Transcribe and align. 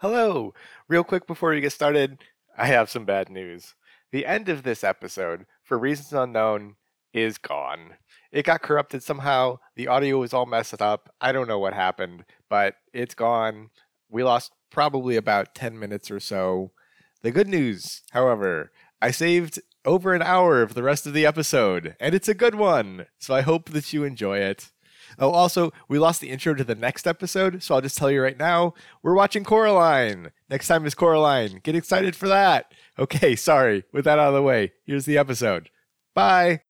Hello! 0.00 0.54
Real 0.88 1.04
quick 1.04 1.26
before 1.26 1.50
we 1.50 1.60
get 1.60 1.72
started, 1.72 2.18
I 2.56 2.66
have 2.66 2.88
some 2.88 3.04
bad 3.04 3.28
news. 3.28 3.74
The 4.10 4.24
end 4.24 4.48
of 4.48 4.62
this 4.62 4.82
episode, 4.82 5.44
for 5.62 5.78
reasons 5.78 6.14
unknown, 6.14 6.76
is 7.12 7.36
gone. 7.36 7.94
It 8.32 8.46
got 8.46 8.62
corrupted 8.62 9.02
somehow. 9.02 9.58
The 9.74 9.88
audio 9.88 10.18
was 10.18 10.32
all 10.32 10.46
messed 10.46 10.80
up. 10.80 11.14
I 11.20 11.30
don't 11.30 11.46
know 11.46 11.58
what 11.58 11.74
happened, 11.74 12.24
but 12.48 12.76
it's 12.94 13.14
gone. 13.14 13.68
We 14.08 14.22
lost 14.22 14.52
probably 14.70 15.16
about 15.16 15.54
10 15.54 15.78
minutes 15.78 16.10
or 16.10 16.20
so. 16.20 16.72
The 17.20 17.30
good 17.30 17.48
news, 17.48 18.00
however, 18.12 18.72
I 19.02 19.10
saved 19.10 19.60
over 19.84 20.14
an 20.14 20.22
hour 20.22 20.62
of 20.62 20.72
the 20.72 20.82
rest 20.82 21.06
of 21.06 21.12
the 21.12 21.26
episode, 21.26 21.96
and 22.00 22.14
it's 22.14 22.28
a 22.28 22.34
good 22.34 22.54
one. 22.54 23.06
So 23.18 23.34
I 23.34 23.42
hope 23.42 23.68
that 23.70 23.92
you 23.92 24.04
enjoy 24.04 24.38
it. 24.38 24.70
Oh, 25.18 25.30
also, 25.30 25.72
we 25.88 25.98
lost 25.98 26.20
the 26.20 26.30
intro 26.30 26.54
to 26.54 26.64
the 26.64 26.74
next 26.74 27.06
episode, 27.06 27.62
so 27.62 27.74
I'll 27.74 27.80
just 27.80 27.98
tell 27.98 28.10
you 28.10 28.22
right 28.22 28.38
now 28.38 28.74
we're 29.02 29.14
watching 29.14 29.44
Coraline. 29.44 30.30
Next 30.48 30.68
time 30.68 30.86
is 30.86 30.94
Coraline. 30.94 31.60
Get 31.62 31.74
excited 31.74 32.14
for 32.14 32.28
that. 32.28 32.72
Okay, 32.98 33.36
sorry. 33.36 33.84
With 33.92 34.04
that 34.04 34.18
out 34.18 34.28
of 34.28 34.34
the 34.34 34.42
way, 34.42 34.72
here's 34.84 35.04
the 35.04 35.18
episode. 35.18 35.70
Bye. 36.14 36.62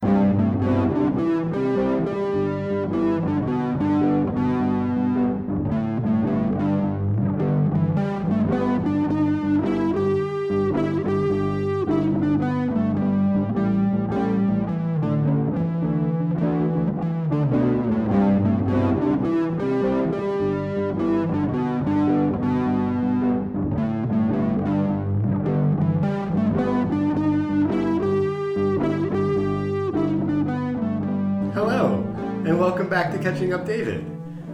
Catching 33.47 33.61
Up 33.61 33.67
David. 33.67 34.05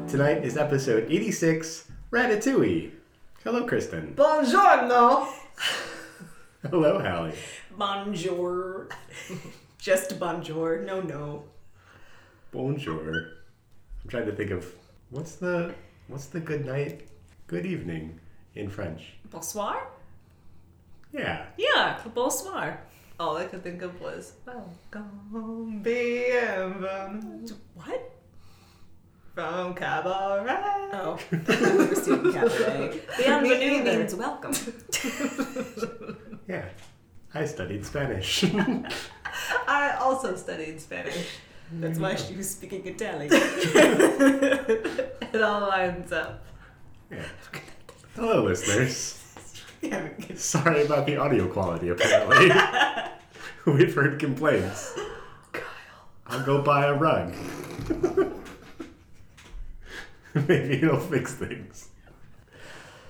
Tonight 0.06 0.44
is 0.44 0.58
episode 0.58 1.10
86 1.10 1.88
Ratatouille. 2.10 2.90
Hello, 3.42 3.64
Kristen. 3.64 4.12
Buongiorno. 4.14 5.32
Hello, 6.70 6.98
Hallie. 6.98 7.32
Bonjour. 7.78 8.88
Just 9.78 10.20
bonjour. 10.20 10.82
No, 10.82 11.00
no. 11.00 11.44
Bonjour. 12.50 13.14
I'm 14.04 14.10
trying 14.10 14.26
to 14.26 14.32
think 14.32 14.50
of 14.50 14.70
what's 15.08 15.36
the 15.36 15.74
what's 16.08 16.26
the 16.26 16.40
good 16.40 16.66
night, 16.66 17.08
good 17.46 17.64
evening 17.64 18.20
in 18.56 18.68
French. 18.68 19.14
Bonsoir? 19.30 19.88
Yeah. 21.14 21.46
Yeah, 21.56 21.96
bonsoir. 22.14 22.78
All 23.18 23.38
I 23.38 23.46
could 23.46 23.62
think 23.62 23.80
of 23.80 23.98
was 24.02 24.34
welcome, 24.44 25.80
bienvenue. 25.82 27.56
What? 27.72 28.11
From 29.34 29.74
cabaret. 29.74 30.90
Oh, 30.92 31.18
we 31.30 31.38
were 31.38 31.94
student 31.94 32.34
cabaret. 32.34 33.00
Bienvenue 33.16 33.82
neither. 33.82 33.98
means 33.98 34.14
welcome. 34.14 34.52
Yeah. 36.48 36.68
I 37.32 37.46
studied 37.46 37.86
Spanish. 37.86 38.44
I 39.66 39.96
also 39.98 40.36
studied 40.36 40.78
Spanish. 40.80 41.38
That's 41.72 41.98
why 41.98 42.14
mm-hmm. 42.14 42.28
she 42.28 42.36
was 42.36 42.50
speaking 42.50 42.84
Italian. 42.84 43.30
it 43.32 45.40
all 45.40 45.60
lines 45.62 46.12
up. 46.12 46.44
yeah. 47.10 47.24
Hello, 48.16 48.42
listeners. 48.42 49.18
Yeah, 49.80 50.08
Sorry 50.34 50.84
about 50.84 51.06
the 51.06 51.16
audio 51.16 51.46
quality, 51.46 51.88
apparently. 51.88 52.50
We've 53.66 53.94
heard 53.94 54.18
complaints. 54.18 54.98
Kyle. 55.52 55.64
I'll 56.26 56.44
go 56.44 56.60
buy 56.60 56.86
a 56.86 56.94
rug. 56.94 57.32
Maybe 60.48 60.74
it'll 60.74 60.98
fix 60.98 61.34
things. 61.34 61.88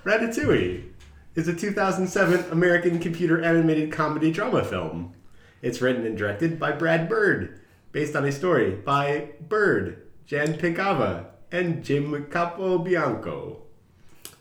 Ratatouille 0.04 0.88
is 1.34 1.48
a 1.48 1.54
2007 1.54 2.50
American 2.50 2.98
computer 2.98 3.40
animated 3.42 3.92
comedy 3.92 4.32
drama 4.32 4.64
film. 4.64 5.14
It's 5.62 5.80
written 5.80 6.04
and 6.04 6.18
directed 6.18 6.58
by 6.58 6.72
Brad 6.72 7.08
Bird, 7.08 7.60
based 7.92 8.16
on 8.16 8.24
a 8.24 8.32
story 8.32 8.72
by 8.72 9.30
Bird, 9.40 10.02
Jan 10.26 10.54
Pinkava, 10.54 11.26
and 11.52 11.84
Jim 11.84 12.26
Capobianco. 12.30 13.58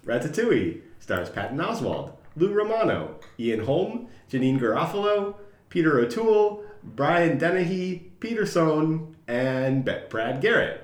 Ratatouille 0.05 0.81
stars 0.99 1.29
Patton 1.29 1.59
Oswalt, 1.59 2.13
Lou 2.35 2.53
Romano, 2.53 3.19
Ian 3.39 3.65
Holm, 3.65 4.07
Janeane 4.31 4.59
Garofalo, 4.59 5.35
Peter 5.69 5.99
O'Toole, 5.99 6.63
Brian 6.83 7.37
Dennehy, 7.37 8.11
Peter 8.19 8.45
Sohn, 8.45 9.15
and 9.27 9.85
Brad 10.09 10.41
Garrett. 10.41 10.80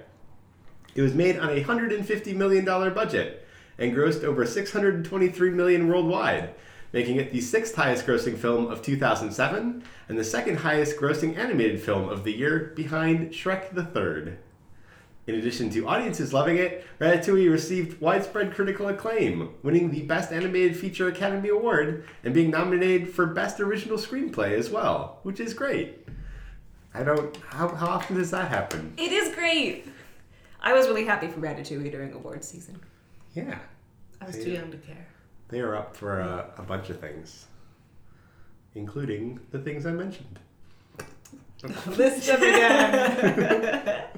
It 0.98 1.04
was 1.04 1.14
made 1.14 1.38
on 1.38 1.50
a 1.50 1.64
$150 1.64 2.36
million 2.36 2.66
budget 2.66 3.48
and 3.78 3.96
grossed 3.96 4.24
over 4.24 4.48
623 4.48 5.52
million 5.52 5.88
worldwide, 5.88 6.56
making 6.92 7.18
it 7.18 7.32
the 7.32 7.40
sixth 7.40 7.76
highest 7.76 8.08
grossing 8.08 8.36
film 8.36 8.66
of 8.66 8.82
2007 8.82 9.84
and 10.10 10.18
the 10.18 10.24
second 10.24 10.58
highest 10.58 10.98
grossing 10.98 11.38
animated 11.38 11.80
film 11.80 12.10
of 12.10 12.24
the 12.24 12.34
year 12.34 12.74
behind 12.76 13.30
Shrek 13.30 13.76
the 13.76 13.84
Third. 13.84 14.40
In 15.28 15.36
addition 15.36 15.70
to 15.72 15.88
audiences 15.88 16.34
loving 16.34 16.58
it, 16.58 16.84
Ratatouille 17.00 17.52
received 17.52 18.02
widespread 18.02 18.56
critical 18.56 18.88
acclaim, 18.88 19.54
winning 19.62 19.92
the 19.92 20.02
Best 20.02 20.32
Animated 20.32 20.76
Feature 20.76 21.10
Academy 21.10 21.50
Award 21.50 22.06
and 22.24 22.34
being 22.34 22.50
nominated 22.50 23.14
for 23.14 23.28
Best 23.28 23.60
Original 23.60 24.00
Screenplay 24.00 24.54
as 24.54 24.72
well, 24.72 25.20
which 25.22 25.40
is 25.40 25.54
great. 25.54 26.08
I 26.96 27.04
don't. 27.04 27.38
How, 27.50 27.68
how 27.68 27.88
often 27.88 28.18
does 28.18 28.32
that 28.32 28.48
happen? 28.48 28.94
It 28.98 29.12
is 29.12 29.36
great. 29.36 29.86
I 30.62 30.74
was 30.74 30.88
really 30.88 31.06
happy 31.06 31.28
for 31.28 31.40
Ratatouille 31.40 31.92
during 31.92 32.14
awards 32.14 32.48
season. 32.48 32.80
Yeah, 33.34 33.60
I 34.22 34.26
was 34.26 34.36
too 34.36 34.52
young 34.52 34.72
to 34.72 34.78
care. 34.78 35.08
they 35.50 35.60
are 35.62 35.76
up 35.76 35.96
for 35.96 36.20
a, 36.20 36.52
a 36.58 36.64
bunch 36.64 36.90
of 36.90 37.00
things, 37.00 37.46
including 38.76 39.40
the 39.52 39.60
things 39.60 39.86
I 39.86 39.92
mentioned. 39.92 40.40
List 41.88 42.28
them 42.28 42.42
again. 42.42 44.04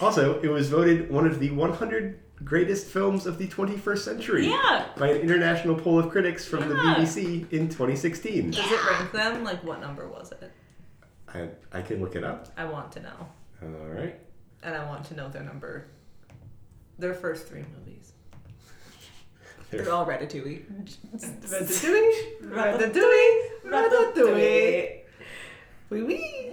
Also, 0.00 0.40
it 0.40 0.48
was 0.48 0.68
voted 0.68 1.10
one 1.10 1.26
of 1.26 1.38
the 1.38 1.50
100 1.50 2.18
greatest 2.44 2.86
films 2.88 3.26
of 3.26 3.38
the 3.38 3.46
21st 3.46 3.98
century 3.98 4.48
Yeah. 4.48 4.86
by 4.96 5.10
an 5.10 5.20
international 5.20 5.76
poll 5.76 5.98
of 6.00 6.10
critics 6.10 6.44
from 6.46 6.68
the 6.68 6.74
BBC 6.74 7.52
in 7.52 7.68
2016. 7.68 8.50
Does 8.50 8.58
it 8.72 8.84
rank 8.90 9.12
them? 9.12 9.44
Like, 9.44 9.62
what 9.62 9.80
number 9.80 10.08
was 10.08 10.32
it? 10.32 10.50
I, 11.32 11.48
I 11.72 11.82
can 11.82 12.00
look 12.00 12.16
it 12.16 12.24
up. 12.24 12.48
I 12.56 12.64
want 12.64 12.90
to 12.92 13.00
know. 13.00 13.28
All 13.62 13.88
right. 13.90 14.18
And 14.62 14.74
I 14.74 14.84
want 14.86 15.04
to 15.06 15.14
know 15.14 15.28
their 15.28 15.42
number. 15.42 15.86
Their 16.98 17.14
first 17.14 17.46
three 17.48 17.64
movies. 17.78 18.12
They're 19.70 19.90
all 19.92 20.06
Ratatouille. 20.06 20.62
Ratatouille, 21.16 22.12
Ratatouille, 22.44 23.40
Ratatouille. 23.64 24.98
Oui, 25.90 26.02
oui. 26.02 26.52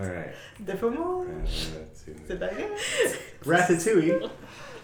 All 0.00 0.06
right. 0.06 0.32
Fomont. 0.64 1.28
Ratatouille. 1.44 2.78
Ratatouille 3.44 4.30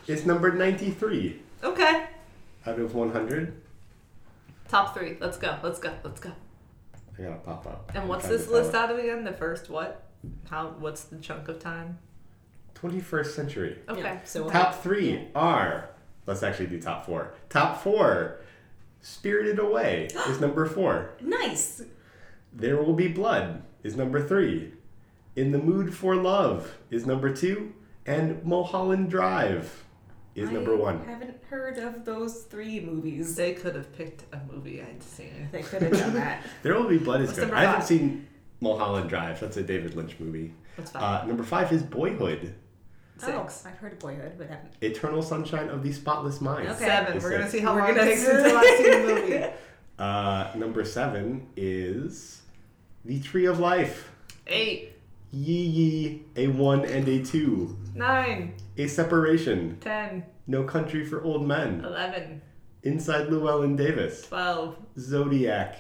is 0.07 0.27
number 0.27 0.53
93 0.53 1.41
Okay. 1.65 2.07
out 2.67 2.79
of 2.79 2.95
100. 2.95 3.61
Top 4.69 4.95
three. 4.95 5.17
Let's 5.19 5.39
go. 5.39 5.59
Let's 5.63 5.79
go. 5.79 5.93
Let's 6.05 6.21
go. 6.21 6.33
I 7.19 7.23
gotta 7.23 7.37
pop 7.37 7.67
up. 7.67 7.91
And 7.95 8.09
what's 8.09 8.29
this 8.29 8.49
list 8.49 8.75
out 8.75 8.91
of 8.91 8.99
again? 8.99 9.25
The 9.25 9.33
first 9.33 9.71
what? 9.71 10.08
How? 10.51 10.75
What's 10.79 11.05
the 11.05 11.17
chunk 11.19 11.49
of 11.49 11.59
time? 11.59 11.99
21st 12.75 13.27
century. 13.27 13.79
Okay. 13.89 14.01
Yeah, 14.01 14.19
so 14.25 14.49
Top 14.49 14.83
three 14.83 15.29
are. 15.35 15.91
Let's 16.27 16.43
actually 16.43 16.67
do 16.67 16.81
top 16.81 17.07
four. 17.07 17.35
Top 17.49 17.83
four. 17.83 18.41
Spirited 19.01 19.59
Away 19.59 20.09
is 20.29 20.41
number 20.45 20.67
four. 20.67 21.11
nice. 21.21 21.83
There 22.53 22.77
Will 22.83 22.95
Be 22.95 23.09
Blood 23.09 23.63
is 23.83 23.97
number 23.97 24.27
three. 24.27 24.73
In 25.37 25.53
the 25.53 25.59
Mood 25.59 25.95
for 25.95 26.17
Love 26.17 26.77
is 26.91 27.07
number 27.07 27.35
two. 27.35 27.73
And 28.07 28.43
Mulholland 28.45 29.11
Drive 29.11 29.85
is 30.35 30.51
number 30.51 30.75
one. 30.77 31.03
I 31.07 31.11
haven't 31.11 31.43
heard 31.51 31.79
of 31.79 32.05
those 32.05 32.43
three 32.45 32.81
movies. 32.81 33.37
They 33.37 33.53
could 33.55 33.75
have 33.75 33.93
picked 33.93 34.25
a 34.35 34.41
movie 34.51 34.81
I'd 34.83 35.03
seen. 35.03 35.49
They 35.53 35.63
could 35.63 35.83
have 35.83 35.93
done 35.93 36.15
that. 36.15 36.43
There 36.63 36.75
Will 36.75 36.89
Be 36.89 36.99
Blood 36.99 37.21
is 37.21 37.29
What's 37.29 37.41
good. 37.41 37.51
I 37.53 37.65
haven't 37.65 37.87
seen 37.87 38.27
Mulholland 38.61 39.09
Drive. 39.09 39.41
That's 39.41 39.57
a 39.57 39.63
David 39.63 39.95
Lynch 39.95 40.17
movie. 40.19 40.55
What's 40.77 40.91
five? 40.91 41.25
Uh, 41.25 41.27
number 41.27 41.43
five 41.45 41.73
is 41.73 41.83
Boyhood. 41.83 42.55
Six. 43.19 43.33
Oh, 43.65 43.69
I've 43.69 43.77
heard 43.79 43.93
of 43.95 43.99
Boyhood, 43.99 44.33
but 44.39 44.49
haven't. 44.49 44.73
Eternal 44.81 45.23
Sunshine 45.23 45.69
of 45.71 45.83
the 45.83 45.93
Spotless 45.93 46.41
Mind. 46.41 46.69
Okay. 46.69 46.85
Seven. 46.87 47.17
Is 47.17 47.25
We're 47.25 47.31
gonna 47.33 47.51
see 47.51 47.59
how 47.61 47.75
We're 47.75 47.81
long 47.81 47.91
it 47.91 47.95
gonna 47.97 48.11
takes 48.11 48.21
see. 48.25 48.31
until 48.31 48.57
I 48.57 48.77
see 48.79 48.91
the 48.91 49.15
movie. 49.15 49.47
Uh, 49.99 50.53
number 50.55 50.85
seven 50.85 51.49
is 51.57 52.43
The 53.05 53.19
Tree 53.19 53.47
of 53.47 53.59
Life. 53.59 54.09
Eight. 54.47 54.93
Yi 55.33 55.61
Yi, 55.61 56.23
a 56.37 56.47
one 56.47 56.85
and 56.85 57.09
a 57.09 57.25
two. 57.25 57.77
Nine, 57.97 58.55
A 58.77 58.87
separation. 58.87 59.77
ten, 59.81 60.23
No 60.47 60.63
country 60.63 61.05
for 61.05 61.25
old 61.25 61.45
men. 61.49 61.85
eleven, 61.85 62.41
Inside 62.85 63.29
Llewellyn 63.29 63.75
Davis. 63.75 64.23
twelve. 64.29 64.77
Zodiac. 64.97 65.75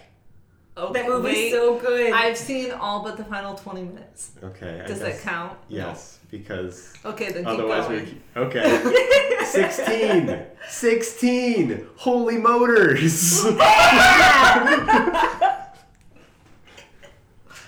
Okay, 0.79 0.93
That 1.03 1.09
movie's 1.09 1.35
wait. 1.35 1.51
so 1.51 1.79
good. 1.79 2.13
I've 2.13 2.37
seen 2.39 2.71
all 2.71 3.03
but 3.03 3.17
the 3.17 3.25
final 3.25 3.55
20 3.57 3.83
minutes. 3.83 4.31
Okay. 4.43 4.85
Does 4.87 4.99
guess- 5.01 5.17
that 5.17 5.23
count? 5.29 5.59
Yes, 5.69 6.19
because 6.31 6.93
Okay, 7.05 7.27
then 7.33 7.45
keep 7.45 7.47
otherwise 7.49 7.87
going. 7.89 8.21
we. 8.37 8.41
Okay. 8.43 9.45
16. 9.45 10.41
16. 10.69 11.87
Holy 11.97 12.39
motors. 12.39 13.45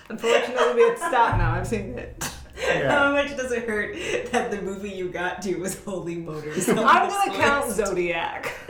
Unfortunately, 0.09 0.73
we 0.75 0.81
have 0.89 0.95
to 0.99 1.05
stop 1.07 1.37
now. 1.37 1.53
I've 1.53 1.67
seen 1.67 1.97
it. 1.97 2.23
Yeah. 2.57 2.91
How 2.91 3.11
much 3.13 3.35
does 3.35 3.51
it 3.51 3.67
hurt 3.67 3.95
that 4.31 4.51
the 4.51 4.61
movie 4.61 4.89
you 4.91 5.09
got 5.09 5.41
to 5.43 5.55
was 5.55 5.81
Holy 5.83 6.15
Motors? 6.17 6.69
I'm 6.69 6.75
gonna 6.75 7.33
count? 7.37 7.71
Zodiac. 7.71 8.53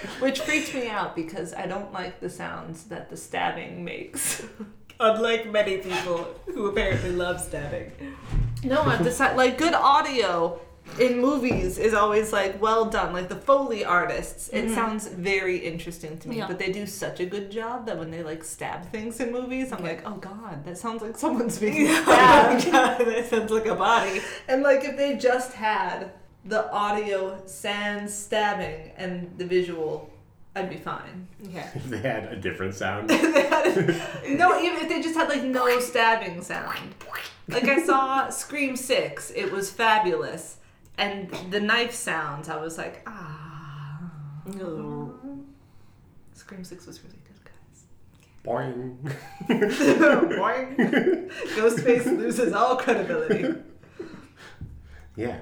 Which 0.20 0.40
freaks 0.40 0.72
me 0.74 0.88
out 0.88 1.14
because 1.14 1.54
I 1.54 1.66
don't 1.66 1.92
like 1.92 2.20
the 2.20 2.30
sounds 2.30 2.84
that 2.84 3.10
the 3.10 3.16
stabbing 3.16 3.84
makes. 3.84 4.42
Unlike 5.00 5.50
many 5.50 5.78
people 5.78 6.26
who 6.46 6.66
apparently 6.66 7.12
love 7.12 7.40
stabbing. 7.40 7.90
No, 8.62 8.82
I've 8.82 9.02
decided 9.02 9.36
like 9.36 9.56
good 9.56 9.72
audio 9.72 10.60
in 10.98 11.20
movies 11.20 11.78
is 11.78 11.94
always 11.94 12.32
like 12.32 12.60
well 12.60 12.86
done. 12.86 13.12
Like 13.12 13.28
the 13.28 13.36
Foley 13.36 13.84
artists, 13.84 14.48
it 14.48 14.66
mm-hmm. 14.66 14.74
sounds 14.74 15.08
very 15.08 15.58
interesting 15.58 16.18
to 16.18 16.28
me. 16.28 16.38
Yeah. 16.38 16.46
But 16.46 16.58
they 16.58 16.72
do 16.72 16.86
such 16.86 17.20
a 17.20 17.26
good 17.26 17.50
job 17.50 17.86
that 17.86 17.98
when 17.98 18.10
they 18.10 18.22
like 18.22 18.44
stab 18.44 18.90
things 18.90 19.20
in 19.20 19.32
movies, 19.32 19.72
I'm 19.72 19.82
like, 19.82 20.02
oh 20.06 20.16
god, 20.16 20.64
that 20.64 20.78
sounds 20.78 21.02
like 21.02 21.16
someone's 21.16 21.58
being 21.58 21.86
Oh 21.88 22.02
stabbed. 22.02 22.72
god, 22.72 22.98
that 23.06 23.30
sounds 23.30 23.50
like 23.50 23.66
a 23.66 23.74
body. 23.74 24.20
and 24.48 24.62
like 24.62 24.84
if 24.84 24.96
they 24.96 25.16
just 25.16 25.54
had 25.54 26.10
the 26.44 26.70
audio 26.72 27.40
sans 27.46 28.12
stabbing 28.12 28.92
and 28.96 29.30
the 29.36 29.44
visual, 29.44 30.10
I'd 30.56 30.70
be 30.70 30.76
fine. 30.76 31.28
Yeah. 31.42 31.68
they 31.86 31.98
had 31.98 32.24
a 32.32 32.36
different 32.36 32.74
sound. 32.74 33.08
no, 33.08 34.60
even 34.60 34.78
if 34.78 34.88
they 34.88 35.02
just 35.02 35.14
had 35.14 35.28
like 35.28 35.42
no 35.42 35.78
stabbing 35.80 36.42
sound. 36.42 36.94
Like 37.48 37.64
I 37.64 37.82
saw 37.82 38.28
Scream 38.28 38.76
Six, 38.76 39.30
it 39.34 39.50
was 39.50 39.70
fabulous, 39.70 40.58
and 40.96 41.30
the 41.50 41.60
knife 41.60 41.92
sounds, 41.92 42.48
I 42.48 42.56
was 42.56 42.78
like, 42.78 43.02
ah. 43.06 44.10
No. 44.46 45.14
Scream 46.32 46.62
Six 46.62 46.86
was 46.86 47.02
really 47.02 47.18
good, 47.26 47.44
guys. 47.44 47.84
Boing. 48.44 48.96
Boing. 49.48 51.30
Ghostface 51.56 52.06
loses 52.06 52.52
all 52.52 52.76
credibility. 52.76 53.54
Yeah. 55.16 55.40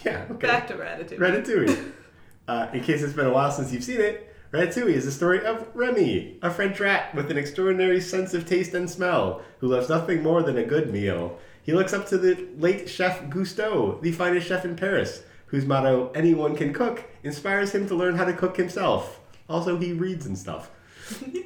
Yeah. 0.04 0.26
Okay. 0.30 0.46
Back 0.46 0.68
to 0.68 0.74
Ratatouille. 0.74 1.18
Ratatouille. 1.18 1.92
Uh, 2.48 2.66
in 2.72 2.82
case 2.82 3.02
it's 3.02 3.12
been 3.12 3.26
a 3.26 3.30
while 3.30 3.50
since 3.50 3.70
you've 3.74 3.84
seen 3.84 4.00
it, 4.00 4.34
Ratatouille 4.54 4.94
is 4.94 5.04
the 5.04 5.12
story 5.12 5.44
of 5.44 5.68
Remy, 5.74 6.38
a 6.40 6.50
French 6.50 6.80
rat 6.80 7.14
with 7.14 7.30
an 7.30 7.36
extraordinary 7.36 8.00
sense 8.00 8.32
of 8.32 8.46
taste 8.46 8.72
and 8.72 8.88
smell, 8.88 9.42
who 9.58 9.68
loves 9.68 9.90
nothing 9.90 10.22
more 10.22 10.42
than 10.42 10.56
a 10.56 10.64
good 10.64 10.90
meal. 10.90 11.38
He 11.62 11.74
looks 11.74 11.92
up 11.92 12.06
to 12.06 12.16
the 12.16 12.48
late 12.56 12.88
chef 12.88 13.24
Gusteau, 13.24 14.00
the 14.00 14.12
finest 14.12 14.46
chef 14.46 14.64
in 14.64 14.76
Paris, 14.76 15.24
whose 15.48 15.66
motto, 15.66 16.10
anyone 16.14 16.56
can 16.56 16.72
cook, 16.72 17.04
inspires 17.22 17.74
him 17.74 17.86
to 17.88 17.94
learn 17.94 18.16
how 18.16 18.24
to 18.24 18.32
cook 18.32 18.56
himself. 18.56 19.20
Also, 19.50 19.76
he 19.76 19.92
reads 19.92 20.24
and 20.24 20.38
stuff. 20.38 20.70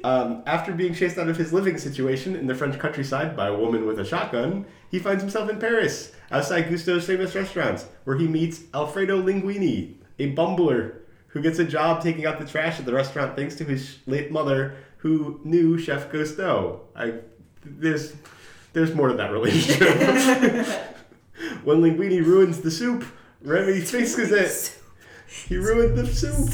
Um, 0.05 0.43
after 0.45 0.73
being 0.73 0.93
chased 0.93 1.17
out 1.17 1.29
of 1.29 1.37
his 1.37 1.53
living 1.53 1.77
situation 1.77 2.35
in 2.35 2.45
the 2.45 2.53
French 2.53 2.77
countryside 2.77 3.37
by 3.37 3.47
a 3.47 3.55
woman 3.55 3.85
with 3.85 3.97
a 3.99 4.03
shotgun, 4.03 4.65
he 4.93 4.99
finds 4.99 5.23
himself 5.23 5.49
in 5.49 5.57
Paris, 5.57 6.11
outside 6.29 6.65
Gusteau's 6.65 7.07
famous 7.07 7.33
restaurants, 7.33 7.87
where 8.03 8.15
he 8.15 8.27
meets 8.27 8.61
Alfredo 8.75 9.19
Linguini, 9.19 9.95
a 10.19 10.35
bumbler 10.35 10.97
who 11.29 11.41
gets 11.41 11.57
a 11.57 11.63
job 11.63 12.03
taking 12.03 12.27
out 12.27 12.37
the 12.37 12.45
trash 12.45 12.77
at 12.77 12.85
the 12.85 12.93
restaurant 12.93 13.35
thanks 13.35 13.55
to 13.55 13.63
his 13.63 13.97
late 14.05 14.31
mother, 14.31 14.75
who 14.97 15.41
knew 15.43 15.79
Chef 15.79 16.11
Gusteau. 16.11 16.81
I 16.95 17.15
there's 17.65 18.13
there's 18.73 18.93
more 18.93 19.07
to 19.07 19.15
that 19.15 19.31
relationship. 19.31 19.81
when 21.63 21.81
Linguini 21.81 22.23
ruins 22.23 22.61
the 22.61 22.69
soup, 22.69 23.03
Remy 23.41 23.79
fixes 23.79 24.31
it. 24.31 24.79
He 25.47 25.57
ruined 25.57 25.97
the 25.97 26.05
soup. 26.05 26.53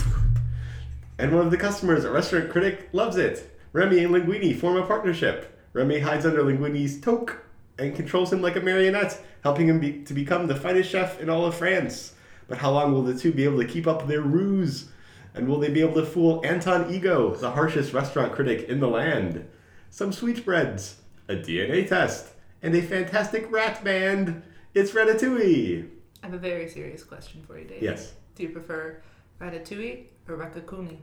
And 1.18 1.36
one 1.36 1.44
of 1.44 1.52
the 1.52 1.58
customers, 1.58 2.06
a 2.06 2.12
restaurant 2.12 2.50
critic, 2.52 2.88
loves 2.94 3.18
it. 3.18 3.60
Remy 3.74 4.02
and 4.02 4.16
Linguini 4.16 4.58
form 4.58 4.78
a 4.78 4.88
partnership. 4.88 5.60
Remy 5.74 6.00
hides 6.00 6.26
under 6.26 6.42
Linguini's 6.42 7.02
toque 7.02 7.36
and 7.80 7.96
controls 7.96 8.32
him 8.32 8.42
like 8.42 8.56
a 8.56 8.62
marionette, 8.62 9.20
helping 9.44 9.68
him 9.68 9.80
be- 9.80 10.04
to 10.04 10.14
become 10.14 10.48
the 10.48 10.56
finest 10.56 10.90
chef 10.90 11.20
in 11.20 11.30
all 11.30 11.46
of 11.46 11.56
France. 11.56 12.14
But 12.48 12.58
how 12.60 12.72
long 12.72 12.92
will 12.94 13.04
the 13.04 13.18
two 13.18 13.32
be 13.32 13.44
able 13.46 13.60
to 13.60 13.68
keep 13.68 13.88
up 13.88 14.08
their 14.08 14.22
ruse? 14.22 14.92
And 15.34 15.48
will 15.48 15.60
they 15.60 15.70
be 15.70 15.82
able 15.82 15.94
to 16.02 16.06
fool 16.06 16.42
Anton 16.44 16.92
Ego, 16.94 17.36
the 17.36 17.52
harshest 17.52 17.94
restaurant 17.94 18.34
critic 18.34 18.68
in 18.68 18.80
the 18.80 18.88
land? 18.88 19.48
Some 19.92 20.12
sweetbreads, 20.12 20.98
a 21.28 21.36
DNA 21.36 21.88
test, 21.88 22.30
and 22.62 22.76
a 22.76 22.82
fantastic 22.82 23.50
rat 23.52 23.84
band. 23.84 24.42
It's 24.74 24.92
Ratatouille. 24.92 25.88
I 26.22 26.26
have 26.26 26.34
a 26.36 26.40
very 26.40 26.68
serious 26.68 27.04
question 27.04 27.44
for 27.48 27.58
you, 27.58 27.66
Dave. 27.66 27.82
Yes, 27.82 28.14
Do 28.36 28.44
you 28.44 28.50
prefer 28.50 29.02
Ratatouille 29.40 30.06
or 30.28 30.38
Raccacoonie? 30.38 31.00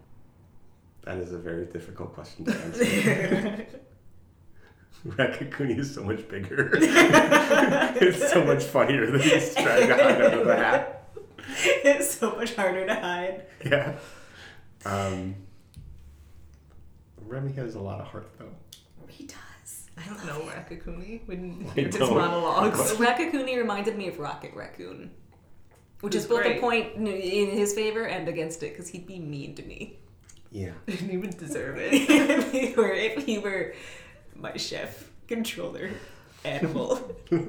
that 1.04 1.18
is 1.18 1.32
a 1.32 1.38
very 1.38 1.66
difficult 1.66 2.12
question 2.14 2.44
to 2.44 2.52
answer. 2.64 3.66
Raccacoonie 5.06 5.78
is 5.78 5.94
so 5.94 6.02
much 6.02 6.28
bigger. 6.28 6.70
it's 6.80 8.30
so 8.32 8.44
much 8.44 8.64
funnier 8.64 9.10
than 9.10 9.20
he's 9.20 9.54
trying 9.54 9.88
to 9.88 9.94
hide 9.94 10.22
under 10.22 10.44
the 10.44 10.56
hat. 10.56 11.08
it's 11.48 12.14
so 12.14 12.34
much 12.36 12.54
harder 12.54 12.86
to 12.86 12.94
hide. 12.94 13.44
Yeah. 13.64 13.96
Um, 14.84 15.36
Remy 17.20 17.52
has 17.54 17.74
a 17.74 17.80
lot 17.80 18.00
of 18.00 18.06
heart, 18.08 18.30
though. 18.38 18.50
He 19.08 19.24
does. 19.26 19.88
I 19.96 20.06
don't 20.08 20.24
know 20.26 20.40
Raccacoonie. 20.50 21.26
We 21.26 21.36
didn't 21.36 21.66
I 21.68 21.72
hear 21.74 21.86
his 21.86 21.96
don't. 21.96 22.14
monologues. 22.14 22.92
Raccacoonie 22.94 23.56
reminded 23.56 23.96
me 23.96 24.08
of 24.08 24.18
Rocket 24.18 24.54
Raccoon, 24.54 25.10
which 26.00 26.14
is 26.14 26.26
both 26.26 26.42
great. 26.42 26.58
a 26.58 26.60
point 26.60 26.94
in- 26.94 27.06
in 27.06 27.50
his 27.50 27.72
favor 27.74 28.04
and 28.04 28.28
against 28.28 28.62
it 28.62 28.72
because 28.72 28.88
he'd 28.88 29.06
be 29.06 29.18
mean 29.18 29.54
to 29.54 29.62
me. 29.62 29.98
Yeah. 30.50 30.72
didn't 30.86 31.10
even 31.10 31.30
deserve 31.30 31.76
it. 31.78 31.92
if 31.92 32.52
he 32.52 32.74
were 32.74 32.92
if 32.92 33.24
he 33.24 33.38
were 33.38 33.74
my 34.38 34.56
chef 34.56 35.10
controller 35.28 35.90
animal. 36.44 37.16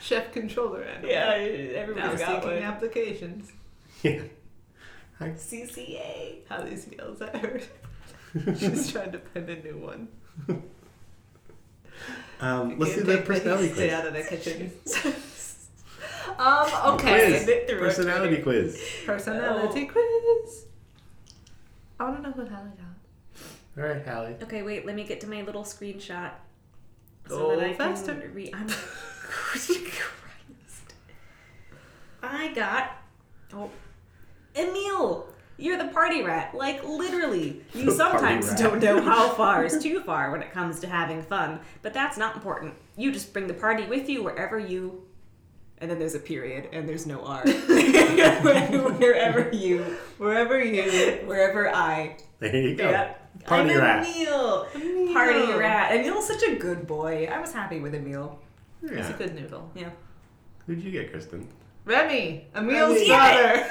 Chef 0.00 0.32
controller 0.32 0.82
animal. 0.82 1.10
yeah, 1.10 1.24
Now 1.28 1.34
everybody's 1.80 2.20
got 2.20 2.42
seeking 2.42 2.56
one. 2.56 2.62
applications. 2.62 3.52
Yeah. 4.02 4.20
CCA. 5.20 6.40
How 6.48 6.60
these 6.62 6.86
yells 6.94 7.22
at 7.22 7.36
her. 7.36 7.60
She's 8.58 8.92
trying 8.92 9.12
to 9.12 9.18
find 9.18 9.48
a 9.48 9.62
new 9.62 9.78
one. 9.78 10.08
Um, 12.40 12.78
let's 12.78 12.96
do 12.96 13.02
the 13.04 13.16
take 13.16 13.24
personality 13.26 13.68
Stay 13.72 13.88
quiz. 13.88 13.92
out 13.94 14.06
of 14.06 14.12
the 14.12 14.22
kitchen. 14.24 14.72
um. 16.38 16.94
Okay. 16.94 17.44
Quiz. 17.44 17.78
Personality 17.78 18.42
quiz. 18.42 18.82
Personality 19.06 19.86
quiz. 19.86 20.66
I 21.98 22.04
want 22.04 22.16
to 22.16 22.22
know 22.28 22.36
what 22.36 22.48
Hallie 22.48 22.70
got. 22.76 22.84
All 23.76 23.82
right, 23.84 24.06
Hallie. 24.06 24.36
Okay, 24.42 24.62
wait. 24.62 24.86
Let 24.86 24.94
me 24.94 25.04
get 25.04 25.20
to 25.22 25.26
my 25.28 25.42
little 25.42 25.64
screenshot 25.64 26.30
Go 27.28 27.56
that 27.56 27.64
I 27.64 27.74
faster. 27.74 28.14
can 28.14 28.32
read. 28.34 28.54
I'm 28.54 28.68
Christ. 29.24 29.72
I 32.22 32.52
got 32.54 32.92
oh 33.52 33.70
Emil. 34.56 35.26
You're 35.56 35.78
the 35.78 35.88
party 35.88 36.22
rat. 36.22 36.52
Like 36.54 36.82
literally, 36.84 37.62
you 37.74 37.90
sometimes 37.92 38.52
don't 38.54 38.82
know 38.82 39.00
how 39.00 39.28
far 39.30 39.64
is 39.64 39.80
too 39.82 40.00
far 40.00 40.30
when 40.32 40.42
it 40.42 40.52
comes 40.52 40.80
to 40.80 40.88
having 40.88 41.22
fun, 41.22 41.60
but 41.82 41.94
that's 41.94 42.18
not 42.18 42.34
important. 42.34 42.74
You 42.96 43.12
just 43.12 43.32
bring 43.32 43.46
the 43.46 43.54
party 43.54 43.84
with 43.86 44.08
you 44.08 44.22
wherever 44.24 44.58
you. 44.58 45.02
And 45.78 45.90
then 45.90 45.98
there's 45.98 46.14
a 46.14 46.20
period 46.20 46.68
and 46.72 46.88
there's 46.88 47.04
no 47.06 47.20
R. 47.24 47.42
wherever 47.44 49.50
you, 49.52 49.80
Wherever 50.18 50.62
you. 50.64 51.22
wherever 51.26 51.68
I. 51.68 52.16
There 52.38 52.54
you 52.56 52.76
go. 52.76 52.88
Yeah. 52.90 53.14
Party 53.46 53.74
I'm 53.74 53.78
rat. 53.78 54.06
Emil. 54.06 55.12
Party 55.12 55.52
rat. 55.52 55.94
Emil's 55.94 56.26
such 56.26 56.42
a 56.42 56.56
good 56.56 56.86
boy. 56.86 57.28
I 57.30 57.40
was 57.40 57.52
happy 57.52 57.80
with 57.80 57.94
Emil. 57.94 58.38
He's 58.80 59.08
a 59.08 59.14
good 59.16 59.34
noodle. 59.34 59.70
Yeah. 59.74 59.90
Who'd 60.66 60.82
you 60.82 60.90
get, 60.90 61.10
Kristen? 61.10 61.48
Remy, 61.86 62.46
Emil's 62.54 62.94
Remy. 62.94 63.06
brother. 63.08 63.70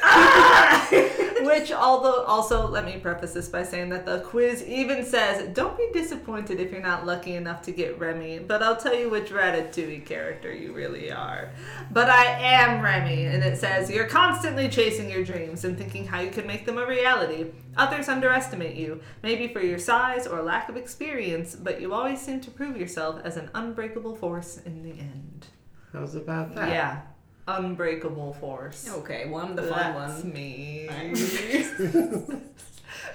Wait, 0.91 1.33
Which, 1.43 1.71
although, 1.71 2.23
also, 2.23 2.67
let 2.67 2.85
me 2.85 2.97
preface 2.97 3.33
this 3.33 3.49
by 3.49 3.63
saying 3.63 3.89
that 3.89 4.05
the 4.05 4.21
quiz 4.21 4.63
even 4.63 5.03
says, 5.03 5.53
don't 5.53 5.75
be 5.75 5.89
disappointed 5.91 6.59
if 6.59 6.71
you're 6.71 6.79
not 6.79 7.05
lucky 7.05 7.35
enough 7.35 7.61
to 7.63 7.71
get 7.71 7.99
Remy, 7.99 8.39
but 8.39 8.61
I'll 8.63 8.77
tell 8.77 8.95
you 8.95 9.09
which 9.09 9.29
Ratatouille 9.29 10.05
character 10.05 10.53
you 10.53 10.73
really 10.73 11.11
are. 11.11 11.51
But 11.91 12.09
I 12.09 12.25
am 12.39 12.81
Remy, 12.81 13.25
and 13.25 13.43
it 13.43 13.57
says, 13.57 13.89
you're 13.89 14.07
constantly 14.07 14.69
chasing 14.69 15.09
your 15.09 15.23
dreams 15.23 15.65
and 15.65 15.77
thinking 15.77 16.05
how 16.05 16.21
you 16.21 16.31
can 16.31 16.47
make 16.47 16.65
them 16.65 16.77
a 16.77 16.85
reality. 16.85 17.47
Others 17.75 18.07
underestimate 18.07 18.75
you, 18.75 19.01
maybe 19.23 19.47
for 19.47 19.59
your 19.59 19.79
size 19.79 20.27
or 20.27 20.41
lack 20.43 20.69
of 20.69 20.77
experience, 20.77 21.55
but 21.55 21.81
you 21.81 21.93
always 21.93 22.21
seem 22.21 22.39
to 22.41 22.51
prove 22.51 22.77
yourself 22.77 23.19
as 23.23 23.37
an 23.37 23.49
unbreakable 23.53 24.15
force 24.15 24.59
in 24.59 24.83
the 24.83 24.91
end. 24.91 25.47
How's 25.91 26.15
about 26.15 26.55
that? 26.55 26.69
Yeah, 26.69 27.01
unbreakable 27.47 28.33
force. 28.33 28.89
Okay, 28.89 29.27
well, 29.29 29.45
I'm 29.45 29.55
the 29.55 29.63
fun 29.63 29.93
That's 29.93 30.23
one. 30.23 30.33
me. 30.33 30.89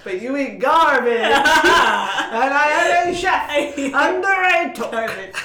but 0.03 0.21
you 0.21 0.37
eat 0.37 0.59
garbage, 0.59 1.13
and 1.13 1.33
I 2.53 3.03
am 3.05 3.13
a 3.13 3.15
chef 3.15 3.93
under 3.93 4.27
a 4.27 4.73
took. 4.73 4.91
Garbage. 4.91 5.35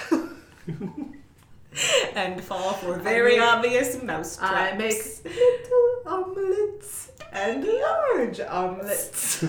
and 2.15 2.41
fall 2.43 2.73
for 2.75 2.99
very 2.99 3.33
make- 3.39 3.43
obvious 3.43 4.01
mouse 4.03 4.37
traps. 4.37 4.55
I 4.55 4.77
make 4.77 5.03
little 5.25 6.03
omelets 6.07 7.11
and 7.33 7.65
large 7.67 8.41
omelets. 8.41 9.45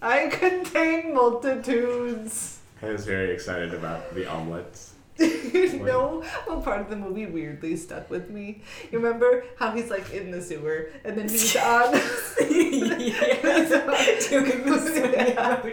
I 0.00 0.28
contain 0.28 1.12
multitudes. 1.14 2.58
I 2.82 2.86
was 2.90 3.04
very 3.04 3.30
excited 3.30 3.74
about 3.74 4.14
the 4.14 4.26
omelets. 4.26 4.94
You 5.18 5.82
know 5.82 6.22
what 6.44 6.64
part 6.64 6.80
of 6.80 6.90
the 6.90 6.96
movie 6.96 7.26
weirdly 7.26 7.76
stuck 7.76 8.10
with 8.10 8.30
me? 8.30 8.62
You 8.90 8.98
remember 8.98 9.44
how 9.58 9.72
he's 9.72 9.90
like 9.90 10.12
in 10.12 10.30
the 10.30 10.42
sewer 10.42 10.90
and 11.04 11.16
then 11.16 11.28
he's 11.28 11.56
on 11.56 11.92
yes. 11.92 12.36
Doing 14.28 14.64
the 14.64 14.78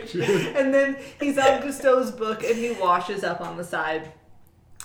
swimming 0.08 0.56
and 0.56 0.74
then 0.74 0.98
he's 1.20 1.38
on 1.38 1.62
Gusteau's 1.62 2.12
book 2.12 2.44
and 2.44 2.56
he 2.56 2.72
washes 2.72 3.24
up 3.24 3.42
on 3.42 3.58
the 3.58 3.64
side. 3.64 4.12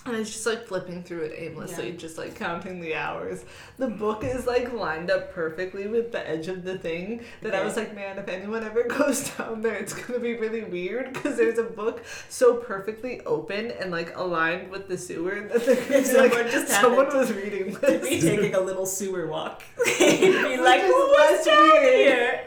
And 0.09 0.17
it's 0.17 0.31
just 0.33 0.47
like 0.47 0.67
flipping 0.67 1.03
through 1.03 1.23
it 1.25 1.35
aimlessly, 1.37 1.91
Yeah. 1.91 1.97
just 1.97 2.17
like 2.19 2.35
counting 2.35 2.81
the 2.81 2.95
hours. 2.95 3.45
The 3.77 3.89
book 3.89 4.25
is 4.25 4.47
like 4.47 4.73
lined 4.73 5.11
up 5.11 5.33
perfectly 5.33 5.87
with 5.87 6.13
the 6.13 6.27
edge 6.29 6.49
of 6.49 6.65
the 6.65 6.79
thing 6.79 7.23
that 7.43 7.55
I 7.55 7.63
was 7.65 7.77
like, 7.77 7.95
man, 7.95 8.19
if 8.19 8.27
anyone 8.29 8.65
ever 8.65 8.83
goes 8.89 9.31
down 9.37 9.63
there, 9.63 9.77
it's 9.77 9.93
gonna 9.93 10.19
be 10.19 10.35
really 10.37 10.65
weird 10.65 11.13
because 11.13 11.37
there's 11.37 11.59
a 11.59 11.63
book 11.65 12.03
so 12.29 12.55
perfectly 12.57 13.21
open 13.23 13.71
and 13.73 13.91
like 13.91 14.17
aligned 14.17 14.71
with 14.71 14.89
the 14.89 14.97
sewer 14.97 15.49
that 15.53 15.65
the 15.67 16.03
Someone 16.05 16.31
like, 16.31 16.51
just 16.51 16.69
someone 16.69 17.07
was 17.15 17.33
reading 17.33 17.75
to 17.75 17.81
this. 17.81 18.09
be 18.09 18.21
taking 18.21 18.55
a 18.55 18.61
little 18.61 18.87
sewer 18.87 19.27
walk. 19.27 19.63
be 19.99 20.57
like, 20.57 20.83
what's 20.83 21.47
less 21.47 21.47
down 21.47 21.83
here? 21.83 22.47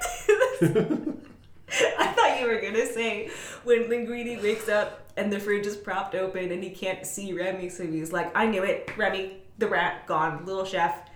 I 2.00 2.08
thought 2.08 2.40
you 2.42 2.48
were 2.48 2.60
gonna 2.60 2.86
say 2.86 3.30
when 3.64 3.86
Linguini 3.86 4.42
wakes 4.42 4.70
up 4.70 5.12
and 5.18 5.32
the 5.32 5.40
fridge 5.40 5.66
is 5.66 5.76
propped 5.76 6.16
open 6.16 6.52
and 6.52 6.64
he 6.64 6.70
can't 6.70 7.06
see 7.06 7.34
Remy, 7.34 7.70
so 7.70 7.86
he's 7.86 8.12
like, 8.12 8.32
I 8.36 8.46
knew 8.46 8.64
it, 8.64 8.92
Remy, 8.98 9.38
the 9.58 9.68
rat, 9.68 10.08
gone, 10.08 10.46
little 10.46 10.66
chef. 10.66 11.10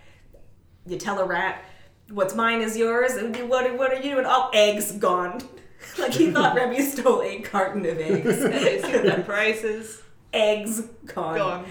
You 0.86 0.98
tell 0.98 1.20
a 1.20 1.26
rat, 1.26 1.64
what's 2.10 2.36
mine 2.36 2.62
is 2.62 2.78
yours, 2.78 3.14
and 3.14 3.36
what, 3.50 3.78
what 3.78 3.92
are 3.92 3.96
you 3.96 4.14
doing? 4.14 4.26
Oh, 4.28 4.50
eggs, 4.54 4.92
gone. 4.94 5.42
like 6.00 6.14
he 6.14 6.32
thought 6.32 6.56
Remy 6.58 6.82
stole 6.82 7.22
a 7.22 7.42
carton 7.42 7.86
of 7.86 8.00
eggs. 8.00 8.44
and 8.44 8.54
they 8.54 8.82
see 8.82 8.98
the 8.98 9.24
prices 9.26 10.02
eggs, 10.34 10.82
gone. 11.06 11.38
gone. 11.38 11.66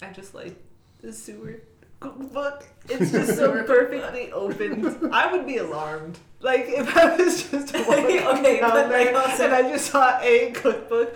I 0.00 0.10
just 0.12 0.34
like 0.34 0.56
the 1.00 1.12
sewer 1.12 1.60
cookbook. 2.02 2.66
It's 2.88 3.12
just 3.12 3.36
so 3.36 3.62
perfectly 3.66 4.32
opened. 4.32 5.12
I 5.12 5.30
would 5.32 5.46
be 5.46 5.58
alarmed. 5.58 6.18
Like 6.40 6.64
if 6.66 6.96
I 6.96 7.14
was 7.16 7.48
just 7.48 7.72
walking 7.88 8.18
Okay, 8.18 8.58
down 8.60 8.70
but, 8.72 8.90
like, 8.90 9.14
also- 9.14 9.44
and 9.44 9.54
I 9.54 9.62
just 9.70 9.86
saw 9.92 10.18
a 10.20 10.50
cookbook 10.50 11.14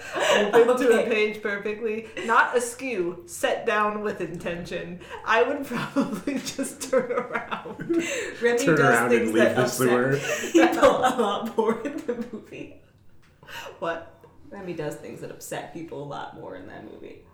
open 0.55 0.77
to 0.87 1.03
a 1.05 1.09
page 1.11 1.43
perfectly, 1.43 2.07
not 2.27 2.57
askew, 2.57 3.25
set 3.27 3.67
down 3.67 4.03
with 4.03 4.21
intention, 4.21 5.01
I 5.25 5.43
would 5.43 5.67
probably 5.67 6.35
just 6.57 6.89
turn 6.91 7.11
around. 7.11 7.77
Remy 8.41 8.65
Turn 8.65 8.77
does 8.77 8.81
around 8.81 9.11
things 9.11 9.23
and 9.23 9.33
leave 9.33 9.43
that 9.43 9.57
the 9.57 9.63
upset 9.63 9.89
sewer. 9.89 10.17
people 10.63 10.89
a 10.89 11.17
lot 11.19 11.57
more 11.57 11.81
in 11.85 11.97
the 12.07 12.25
movie. 12.33 12.77
What? 13.81 14.13
Remy 14.51 14.75
does 14.75 14.95
things 14.95 15.23
that 15.23 15.33
upset 15.33 15.75
people 15.75 16.05
a 16.05 16.07
lot 16.07 16.37
more 16.37 16.55
in 16.55 16.69
that 16.69 16.85
movie. 16.85 17.25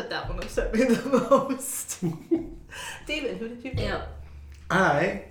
But 0.00 0.08
that 0.08 0.30
one 0.30 0.38
upset 0.38 0.72
me 0.72 0.84
the 0.86 1.26
most. 1.30 2.02
David, 3.06 3.36
who 3.36 3.48
did 3.48 3.62
you 3.62 3.72
get? 3.72 4.08
I 4.70 5.24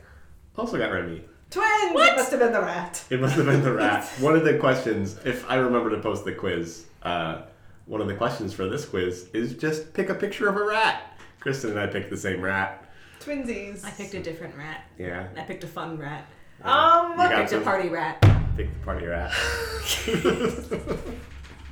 also 0.56 0.78
got 0.78 0.92
Remy. 0.92 1.24
Twins! 1.50 1.96
What? 1.96 2.10
It 2.14 2.16
must 2.18 2.30
have 2.30 2.40
been 2.40 2.52
the 2.52 2.62
rat. 2.62 3.04
It 3.10 3.20
must 3.20 3.36
have 3.36 3.48
been 3.48 3.64
the 3.64 3.74
rat. 3.74 4.06
One 4.20 4.36
of 4.36 4.44
the 4.44 4.60
questions, 4.60 5.18
if 5.26 5.50
I 5.50 5.56
remember 5.56 5.90
to 5.90 5.98
post 5.98 6.24
the 6.24 6.34
quiz, 6.34 6.86
uh, 7.02 7.46
one 7.88 8.00
of 8.00 8.06
the 8.06 8.14
questions 8.14 8.54
for 8.54 8.70
this 8.70 8.86
quiz 8.86 9.30
is 9.34 9.56
just 9.56 9.92
pick 9.96 10.10
a 10.10 10.14
picture 10.14 10.48
of 10.48 10.56
a 10.56 10.64
rat. 10.64 11.18
Kristen 11.40 11.72
and 11.72 11.80
I 11.80 11.88
picked 11.88 12.12
the 12.12 12.18
same 12.18 12.40
rat. 12.40 12.88
Twinsies. 13.22 13.84
I 13.84 13.90
picked 13.90 14.14
a 14.14 14.22
different 14.22 14.56
rat. 14.56 14.84
Yeah. 15.00 15.30
I 15.36 15.42
picked 15.42 15.64
a 15.64 15.68
fun 15.68 15.98
rat. 15.98 16.28
Um, 16.62 17.20
I 17.20 17.28
got 17.28 17.50
picked 17.50 17.54
a 17.54 17.62
party 17.62 17.90
rat. 17.90 18.22
Pick 18.56 18.72
the 18.72 18.86
party 18.86 19.08
rat. 19.08 19.32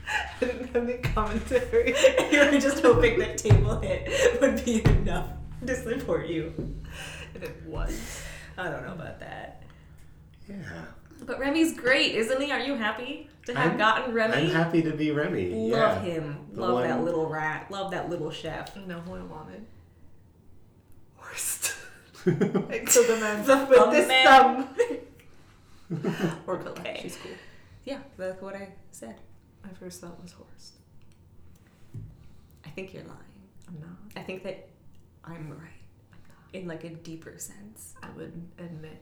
I 0.08 0.46
didn't 0.46 0.68
have 0.74 0.76
any 0.90 0.98
commentary. 1.00 1.94
you 2.32 2.40
were 2.40 2.60
just 2.60 2.82
hoping 2.84 3.20
that 3.20 3.38
table 3.38 3.80
hit 3.82 4.40
would 4.42 4.64
be 4.64 4.84
enough 4.86 5.30
to 5.66 5.76
support 5.76 6.28
you. 6.28 6.54
and 7.34 7.44
it 7.44 7.64
was. 7.66 8.22
I 8.58 8.70
don't 8.70 8.86
know 8.86 8.94
about 8.94 9.20
that. 9.20 9.64
yeah. 10.50 10.56
But 11.26 11.40
Remy's 11.40 11.74
great, 11.78 12.14
isn't 12.16 12.42
he? 12.42 12.52
Are 12.52 12.60
you 12.60 12.76
happy 12.76 13.28
to 13.48 13.54
have 13.56 13.70
I'm- 13.72 13.78
gotten 13.78 14.14
Remy? 14.14 14.36
I'm 14.36 14.50
happy 14.52 14.82
to 14.84 14.92
be 14.92 15.12
Remy. 15.12 15.72
Love 15.72 16.06
yeah. 16.06 16.12
him. 16.14 16.38
The 16.54 16.62
Love 16.62 16.84
that 16.84 17.04
little 17.04 17.28
rat. 17.28 17.70
Love 17.72 17.92
that 17.92 18.10
little 18.10 18.30
chef. 18.32 18.76
You 18.80 18.86
know 18.86 19.00
who 19.02 19.16
I 19.16 19.22
wanted? 19.24 19.66
Horst. 21.16 21.76
yeah. 22.26 22.34
I 22.70 22.80
killed 22.86 23.10
a 23.10 23.20
man 23.20 23.46
The 23.46 23.66
with 23.70 23.78
thumb 23.80 23.92
this 23.92 24.08
man. 24.08 24.68
thumb. 25.90 26.38
or 26.48 26.58
kill. 26.58 26.72
Okay. 26.74 27.00
She's 27.02 27.16
cool. 27.18 27.32
Yeah, 27.86 28.00
that's 28.18 28.42
what 28.42 28.56
I 28.56 28.70
said. 28.92 29.16
My 29.68 29.74
first 29.74 30.00
thought 30.02 30.22
was 30.24 30.32
Horst. 30.32 30.74
I 32.66 32.70
think 32.70 32.94
you're 32.94 33.04
lying. 33.04 33.18
I'm 33.68 33.80
not. 33.82 33.98
I 34.16 34.22
think 34.24 34.44
that 34.44 34.68
I'm 35.26 35.50
right. 35.50 35.82
I'm 36.14 36.20
not. 36.30 36.54
In 36.54 36.68
like 36.68 36.84
a 36.86 36.90
deeper 36.90 37.34
sense. 37.38 37.94
I 38.02 38.08
would 38.16 38.32
admit 38.58 39.02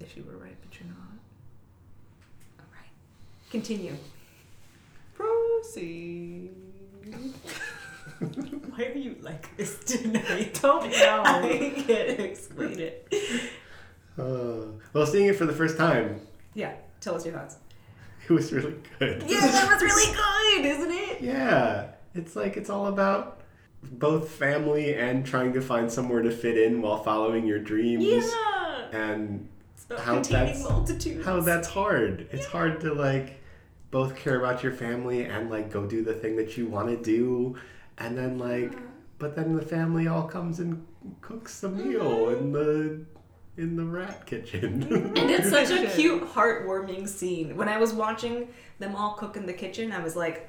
if 0.00 0.16
you 0.16 0.24
were 0.24 0.36
right, 0.38 0.56
but 0.62 0.80
you're 0.80 0.88
not. 0.88 1.18
All 2.60 2.66
right. 2.72 2.90
Continue. 3.50 3.96
Proceed. 5.14 6.50
Why 8.20 8.84
are 8.86 8.96
you 8.98 9.16
like 9.20 9.54
this 9.58 9.78
tonight? 9.84 10.58
Don't 10.62 10.90
know. 10.90 11.22
I 11.24 11.72
can't 11.86 12.20
explain 12.20 12.78
it. 12.80 13.12
Uh, 14.18 14.66
well, 14.92 15.06
seeing 15.06 15.28
it 15.28 15.36
for 15.36 15.46
the 15.46 15.52
first 15.52 15.76
time, 15.76 16.20
Yeah, 16.52 16.72
tell 17.00 17.14
us 17.14 17.24
your 17.24 17.34
thoughts. 17.34 17.54
it 18.30 18.32
was 18.34 18.52
really 18.52 18.74
good. 18.98 19.24
Yeah, 19.26 19.40
that 19.40 19.68
was 19.70 19.82
really 19.82 20.14
good, 20.14 20.66
isn't 20.66 20.90
it? 20.90 21.20
Yeah, 21.22 21.88
it's 22.14 22.36
like 22.36 22.56
it's 22.56 22.68
all 22.68 22.86
about 22.86 23.40
both 23.82 24.28
family 24.28 24.94
and 24.94 25.24
trying 25.24 25.52
to 25.54 25.60
find 25.60 25.90
somewhere 25.90 26.20
to 26.22 26.30
fit 26.30 26.58
in 26.58 26.82
while 26.82 27.02
following 27.02 27.46
your 27.46 27.58
dreams. 27.58 28.04
Yeah. 28.04 28.88
And 28.92 29.48
How 29.96 30.20
that's- 30.20 30.62
multitudes. 30.62 31.24
how 31.24 31.40
that's 31.40 31.68
hard. 31.68 32.28
It's 32.32 32.46
hard 32.46 32.80
to 32.80 32.92
like 32.92 33.40
both 33.90 34.16
care 34.16 34.38
about 34.38 34.62
your 34.62 34.72
family 34.72 35.24
and 35.24 35.48
like 35.48 35.70
go 35.70 35.86
do 35.86 36.02
the 36.04 36.12
thing 36.12 36.36
that 36.36 36.56
you 36.56 36.66
want 36.66 36.88
to 36.88 36.96
do, 37.02 37.56
and 37.96 38.16
then 38.18 38.38
like, 38.38 38.72
uh-huh. 38.72 38.82
but 39.18 39.36
then 39.36 39.56
the 39.56 39.62
family 39.62 40.06
all 40.06 40.24
comes 40.28 40.60
and 40.60 40.84
cooks 41.22 41.60
the 41.60 41.68
meal 41.70 42.02
uh-huh. 42.02 42.36
and 42.36 42.54
the 42.54 43.00
in 43.58 43.76
the 43.76 43.84
rat 43.84 44.24
kitchen. 44.24 44.82
And 45.18 45.30
it's 45.30 45.50
such 45.50 45.70
a 45.70 45.86
cute, 45.96 46.22
heartwarming 46.32 47.08
scene. 47.08 47.56
When 47.56 47.68
I 47.68 47.76
was 47.78 47.92
watching 47.92 48.48
them 48.78 48.94
all 48.94 49.14
cook 49.14 49.36
in 49.36 49.46
the 49.46 49.52
kitchen, 49.52 49.92
I 49.92 50.02
was 50.02 50.14
like, 50.14 50.48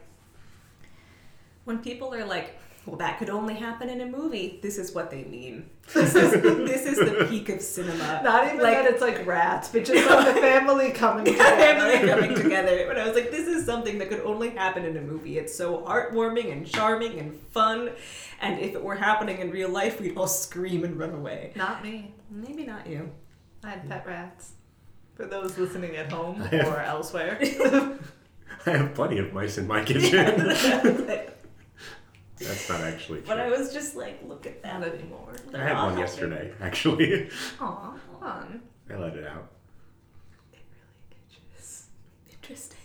when 1.66 1.80
people 1.80 2.14
are 2.14 2.26
like, 2.26 2.56
well, 2.86 2.98
that 2.98 3.20
could 3.20 3.30
only 3.30 3.56
happen 3.56 3.90
in 3.90 4.02
a 4.02 4.06
movie, 4.06 4.60
this 4.62 4.78
is 4.78 4.94
what 4.96 5.12
they 5.12 5.24
mean. 5.24 5.70
This 5.94 6.16
is, 6.16 6.32
this 6.42 6.86
is 6.86 6.98
the 6.98 7.26
peak 7.30 7.50
of 7.50 7.62
cinema. 7.62 8.22
Not 8.24 8.46
even 8.46 8.62
like, 8.62 8.76
that 8.76 8.86
it's 8.86 9.02
like 9.02 9.26
rats, 9.26 9.70
but 9.70 9.86
just 9.86 10.10
like 10.10 10.34
the 10.34 10.42
family 10.42 10.92
coming 10.92 11.28
a 11.28 11.32
together. 11.32 11.58
family 11.58 12.08
coming 12.08 12.36
together. 12.36 12.86
But 12.88 12.98
I 13.00 13.06
was 13.06 13.16
like, 13.16 13.32
this 13.32 13.48
is 13.48 13.66
something 13.66 13.98
that 14.00 14.10
could 14.10 14.22
only 14.22 14.52
happen 14.52 14.86
in 14.86 14.98
a 14.98 15.02
movie. 15.02 15.38
It's 15.38 15.54
so 15.54 15.80
heartwarming 15.80 16.52
and 16.52 16.66
charming 16.66 17.20
and 17.20 17.36
fun. 17.52 17.92
And 18.40 18.60
if 18.60 18.74
it 18.76 18.84
were 18.84 18.96
happening 18.96 19.40
in 19.40 19.52
real 19.52 19.70
life, 19.70 20.00
we'd 20.00 20.16
all 20.16 20.28
scream 20.28 20.84
and 20.84 20.98
run 20.98 21.14
away. 21.14 21.54
Not 21.56 21.84
me. 21.84 22.14
Maybe 22.30 22.66
not 22.66 22.88
you. 22.88 23.12
I 23.64 23.72
had 23.72 23.90
pet 23.90 24.06
rats. 24.08 24.54
For 25.16 25.26
those 25.26 25.58
listening 25.58 25.96
at 25.96 26.12
home 26.12 26.40
have- 26.42 26.68
or 26.68 26.80
elsewhere. 26.80 27.40
I 28.66 28.72
have 28.72 28.94
plenty 28.94 29.18
of 29.20 29.34
mice 29.34 29.58
in 29.58 29.68
my 29.68 29.84
kitchen. 29.84 30.38
That's 32.38 32.70
not 32.70 32.82
actually 32.82 33.20
true. 33.20 33.28
But 33.28 33.40
I 33.40 33.50
was 33.50 33.74
just 33.74 33.96
like, 33.96 34.22
look 34.26 34.46
at 34.46 34.62
that. 34.64 34.82
anymore. 34.84 35.34
I 35.54 35.58
had 35.58 35.76
one 35.84 35.98
yesterday, 35.98 36.54
actually. 36.62 37.30
Aw, 37.60 37.94
fun. 38.20 38.62
I 38.90 38.96
let 38.96 39.16
it 39.16 39.26
out. 39.28 39.50
It 40.54 40.60
really 40.72 41.20
itches. 41.56 41.88
Interesting. 42.32 42.78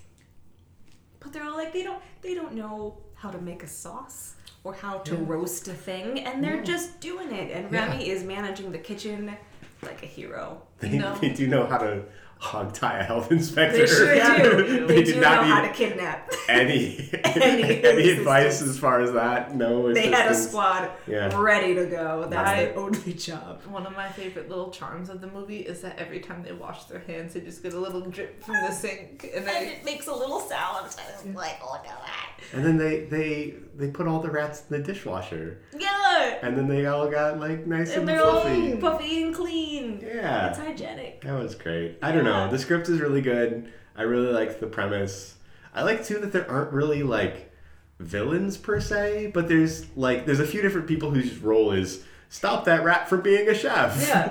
But 1.20 1.32
they're 1.32 1.44
all 1.44 1.56
like, 1.56 1.72
they 1.72 1.82
don't, 1.84 2.02
they 2.20 2.34
don't 2.34 2.54
know 2.54 2.98
how 3.14 3.30
to 3.30 3.40
make 3.40 3.62
a 3.62 3.68
sauce 3.68 4.34
or 4.64 4.72
how 4.74 4.98
to 4.98 5.14
Yeah. 5.14 5.20
roast 5.26 5.68
a 5.68 5.74
thing, 5.74 6.20
and 6.20 6.42
they're 6.42 6.56
Yeah. 6.56 6.62
just 6.62 6.98
doing 7.00 7.30
it. 7.32 7.50
And. 7.54 7.70
Remy 7.70 8.08
is 8.08 8.24
managing 8.24 8.72
the 8.72 8.78
kitchen 8.78 9.36
like 9.82 10.02
a 10.02 10.06
hero. 10.06 10.62
They, 10.80 10.88
No. 10.98 11.14
they 11.20 11.28
do 11.28 11.46
know 11.46 11.66
how 11.66 11.78
to 11.78 12.02
hog 12.44 12.72
tie 12.74 12.98
a 12.98 13.02
health 13.02 13.32
inspector. 13.32 13.78
They 13.78 13.86
sure 13.86 14.14
do. 14.14 14.86
they 14.86 14.94
They, 14.96 15.02
did 15.02 15.14
do 15.14 15.20
not 15.20 15.46
know 15.46 15.54
how 15.54 15.62
to 15.62 15.72
kidnap. 15.72 16.30
any 16.48 17.08
Any 17.24 17.82
any 17.92 18.10
advice 18.10 18.60
as 18.62 18.78
far 18.78 19.00
as 19.00 19.12
that. 19.12 19.54
No 19.56 19.92
they 19.92 20.08
had 20.10 20.30
a 20.30 20.34
squad 20.34 20.90
Yeah. 21.06 21.34
ready 21.40 21.74
to 21.74 21.86
go. 21.86 22.26
That's 22.28 22.48
I- 22.50 22.64
their 22.66 22.78
only 22.78 23.14
job. 23.14 23.62
One 23.66 23.86
of 23.86 23.94
my 23.96 24.08
favorite 24.10 24.48
little 24.48 24.70
charms 24.70 25.08
of 25.08 25.20
the 25.20 25.26
movie 25.28 25.60
is 25.60 25.80
that 25.80 25.98
every 25.98 26.20
time 26.20 26.42
they 26.42 26.52
wash 26.52 26.84
their 26.84 27.00
hands, 27.00 27.34
they 27.34 27.40
just 27.40 27.62
get 27.62 27.72
a 27.74 27.80
little 27.80 28.02
drip 28.02 28.42
from 28.44 28.54
the 28.56 28.70
sink, 28.72 29.24
and 29.24 29.34
And 29.34 29.46
they 29.46 29.68
it 29.78 29.84
makes 29.84 30.06
a 30.06 30.14
little 30.14 30.40
sound. 30.40 30.86
And 30.86 31.28
I'm 31.30 31.34
like, 31.34 31.58
oh 31.62 31.80
no, 31.84 31.90
that. 31.90 32.30
And 32.52 32.64
then 32.64 32.76
they 32.76 33.04
they 33.06 33.54
they 33.76 33.88
put 33.88 34.06
all 34.06 34.20
the 34.20 34.30
rats 34.30 34.64
in 34.68 34.76
the 34.76 34.82
dishwasher, 34.86 35.60
Yeah. 35.76 36.38
and 36.42 36.56
then 36.56 36.68
they 36.68 36.86
all 36.86 37.08
got 37.10 37.40
like 37.40 37.66
nice 37.66 37.90
and, 37.92 38.00
And 38.00 38.08
they're 38.08 38.22
all 38.24 38.40
fluffy. 38.42 38.76
puffy 38.76 39.22
and 39.24 39.34
clean. 39.34 40.00
Yeah. 40.04 40.50
It's 40.50 40.58
hygienic. 40.58 41.22
That 41.22 41.38
was 41.42 41.54
great. 41.54 41.98
I 42.02 42.12
don't 42.12 42.24
know. 42.24 42.33
Yeah. 42.34 42.48
The 42.48 42.58
script 42.58 42.88
is 42.88 43.00
really 43.00 43.20
good. 43.22 43.72
I 43.96 44.02
really 44.02 44.32
like 44.32 44.60
the 44.60 44.66
premise. 44.66 45.34
I 45.74 45.82
like 45.82 46.04
too 46.04 46.18
that 46.20 46.32
there 46.32 46.50
aren't 46.50 46.72
really 46.72 47.02
like 47.02 47.52
villains 48.00 48.56
per 48.56 48.80
se, 48.80 49.30
but 49.34 49.48
there's 49.48 49.86
like 49.96 50.26
there's 50.26 50.40
a 50.40 50.46
few 50.46 50.62
different 50.62 50.86
people 50.86 51.10
whose 51.10 51.38
role 51.38 51.72
is 51.72 52.04
stop 52.28 52.64
that 52.64 52.82
rat 52.84 53.08
from 53.08 53.22
being 53.22 53.48
a 53.48 53.54
chef. 53.54 53.96
Yeah. 54.08 54.28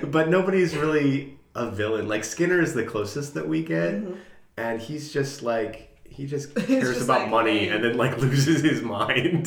but 0.04 0.28
nobody's 0.28 0.76
really 0.76 1.38
a 1.54 1.70
villain. 1.70 2.08
Like 2.08 2.24
Skinner 2.24 2.60
is 2.60 2.74
the 2.74 2.84
closest 2.84 3.34
that 3.34 3.48
we 3.48 3.62
get, 3.62 3.94
Mm-hmm. 3.94 4.12
and 4.56 4.80
he's 4.80 5.12
just 5.12 5.42
like 5.42 5.87
he 6.18 6.26
just 6.26 6.52
cares 6.66 6.94
just 6.94 7.02
about 7.04 7.20
like, 7.22 7.30
money 7.30 7.68
and 7.68 7.82
then 7.82 7.96
like 7.96 8.18
loses 8.18 8.60
his 8.60 8.82
mind. 8.82 9.46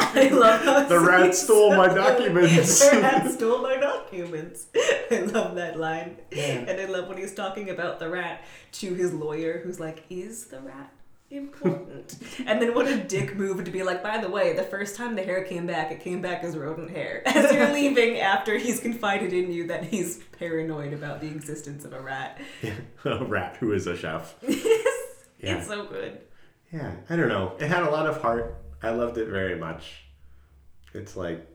I 0.00 0.28
love 0.28 0.64
how 0.64 0.84
The 0.84 0.98
rat 0.98 1.32
stole 1.32 1.76
my 1.76 1.86
documents. 1.86 2.80
The 2.90 3.00
rat 3.00 3.30
stole 3.30 3.62
my 3.62 3.76
documents. 3.76 4.66
I 5.12 5.20
love 5.20 5.54
that 5.54 5.78
line. 5.78 6.16
Yeah. 6.32 6.64
And 6.66 6.80
I 6.80 6.86
love 6.86 7.08
when 7.08 7.18
he's 7.18 7.34
talking 7.34 7.70
about 7.70 8.00
the 8.00 8.08
rat 8.08 8.44
to 8.72 8.94
his 8.94 9.14
lawyer, 9.14 9.60
who's 9.62 9.78
like, 9.78 10.02
Is 10.10 10.46
the 10.46 10.60
rat 10.60 10.92
important? 11.30 12.18
and 12.46 12.60
then 12.62 12.72
what 12.74 12.86
a 12.88 12.96
dick 12.96 13.36
move 13.36 13.64
to 13.64 13.70
be 13.70 13.84
like, 13.84 14.02
By 14.02 14.18
the 14.18 14.28
way, 14.28 14.54
the 14.54 14.64
first 14.64 14.96
time 14.96 15.14
the 15.14 15.22
hair 15.22 15.44
came 15.44 15.68
back, 15.68 15.92
it 15.92 16.00
came 16.00 16.20
back 16.20 16.42
as 16.42 16.56
rodent 16.56 16.90
hair. 16.90 17.22
As 17.26 17.52
you're 17.52 17.72
leaving 17.72 18.18
after 18.18 18.58
he's 18.58 18.80
confided 18.80 19.32
in 19.32 19.52
you 19.52 19.68
that 19.68 19.84
he's 19.84 20.18
paranoid 20.36 20.92
about 20.92 21.20
the 21.20 21.28
existence 21.28 21.84
of 21.84 21.92
a 21.92 22.00
rat. 22.00 22.40
Yeah, 22.60 22.74
a 23.04 23.24
rat 23.24 23.58
who 23.60 23.72
is 23.72 23.86
a 23.86 23.96
chef. 23.96 24.34
Yeah. 25.40 25.58
It's 25.58 25.68
so 25.68 25.84
good. 25.86 26.20
Yeah, 26.72 26.92
I 27.08 27.16
don't 27.16 27.28
know. 27.28 27.54
It 27.58 27.68
had 27.68 27.84
a 27.84 27.90
lot 27.90 28.06
of 28.06 28.20
heart. 28.20 28.56
I 28.82 28.90
loved 28.90 29.18
it 29.18 29.28
very 29.28 29.58
much. 29.58 30.04
It's 30.94 31.16
like 31.16 31.46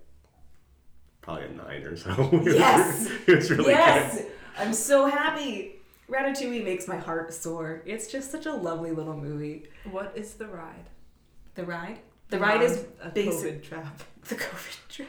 probably 1.21 1.45
a 1.45 1.49
nine 1.49 1.83
or 1.83 1.95
so. 1.95 2.29
Yes! 2.43 3.09
it 3.27 3.35
was 3.35 3.51
really 3.51 3.71
yes! 3.71 4.17
good. 4.17 4.31
I'm 4.57 4.73
so 4.73 5.07
happy. 5.07 5.75
Ratatouille 6.09 6.63
makes 6.63 6.87
my 6.87 6.97
heart 6.97 7.33
soar. 7.33 7.81
It's 7.85 8.07
just 8.07 8.31
such 8.31 8.45
a 8.45 8.51
lovely 8.51 8.91
little 8.91 9.15
movie. 9.15 9.67
What 9.89 10.11
is 10.15 10.33
the 10.33 10.47
ride? 10.47 10.89
The 11.55 11.65
ride? 11.65 11.99
The 12.29 12.39
ride 12.39 12.61
is 12.61 12.85
a 13.01 13.09
basic. 13.09 13.63
COVID 13.63 13.63
trap. 13.63 14.03
The 14.27 14.35
COVID 14.35 14.87
trap. 14.87 15.07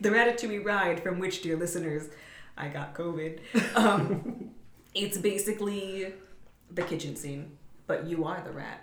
The 0.00 0.08
Ratatouille 0.08 0.64
ride, 0.64 1.02
from 1.02 1.18
which, 1.18 1.42
dear 1.42 1.56
listeners, 1.56 2.08
I 2.56 2.68
got 2.68 2.94
COVID. 2.94 3.38
Um, 3.76 4.50
it's 4.94 5.18
basically 5.18 6.14
the 6.70 6.82
kitchen 6.82 7.16
scene, 7.16 7.58
but 7.86 8.06
you 8.06 8.24
are 8.24 8.42
the 8.44 8.52
rat. 8.52 8.80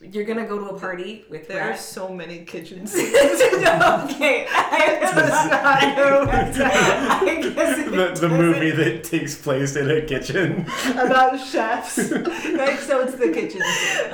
You're 0.00 0.24
gonna 0.24 0.46
go 0.46 0.58
to 0.58 0.76
a 0.76 0.78
party 0.78 1.24
with 1.28 1.48
There 1.48 1.60
are 1.60 1.76
so 1.76 2.08
many 2.08 2.44
kitchens. 2.44 2.94
okay, 2.94 4.46
I, 4.48 5.00
I 7.20 7.40
guess 7.42 7.78
it 7.80 7.90
The, 7.90 8.20
the 8.20 8.28
movie 8.28 8.70
that 8.70 9.02
takes 9.02 9.34
place 9.34 9.74
in 9.74 9.90
a 9.90 10.02
kitchen. 10.02 10.66
about 10.92 11.40
chefs. 11.40 11.98
like, 12.12 12.78
so 12.78 13.00
it's 13.00 13.16
the 13.16 13.32
kitchen. 13.32 13.60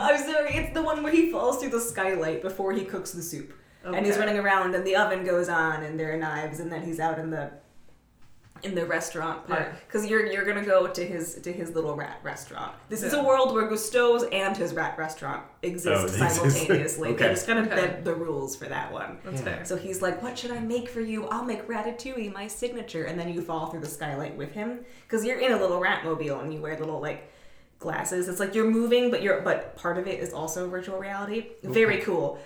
I'm 0.00 0.16
sorry, 0.18 0.54
it's 0.54 0.72
the 0.72 0.82
one 0.82 1.02
where 1.02 1.12
he 1.12 1.30
falls 1.30 1.60
through 1.60 1.70
the 1.70 1.80
skylight 1.80 2.40
before 2.40 2.72
he 2.72 2.84
cooks 2.84 3.10
the 3.10 3.22
soup. 3.22 3.52
And 3.84 4.06
he's 4.06 4.16
running 4.16 4.38
around 4.38 4.74
and 4.74 4.86
the 4.86 4.96
oven 4.96 5.26
goes 5.26 5.50
on 5.50 5.82
and 5.82 6.00
there 6.00 6.14
are 6.14 6.16
knives 6.16 6.60
and 6.60 6.72
then 6.72 6.82
he's 6.82 6.98
out 6.98 7.18
in 7.18 7.28
the 7.28 7.50
in 8.64 8.74
the 8.74 8.84
restaurant 8.86 9.46
part 9.46 9.60
Yeah. 9.60 9.72
because 9.86 10.06
you're 10.06 10.26
you're 10.26 10.44
gonna 10.44 10.64
go 10.64 10.86
to 10.86 11.04
his 11.04 11.34
to 11.42 11.52
his 11.52 11.70
little 11.74 11.94
rat 11.94 12.18
restaurant. 12.22 12.72
This 12.88 13.02
is 13.02 13.12
a 13.12 13.22
world 13.22 13.54
where 13.54 13.68
Gusteau's 13.68 14.24
and 14.32 14.56
his 14.56 14.72
rat 14.74 14.96
restaurant 14.98 15.42
exist 15.62 15.86
Oh, 16.02 16.06
they 16.08 16.24
exist. 16.24 16.36
simultaneously. 16.36 17.08
They 17.14 17.14
Okay. 17.14 17.28
just 17.34 17.46
kind 17.46 17.58
of 17.58 17.66
Okay. 17.66 17.76
bent 17.76 18.04
the 18.04 18.14
rules 18.14 18.56
for 18.56 18.64
that 18.66 18.90
one. 18.92 19.18
That's 19.24 19.40
Yeah. 19.40 19.56
fair. 19.56 19.64
So 19.64 19.76
he's 19.76 20.00
like, 20.02 20.22
"What 20.22 20.38
should 20.38 20.50
I 20.50 20.60
make 20.60 20.88
for 20.88 21.00
you? 21.00 21.26
I'll 21.28 21.44
make 21.44 21.68
ratatouille, 21.68 22.32
my 22.32 22.48
signature." 22.48 23.04
And 23.04 23.18
then 23.20 23.28
you 23.32 23.42
fall 23.42 23.66
through 23.66 23.80
the 23.80 23.86
skylight 23.88 24.36
with 24.36 24.52
him 24.52 24.84
because 25.06 25.24
you're 25.24 25.38
in 25.38 25.52
a 25.52 25.58
little 25.58 25.78
rat 25.80 26.04
mobile 26.04 26.40
and 26.40 26.52
you 26.52 26.60
wear 26.60 26.76
little 26.78 27.00
like 27.00 27.30
glasses. 27.78 28.28
It's 28.28 28.40
like 28.40 28.54
you're 28.54 28.70
moving, 28.70 29.10
but 29.10 29.22
you're 29.22 29.40
but 29.42 29.76
part 29.76 29.98
of 29.98 30.06
it 30.08 30.20
is 30.20 30.32
also 30.32 30.68
virtual 30.68 30.98
reality. 30.98 31.48
Very 31.62 31.98
cool. 31.98 32.38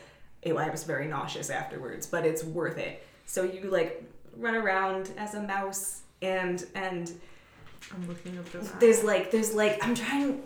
It, 0.42 0.54
I 0.56 0.68
was 0.70 0.82
very 0.84 1.06
nauseous 1.06 1.48
afterwards, 1.50 2.06
but 2.06 2.24
it's 2.26 2.42
worth 2.44 2.78
it. 2.78 3.02
So 3.26 3.42
you 3.44 3.70
like 3.70 4.02
run 4.36 4.54
around 4.54 5.10
as 5.16 5.34
a 5.34 5.42
mouse 5.42 6.02
and 6.22 6.64
and 6.74 7.12
I'm 7.94 8.08
looking 8.08 8.38
up 8.38 8.50
the 8.50 8.58
there's 8.80 9.02
like 9.04 9.30
there's 9.30 9.54
like 9.54 9.78
I'm 9.84 9.94
trying 9.94 10.42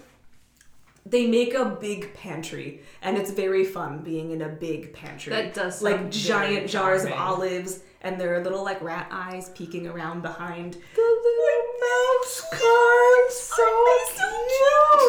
they 1.05 1.27
make 1.27 1.55
a 1.55 1.65
big 1.65 2.15
pantry 2.15 2.83
and 3.03 3.17
it's 3.19 3.31
very 3.33 3.65
fun 3.65 4.03
being 4.03 4.31
in 4.31 4.43
a 4.43 4.49
big 4.49 4.93
pantry. 4.93 5.31
That 5.33 5.53
does 5.55 5.83
like 5.83 6.11
giant 6.11 6.69
jars 6.71 7.05
of 7.05 7.13
olives 7.13 7.81
and 8.03 8.21
there 8.21 8.35
are 8.35 8.43
little 8.43 8.63
like 8.65 8.81
rat 8.83 9.09
eyes 9.11 9.51
peeking 9.51 9.87
around 9.89 10.23
behind. 10.23 10.75
The 10.75 11.01
little 11.01 11.63
mouse 11.81 12.41
car 12.53 13.27
is 13.29 13.41
so 13.41 14.47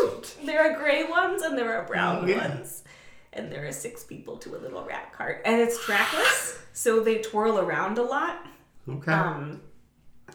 cute. 0.02 0.46
There 0.46 0.62
are 0.72 0.78
gray 0.78 1.04
ones 1.04 1.42
and 1.44 1.58
there 1.58 1.78
are 1.78 1.86
brown 1.86 2.28
Yeah. 2.28 2.48
ones. 2.50 2.84
And 3.34 3.52
there 3.52 3.68
are 3.68 3.72
six 3.72 4.04
people 4.04 4.38
to 4.38 4.56
a 4.56 4.60
little 4.60 4.84
rat 4.86 5.12
cart. 5.14 5.42
And 5.46 5.60
it's 5.60 5.84
trackless, 5.84 6.60
so 6.74 7.00
they 7.00 7.18
twirl 7.20 7.58
around 7.60 7.98
a 7.98 8.04
lot. 8.04 8.46
Okay. 8.88 9.12
Um, 9.12 9.62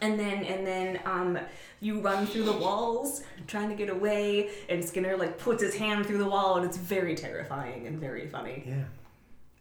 and 0.03 0.19
then 0.19 0.45
and 0.45 0.67
then 0.67 1.01
um, 1.05 1.39
you 1.81 2.01
run 2.01 2.27
through 2.27 2.45
the 2.45 2.53
walls 2.53 3.23
trying 3.47 3.69
to 3.69 3.75
get 3.75 3.89
away, 3.91 4.51
and 4.69 4.85
Skinner 4.85 5.17
like 5.17 5.39
puts 5.39 5.63
his 5.63 5.75
hand 5.77 6.07
through 6.07 6.19
the 6.19 6.29
wall, 6.29 6.57
and 6.57 6.65
it's 6.67 6.77
very 6.77 7.15
terrifying 7.15 7.87
and 7.87 7.99
very 7.99 8.27
funny. 8.29 8.65
yeah. 8.67 8.85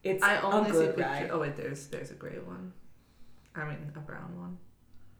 It's 0.04 0.23
I 0.23 0.39
only 0.41 0.69
a 0.69 0.73
see 0.73 0.80
good 0.80 0.95
picture. 0.95 1.10
ride, 1.10 1.30
Oh 1.32 1.39
wait, 1.39 1.58
there's 1.58 1.88
there's 1.88 2.12
a 2.12 2.13
gray 2.15 2.39
one. 2.39 2.71
I 3.56 3.65
mean 3.67 3.91
a 3.95 4.00
brown 4.00 4.38
one. 4.39 4.58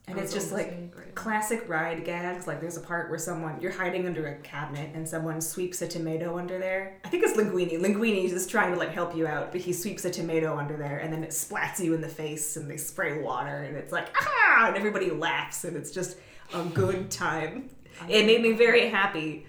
And 0.08 0.18
it's 0.18 0.34
just 0.34 0.54
like 0.54 0.70
seeing 0.70 0.92
classic 1.16 1.68
ride 1.68 2.06
gags. 2.06 2.48
Like 2.48 2.62
there's 2.62 2.78
a 2.78 2.82
part 2.82 3.10
where 3.10 3.20
someone 3.20 3.60
you're 3.60 3.72
hiding 3.74 4.06
under 4.06 4.28
a 4.28 4.36
cabinet, 4.38 4.92
and 4.94 5.08
someone 5.08 5.42
sweeps 5.42 5.82
a 5.82 5.88
tomato 5.88 6.38
under 6.38 6.58
there. 6.58 6.98
I 7.04 7.10
think 7.10 7.24
it's 7.24 7.38
Linguini. 7.38 7.78
Linguini 7.80 8.26
is 8.26 8.32
just 8.32 8.50
trying 8.50 8.74
to 8.74 8.80
like 8.80 8.92
help 8.92 9.16
you 9.16 9.28
out, 9.28 9.52
but 9.52 9.60
he 9.62 9.74
sweeps 9.74 10.06
a 10.06 10.10
tomato 10.10 10.58
under 10.58 10.78
there, 10.78 11.00
and 11.00 11.12
then 11.12 11.24
it 11.24 11.32
splats 11.32 11.80
you 11.84 11.94
in 11.94 12.02
the 12.02 12.08
face, 12.08 12.56
and 12.56 12.70
they 12.70 12.78
spray 12.78 13.22
water, 13.22 13.64
and 13.64 13.76
it's 13.76 13.92
like 13.92 14.08
ah, 14.22 14.68
and 14.68 14.78
everybody 14.78 15.12
laughs, 15.12 15.66
and 15.66 15.76
it's 15.76 15.92
just 15.92 16.18
a 16.54 16.64
good 16.64 17.12
time. 17.12 17.70
It 18.08 18.26
made 18.26 18.42
me 18.42 18.54
very 18.54 18.90
happy. 18.90 19.46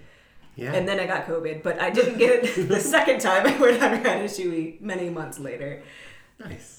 Yeah. 0.55 0.73
And 0.73 0.85
then 0.85 0.99
I 0.99 1.07
got 1.07 1.25
COVID, 1.25 1.63
but 1.63 1.79
I 1.79 1.89
didn't 1.89 2.17
get 2.17 2.43
it 2.43 2.67
the 2.67 2.81
second 2.81 3.21
time 3.21 3.47
I 3.47 3.57
went 3.57 3.81
on 3.81 4.03
Ratatouille 4.03 4.81
many 4.81 5.09
months 5.09 5.39
later. 5.39 5.83
nice. 6.37 6.78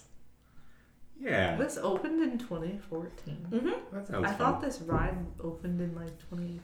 Yeah. 1.21 1.57
This 1.57 1.77
opened 1.77 2.23
in 2.23 2.39
2014. 2.39 3.47
Mm-hmm. 3.51 3.69
That 3.93 4.07
sounds 4.09 4.25
I 4.25 4.29
fun. 4.29 4.39
thought 4.39 4.61
this 4.63 4.81
ride 4.81 5.17
opened 5.43 5.81
in 5.81 5.95
like 5.95 6.19
2019. 6.31 6.61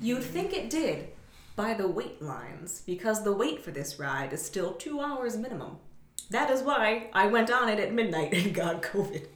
You'd 0.00 0.22
think 0.22 0.52
it 0.52 0.70
did 0.70 1.08
by 1.56 1.74
the 1.74 1.86
wait 1.88 2.22
lines, 2.22 2.82
because 2.86 3.24
the 3.24 3.32
wait 3.32 3.62
for 3.62 3.72
this 3.72 3.98
ride 3.98 4.32
is 4.32 4.40
still 4.42 4.72
two 4.72 5.00
hours 5.00 5.36
minimum. 5.36 5.76
That 6.30 6.50
is 6.50 6.62
why 6.62 7.10
I 7.12 7.26
went 7.26 7.50
on 7.50 7.68
it 7.68 7.78
at 7.78 7.92
midnight 7.92 8.32
and 8.32 8.54
got 8.54 8.82
COVID. 8.82 9.26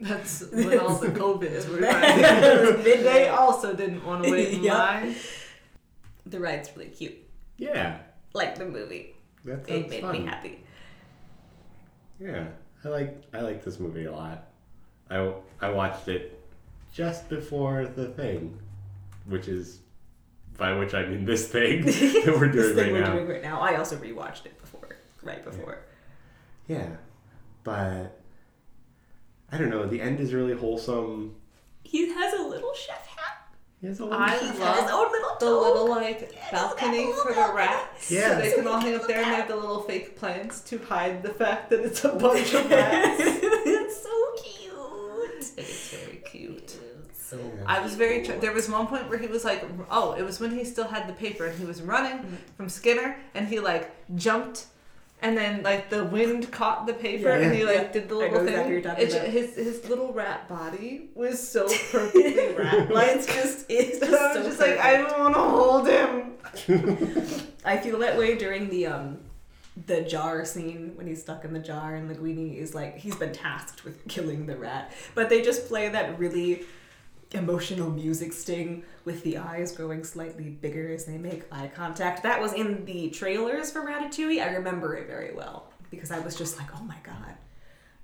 That's 0.00 0.42
when 0.52 0.78
all 0.80 0.96
the 0.96 1.08
COVIDs 1.08 1.68
were 1.68 1.78
running. 1.78 2.82
Midnight. 2.84 3.28
also 3.28 3.72
didn't 3.72 4.04
want 4.04 4.24
to 4.24 4.30
wait 4.30 4.52
in 4.54 4.62
Yeah. 4.64 4.74
line. 4.74 5.14
The 6.26 6.40
ride's 6.40 6.70
really 6.76 6.90
cute, 6.90 7.14
Yeah. 7.56 7.98
like 8.34 8.56
the 8.58 8.66
movie. 8.66 9.14
That 9.44 9.60
It 9.60 9.68
sounds 9.68 9.90
made 9.90 10.00
fun. 10.02 10.12
me 10.12 10.26
happy. 10.26 10.64
Yeah. 12.20 12.48
I 12.84 12.88
like 12.88 13.22
I 13.32 13.40
like 13.40 13.64
this 13.64 13.78
movie 13.78 14.04
a 14.06 14.12
lot. 14.12 14.44
I 15.10 15.32
I 15.60 15.70
watched 15.70 16.08
it 16.08 16.38
just 16.92 17.28
before 17.28 17.86
the 17.86 18.08
thing, 18.08 18.58
which 19.26 19.48
is 19.48 19.78
by 20.58 20.74
which 20.74 20.94
I 20.94 21.06
mean 21.06 21.24
this 21.24 21.48
thing 21.48 21.84
that 21.86 22.36
we're 22.38 22.48
this 22.52 22.72
doing 22.72 22.76
thing 22.76 22.84
right 22.84 22.92
we're 22.92 23.00
now. 23.00 23.12
doing 23.14 23.28
right 23.28 23.42
now. 23.42 23.60
I 23.60 23.76
also 23.76 23.96
rewatched 23.96 24.46
it 24.46 24.58
before, 24.60 24.96
right 25.22 25.44
before. 25.44 25.78
Yeah, 26.68 26.88
but 27.64 28.18
I 29.50 29.58
don't 29.58 29.70
know. 29.70 29.86
The 29.86 30.00
end 30.00 30.20
is 30.20 30.32
really 30.34 30.54
wholesome. 30.54 31.34
He 31.84 32.08
has 32.12 32.34
a 32.34 32.42
little 32.42 32.72
chef 32.74 33.06
hat. 33.06 33.41
He 33.82 33.88
has 33.88 33.98
a 34.00 34.04
little 34.04 34.18
I 34.18 34.30
He 34.38 34.46
has 34.46 34.50
his 34.52 34.60
love 34.60 34.90
own 34.90 35.12
little 35.12 35.36
the 35.40 35.46
toque. 35.46 35.66
little 35.74 35.90
like 35.90 36.32
balcony 36.50 37.12
for 37.22 37.32
the 37.34 37.52
rats. 37.54 38.10
Yeah. 38.10 38.28
So 38.36 38.40
they 38.40 38.52
can 38.54 38.66
all 38.68 38.78
hang 38.80 38.94
up 38.94 39.06
there 39.08 39.18
and 39.22 39.30
they 39.30 39.34
have 39.36 39.48
the 39.48 39.56
little 39.56 39.82
fake 39.82 40.16
plants 40.16 40.60
to 40.70 40.78
hide 40.78 41.22
the 41.24 41.30
fact 41.30 41.68
that 41.70 41.80
it's 41.80 42.04
a 42.04 42.08
bunch 42.24 42.54
of 42.54 42.70
rats. 42.70 43.20
it's 43.20 44.02
so 44.02 44.32
cute. 44.42 45.58
It 45.58 45.68
is 45.68 45.88
very 46.00 46.16
cute. 46.18 46.76
So 47.12 47.38
I 47.66 47.80
was 47.80 47.94
very. 47.96 48.22
Tr- 48.24 48.32
there 48.34 48.52
was 48.52 48.68
one 48.70 48.86
point 48.86 49.08
where 49.08 49.18
he 49.18 49.26
was 49.26 49.44
like, 49.44 49.64
oh, 49.90 50.12
it 50.12 50.22
was 50.22 50.38
when 50.38 50.52
he 50.56 50.64
still 50.64 50.86
had 50.86 51.08
the 51.08 51.12
paper 51.14 51.46
and 51.46 51.58
he 51.58 51.64
was 51.64 51.82
running 51.82 52.18
Mm-hmm. 52.18 52.34
from 52.56 52.68
Skinner 52.68 53.16
and 53.34 53.48
he 53.48 53.58
like 53.58 53.90
jumped. 54.14 54.66
And 55.22 55.36
then, 55.38 55.62
like 55.62 55.88
the 55.88 56.04
wind 56.04 56.50
caught 56.50 56.86
the 56.86 56.92
paper, 56.94 57.28
Yeah. 57.28 57.36
and 57.46 57.54
he 57.54 57.64
like 57.64 57.76
Yeah. 57.76 57.92
did 57.92 58.08
the 58.08 58.14
I 58.16 58.18
little 58.18 58.42
know 58.42 58.44
thing. 58.44 58.72
exactly 58.72 59.04
what 59.04 59.12
you're 59.12 59.22
about. 59.22 59.32
His 59.32 59.54
his 59.54 59.88
little 59.88 60.12
rat 60.12 60.48
body 60.48 61.10
was 61.14 61.46
so 61.46 61.66
perfectly 61.92 62.52
rat 62.54 62.90
like. 62.90 63.08
it's 63.16 63.26
just 63.26 63.66
it's 63.68 64.00
just 64.00 64.12
I 64.12 64.26
was 64.28 64.36
so 64.36 64.42
just 64.42 64.60
like, 64.60 64.78
I 64.78 64.96
don't 64.96 65.18
want 65.20 65.34
to 65.34 65.40
hold 65.40 65.88
him. 65.88 66.32
I 67.64 67.76
feel 67.78 67.98
that 68.00 68.18
way 68.18 68.36
during 68.36 68.68
the 68.68 68.86
um 68.86 69.18
the 69.86 70.02
jar 70.02 70.44
scene 70.44 70.92
when 70.96 71.06
he's 71.06 71.22
stuck 71.22 71.44
in 71.46 71.52
the 71.54 71.58
jar 71.58 71.94
and 71.94 72.10
Linguini 72.10 72.58
is 72.58 72.74
like 72.74 72.98
he's 72.98 73.14
been 73.16 73.32
tasked 73.32 73.84
with 73.84 74.06
killing 74.08 74.46
the 74.46 74.56
rat. 74.56 74.92
But 75.14 75.28
they 75.30 75.40
just 75.40 75.66
play 75.68 75.88
that 75.88 76.18
really 76.18 76.64
emotional 77.34 77.90
music 77.90 78.32
sting 78.32 78.82
with 79.04 79.22
the 79.24 79.38
eyes 79.38 79.72
growing 79.72 80.04
slightly 80.04 80.50
bigger 80.50 80.92
as 80.92 81.04
they 81.04 81.18
make 81.18 81.44
eye 81.52 81.70
contact. 81.74 82.22
That 82.22 82.40
was 82.40 82.52
in 82.52 82.84
the 82.84 83.10
trailers 83.10 83.70
for 83.70 83.80
Ratatouille. 83.82 84.42
I 84.42 84.54
remember 84.54 84.96
it 84.96 85.06
very 85.06 85.34
well 85.34 85.72
because 85.90 86.10
I 86.10 86.18
was 86.20 86.36
just 86.36 86.58
like, 86.58 86.68
"Oh 86.78 86.82
my 86.84 86.96
god. 87.02 87.34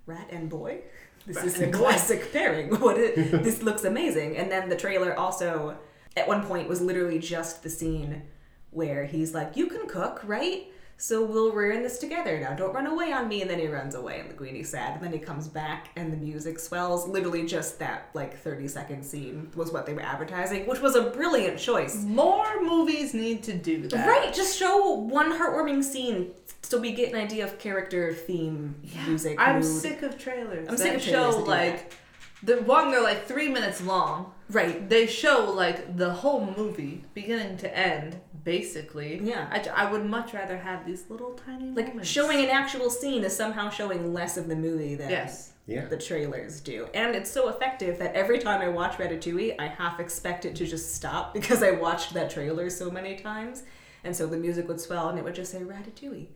Rat 0.06 0.28
and 0.30 0.48
boy? 0.48 0.80
This 1.26 1.36
Rat 1.36 1.46
is 1.46 1.60
a 1.60 1.66
boy. 1.66 1.78
classic 1.78 2.32
pairing. 2.32 2.70
What 2.80 2.98
it, 2.98 3.14
this 3.42 3.62
looks 3.62 3.84
amazing." 3.84 4.36
And 4.36 4.50
then 4.50 4.68
the 4.68 4.76
trailer 4.76 5.18
also 5.18 5.76
at 6.16 6.26
one 6.26 6.44
point 6.44 6.68
was 6.68 6.80
literally 6.80 7.18
just 7.18 7.62
the 7.62 7.70
scene 7.70 8.22
where 8.70 9.04
he's 9.04 9.34
like, 9.34 9.56
"You 9.56 9.66
can 9.66 9.86
cook, 9.88 10.20
right? 10.24 10.66
So 10.98 11.24
we'll 11.24 11.52
we're 11.52 11.70
in 11.70 11.82
this 11.82 11.98
together 11.98 12.38
now. 12.38 12.54
Don't 12.54 12.74
run 12.74 12.86
away 12.86 13.12
on 13.12 13.28
me." 13.28 13.40
And 13.40 13.50
then 13.50 13.58
he 13.58 13.68
runs 13.68 13.94
away, 13.94 14.20
and 14.20 14.28
Linguini's 14.28 14.68
sad. 14.68 14.96
And 14.96 15.02
then 15.02 15.12
he 15.12 15.18
comes 15.18 15.48
back, 15.48 15.88
and 15.96 16.12
the 16.12 16.16
music 16.16 16.58
swells. 16.58 17.08
Literally, 17.08 17.46
just 17.46 17.78
that 17.78 18.10
like 18.14 18.38
thirty 18.38 18.68
second 18.68 19.04
scene 19.04 19.50
was 19.54 19.72
what 19.72 19.86
they 19.86 19.94
were 19.94 20.02
advertising, 20.02 20.66
which 20.66 20.80
was 20.80 20.96
a 20.96 21.10
brilliant 21.10 21.58
choice. 21.58 21.96
More 22.02 22.60
movies 22.60 23.14
need 23.14 23.42
to 23.44 23.54
do 23.54 23.88
that. 23.88 24.06
Right, 24.06 24.34
just 24.34 24.58
show 24.58 24.92
one 24.92 25.32
heartwarming 25.32 25.84
scene 25.84 26.32
so 26.62 26.78
we 26.78 26.92
get 26.92 27.14
an 27.14 27.18
idea 27.18 27.44
of 27.44 27.58
character, 27.58 28.12
theme, 28.12 28.74
music. 29.06 29.36
I'm 29.40 29.60
mood. 29.60 29.64
sick 29.64 30.02
of 30.02 30.18
trailers. 30.18 30.68
I'm 30.68 30.76
sick 30.76 30.96
of 30.96 31.02
show 31.02 31.30
trailers 31.30 31.34
that 31.36 31.46
like 31.46 31.94
the 32.42 32.56
one 32.56 32.90
they're 32.90 33.02
like 33.02 33.26
three 33.26 33.48
minutes 33.48 33.80
long. 33.82 34.32
Right. 34.50 34.86
They 34.88 35.06
show 35.06 35.50
like 35.50 35.96
the 35.96 36.12
whole 36.12 36.52
movie, 36.56 37.04
beginning 37.14 37.56
to 37.58 37.74
end, 37.76 38.20
basically. 38.44 39.20
Yeah. 39.22 39.48
I, 39.50 39.84
I 39.86 39.90
would 39.92 40.04
much 40.06 40.32
rather 40.34 40.56
have 40.58 40.86
these 40.86 41.04
little 41.08 41.32
tiny 41.32 41.70
Like 41.72 41.88
moments. 41.88 42.08
showing 42.10 42.38
an 42.44 42.50
actual 42.50 42.90
scene 42.90 43.24
is 43.24 43.34
somehow 43.36 43.70
showing 43.70 44.12
less 44.12 44.36
of 44.36 44.48
the 44.48 44.56
movie 44.56 44.94
than 44.94 45.10
Yes. 45.10 45.52
Yeah. 45.66 45.84
the 45.86 45.96
trailers 45.98 46.60
do. 46.60 46.88
And 46.94 47.14
it's 47.14 47.30
so 47.30 47.48
effective 47.50 47.98
that 47.98 48.14
every 48.14 48.38
time 48.38 48.60
I 48.62 48.68
watch 48.68 48.96
Ratatouille, 48.96 49.56
I 49.58 49.66
half 49.66 50.00
expect 50.00 50.44
it 50.44 50.56
to 50.56 50.66
just 50.66 50.94
stop 50.94 51.32
because 51.38 51.62
I 51.62 51.72
watched 51.72 52.14
that 52.14 52.30
trailer 52.30 52.70
so 52.70 52.90
many 52.90 53.16
times. 53.16 53.62
And 54.04 54.14
so 54.14 54.26
the 54.26 54.36
music 54.36 54.68
would 54.68 54.80
swell 54.80 55.08
and 55.08 55.18
it 55.18 55.24
would 55.24 55.34
just 55.34 55.52
say 55.52 55.60
Ratatouille 55.60 56.26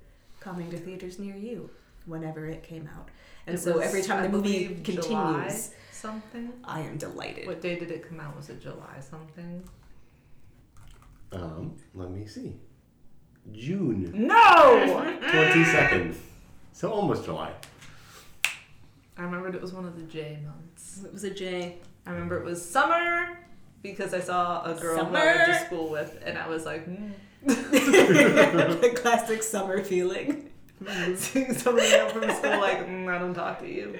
coming 0.40 0.70
to 0.70 0.76
theaters 0.76 1.18
near 1.18 1.36
you 1.36 1.70
whenever 2.06 2.46
it 2.46 2.62
came 2.62 2.88
out. 2.96 3.08
And 3.46 3.54
It 3.54 3.58
so 3.60 3.74
was, 3.78 3.86
every 3.86 4.02
time 4.02 4.18
I 4.18 4.26
the 4.26 4.28
movie 4.28 4.66
continues, 4.82 5.06
July 5.06 5.60
something. 5.92 6.52
I 6.64 6.80
am 6.80 6.96
delighted. 6.96 7.46
What 7.46 7.60
day 7.60 7.78
did 7.78 7.90
it 7.90 8.08
come 8.08 8.18
out? 8.20 8.36
Was 8.36 8.50
it 8.50 8.60
July 8.60 8.98
something? 9.00 9.62
Um, 11.32 11.76
let 11.94 12.10
me 12.10 12.26
see. 12.26 12.56
June 13.52 14.10
No. 14.14 15.16
twenty 15.30 15.64
second. 15.64 16.16
So 16.74 16.90
almost 16.90 17.26
July. 17.26 17.52
I 19.18 19.22
remembered 19.22 19.54
it 19.54 19.60
was 19.60 19.74
one 19.74 19.84
of 19.84 19.94
the 19.94 20.02
J 20.04 20.38
months. 20.42 21.02
It 21.04 21.12
was 21.12 21.22
a 21.22 21.30
J. 21.30 21.76
I 22.06 22.10
remember 22.10 22.38
it 22.38 22.44
was 22.44 22.66
summer 22.66 23.38
because 23.82 24.14
I 24.14 24.20
saw 24.20 24.64
a 24.64 24.74
girl 24.74 25.04
who 25.04 25.14
I 25.14 25.24
went 25.24 25.46
to 25.46 25.66
school 25.66 25.90
with, 25.90 26.18
and 26.24 26.38
I 26.38 26.48
was 26.48 26.64
like, 26.64 26.88
mm. 26.88 27.12
the 27.44 28.92
classic 29.02 29.42
summer 29.42 29.84
feeling. 29.84 30.50
seeing 31.14 31.54
somebody 31.54 31.94
up 31.94 32.10
from 32.12 32.22
school 32.30 32.58
like, 32.58 32.88
mm, 32.88 33.08
I 33.08 33.18
don't 33.18 33.34
talk 33.34 33.60
to 33.60 33.68
you. 33.68 33.98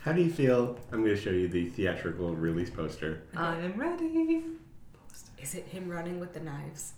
How 0.00 0.12
do 0.12 0.20
you 0.20 0.30
feel? 0.30 0.78
I'm 0.92 1.04
going 1.04 1.14
to 1.14 1.20
show 1.20 1.30
you 1.30 1.48
the 1.48 1.66
theatrical 1.66 2.34
release 2.34 2.70
poster. 2.70 3.22
I 3.36 3.56
am 3.56 3.74
ready. 3.78 4.42
Is 5.42 5.54
it 5.54 5.64
him 5.66 5.88
running 5.88 6.18
with 6.20 6.34
the 6.34 6.40
knives? 6.40 6.92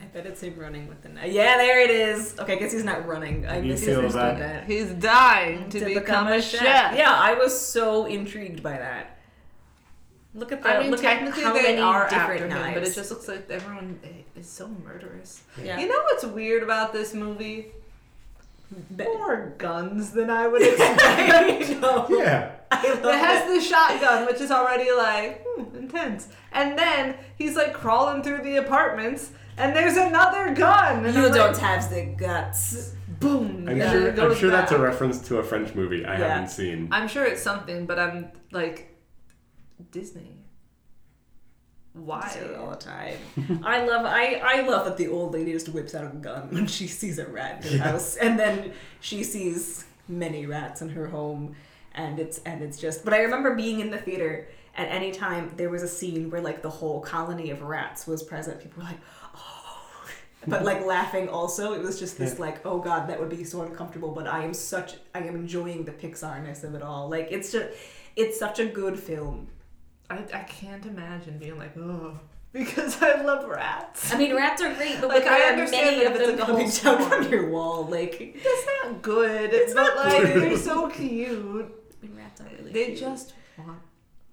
I 0.00 0.04
bet 0.12 0.26
it's 0.26 0.42
him 0.42 0.58
running 0.58 0.88
with 0.88 1.02
the 1.02 1.08
knife. 1.08 1.32
Yeah, 1.32 1.56
there 1.56 1.80
it 1.80 1.90
is. 1.90 2.38
Okay, 2.38 2.52
I 2.52 2.56
guess 2.56 2.72
he's 2.72 2.84
not 2.84 3.06
running. 3.06 3.46
I 3.46 3.56
You 3.60 3.76
feel 3.76 4.02
misunderstood 4.02 4.22
that? 4.22 4.38
that. 4.38 4.64
He's 4.66 4.90
dying 4.92 5.68
to, 5.70 5.84
become, 5.84 6.26
a 6.28 6.40
chef. 6.42 6.62
Yeah, 6.96 7.12
I 7.12 7.34
was 7.34 7.58
so 7.58 8.04
intrigued 8.06 8.62
by 8.62 8.72
that. 8.78 9.18
Look 10.34 10.52
at 10.52 10.62
that. 10.62 10.76
I 10.76 10.82
mean, 10.82 10.90
look 10.90 11.02
at 11.02 11.14
technically 11.14 11.42
how 11.42 11.54
they 11.54 11.62
many 11.62 11.80
are 11.80 12.04
different 12.10 12.30
after 12.30 12.44
him, 12.44 12.48
knives. 12.50 12.74
but 12.74 12.88
it 12.88 12.94
just 12.94 13.10
looks 13.10 13.26
like 13.26 13.50
everyone 13.50 13.98
is 14.36 14.46
so 14.48 14.68
murderous. 14.84 15.42
yeah. 15.62 15.78
You 15.80 15.88
know 15.88 15.98
what's 16.02 16.24
weird 16.26 16.62
about 16.62 16.92
this 16.92 17.14
movie? 17.14 17.68
Be- 18.94 19.04
More 19.04 19.54
guns 19.56 20.10
than 20.10 20.28
I 20.28 20.46
would 20.46 20.60
expect. 20.60 21.00
I 21.04 21.58
know. 21.80 22.06
Yeah. 22.10 22.55
I 22.70 22.88
love 22.94 23.04
It 23.04 23.18
has 23.18 23.52
the 23.52 23.60
shotgun, 23.68 24.26
which 24.26 24.40
is 24.40 24.50
already 24.50 24.90
like 24.92 25.44
hmm, 25.46 25.76
intense, 25.76 26.28
and 26.52 26.78
then 26.78 27.16
he's 27.36 27.56
like 27.56 27.72
crawling 27.72 28.22
through 28.22 28.42
the 28.42 28.56
apartments, 28.56 29.30
and 29.56 29.74
there's 29.74 29.96
another 29.96 30.54
gun. 30.54 31.04
And 31.04 31.14
You 31.14 31.26
I'm 31.26 31.32
don't 31.32 31.52
like, 31.52 31.56
have 31.58 31.90
the 31.90 32.04
guts. 32.16 32.92
boom. 33.20 33.66
I'm 33.68 33.76
yeah, 33.76 33.90
sure. 33.92 34.20
I'm 34.20 34.34
sure 34.36 34.50
that's 34.50 34.72
a 34.72 34.78
reference 34.78 35.20
to 35.28 35.38
a 35.38 35.42
French 35.42 35.74
movie 35.74 36.04
I 36.04 36.18
Yeah. 36.18 36.28
haven't 36.28 36.50
seen. 36.50 36.88
I'm 36.90 37.08
sure 37.08 37.24
it's 37.24 37.42
something, 37.42 37.86
but 37.86 37.98
I'm 37.98 38.30
like 38.52 38.94
Disney. 39.90 40.32
Why? 41.92 42.28
say 42.28 42.54
all 42.54 42.70
the 42.70 42.76
time. 42.76 43.16
I 43.64 43.86
love 43.86 44.04
I 44.04 44.34
I 44.44 44.60
love 44.68 44.84
that 44.84 44.96
the 44.98 45.08
old 45.08 45.32
lady 45.32 45.52
just 45.52 45.70
whips 45.70 45.94
out 45.94 46.04
a 46.04 46.14
gun 46.16 46.48
when 46.52 46.66
she 46.66 46.86
sees 46.86 47.18
a 47.18 47.26
rat 47.26 47.64
in 47.64 47.78
her 47.78 47.84
house, 47.92 48.16
and 48.16 48.38
then 48.38 48.72
she 49.00 49.22
sees 49.24 49.84
many 50.08 50.44
rats 50.46 50.82
in 50.82 50.90
her 50.90 51.06
home, 51.06 51.56
and 51.96 52.18
it's 52.18 52.38
and 52.46 52.62
it's 52.62 52.78
just. 52.78 53.04
But 53.04 53.14
I 53.14 53.18
remember 53.22 53.54
being 53.54 53.80
in 53.80 53.90
the 53.90 53.98
theater 53.98 54.48
at 54.76 54.88
any 54.88 55.10
time 55.10 55.52
there 55.56 55.70
was 55.70 55.82
a 55.82 55.88
scene 55.88 56.30
where 56.30 56.40
like 56.40 56.62
the 56.62 56.70
whole 56.70 57.00
colony 57.00 57.50
of 57.50 57.62
rats 57.62 58.06
was 58.06 58.22
present. 58.22 58.60
People 58.60 58.82
were 58.82 58.88
like, 58.90 59.00
oh, 59.34 60.08
but 60.46 60.64
like 60.64 60.84
laughing 60.84 61.28
also. 61.28 61.72
It 61.72 61.82
was 61.82 61.98
just 61.98 62.18
this 62.18 62.38
like, 62.38 62.64
oh 62.66 62.78
god, 62.78 63.08
that 63.08 63.18
would 63.18 63.30
be 63.30 63.42
so 63.44 63.62
uncomfortable. 63.62 64.10
But 64.12 64.26
I 64.26 64.44
am 64.44 64.54
such 64.54 64.94
I 65.14 65.20
am 65.20 65.34
enjoying 65.34 65.84
the 65.84 65.92
Pixarness 65.92 66.62
of 66.64 66.74
it 66.74 66.82
all. 66.82 67.08
Like 67.08 67.28
it's 67.30 67.52
just 67.52 67.68
it's 68.14 68.38
such 68.38 68.58
a 68.60 68.66
good 68.66 68.98
film. 68.98 69.48
I, 70.08 70.18
I 70.32 70.40
can't 70.44 70.86
imagine 70.86 71.38
being 71.38 71.58
like, 71.58 71.76
oh, 71.76 72.18
because 72.52 73.02
I 73.02 73.20
love 73.22 73.48
rats. 73.48 74.14
I 74.14 74.18
mean, 74.18 74.36
rats 74.36 74.62
are 74.62 74.72
great, 74.72 75.00
but 75.00 75.08
Like, 75.08 75.24
like, 75.24 75.32
I 75.32 75.50
understand 75.50 75.96
many 75.96 76.04
that 76.04 76.14
of 76.14 76.20
if 76.22 76.28
it's 76.28 76.30
them 76.30 76.38
like 76.38 76.40
a 76.40 76.44
whole 76.46 76.54
coming 76.54 76.70
down 76.70 77.08
swarm. 77.08 77.24
from 77.24 77.32
your 77.32 77.50
wall. 77.50 77.84
Like, 77.86 78.38
That's 78.42 78.66
not 78.84 79.02
good. 79.02 79.52
It's 79.52 79.74
not 79.74 79.96
not 79.96 80.06
like 80.06 80.22
good. 80.32 80.42
they're 80.42 80.56
so 80.56 80.88
cute. 80.88 81.74
I 82.40 82.42
mean, 82.44 82.50
rats 82.52 82.60
are 82.60 82.62
really 82.62 82.72
They 82.72 82.86
cute. 82.86 82.98
just 82.98 83.34
want 83.58 83.82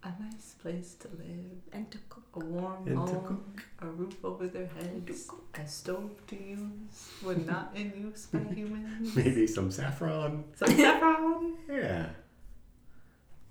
a 0.03 0.11
nice 0.21 0.55
place 0.61 0.95
to 0.95 1.07
live, 1.09 1.61
and 1.71 1.89
to 1.91 1.97
cook. 2.09 2.23
a 2.35 2.39
warm 2.39 2.87
And 2.87 3.07
to 3.07 3.13
home, 3.13 3.53
a 3.79 3.85
roof 3.87 4.17
over 4.25 4.47
their 4.47 4.65
heads, 4.67 5.29
a 5.53 5.67
stove 5.67 6.11
to 6.27 6.35
use 6.35 7.09
when 7.21 7.45
not 7.45 7.71
in 7.75 7.93
use 7.95 8.25
by 8.25 8.39
humans. 8.55 9.15
Maybe 9.15 9.45
some 9.47 9.69
saffron. 9.71 10.43
Some 10.55 10.69
saffron, 10.75 11.53
Yeah. 11.69 12.09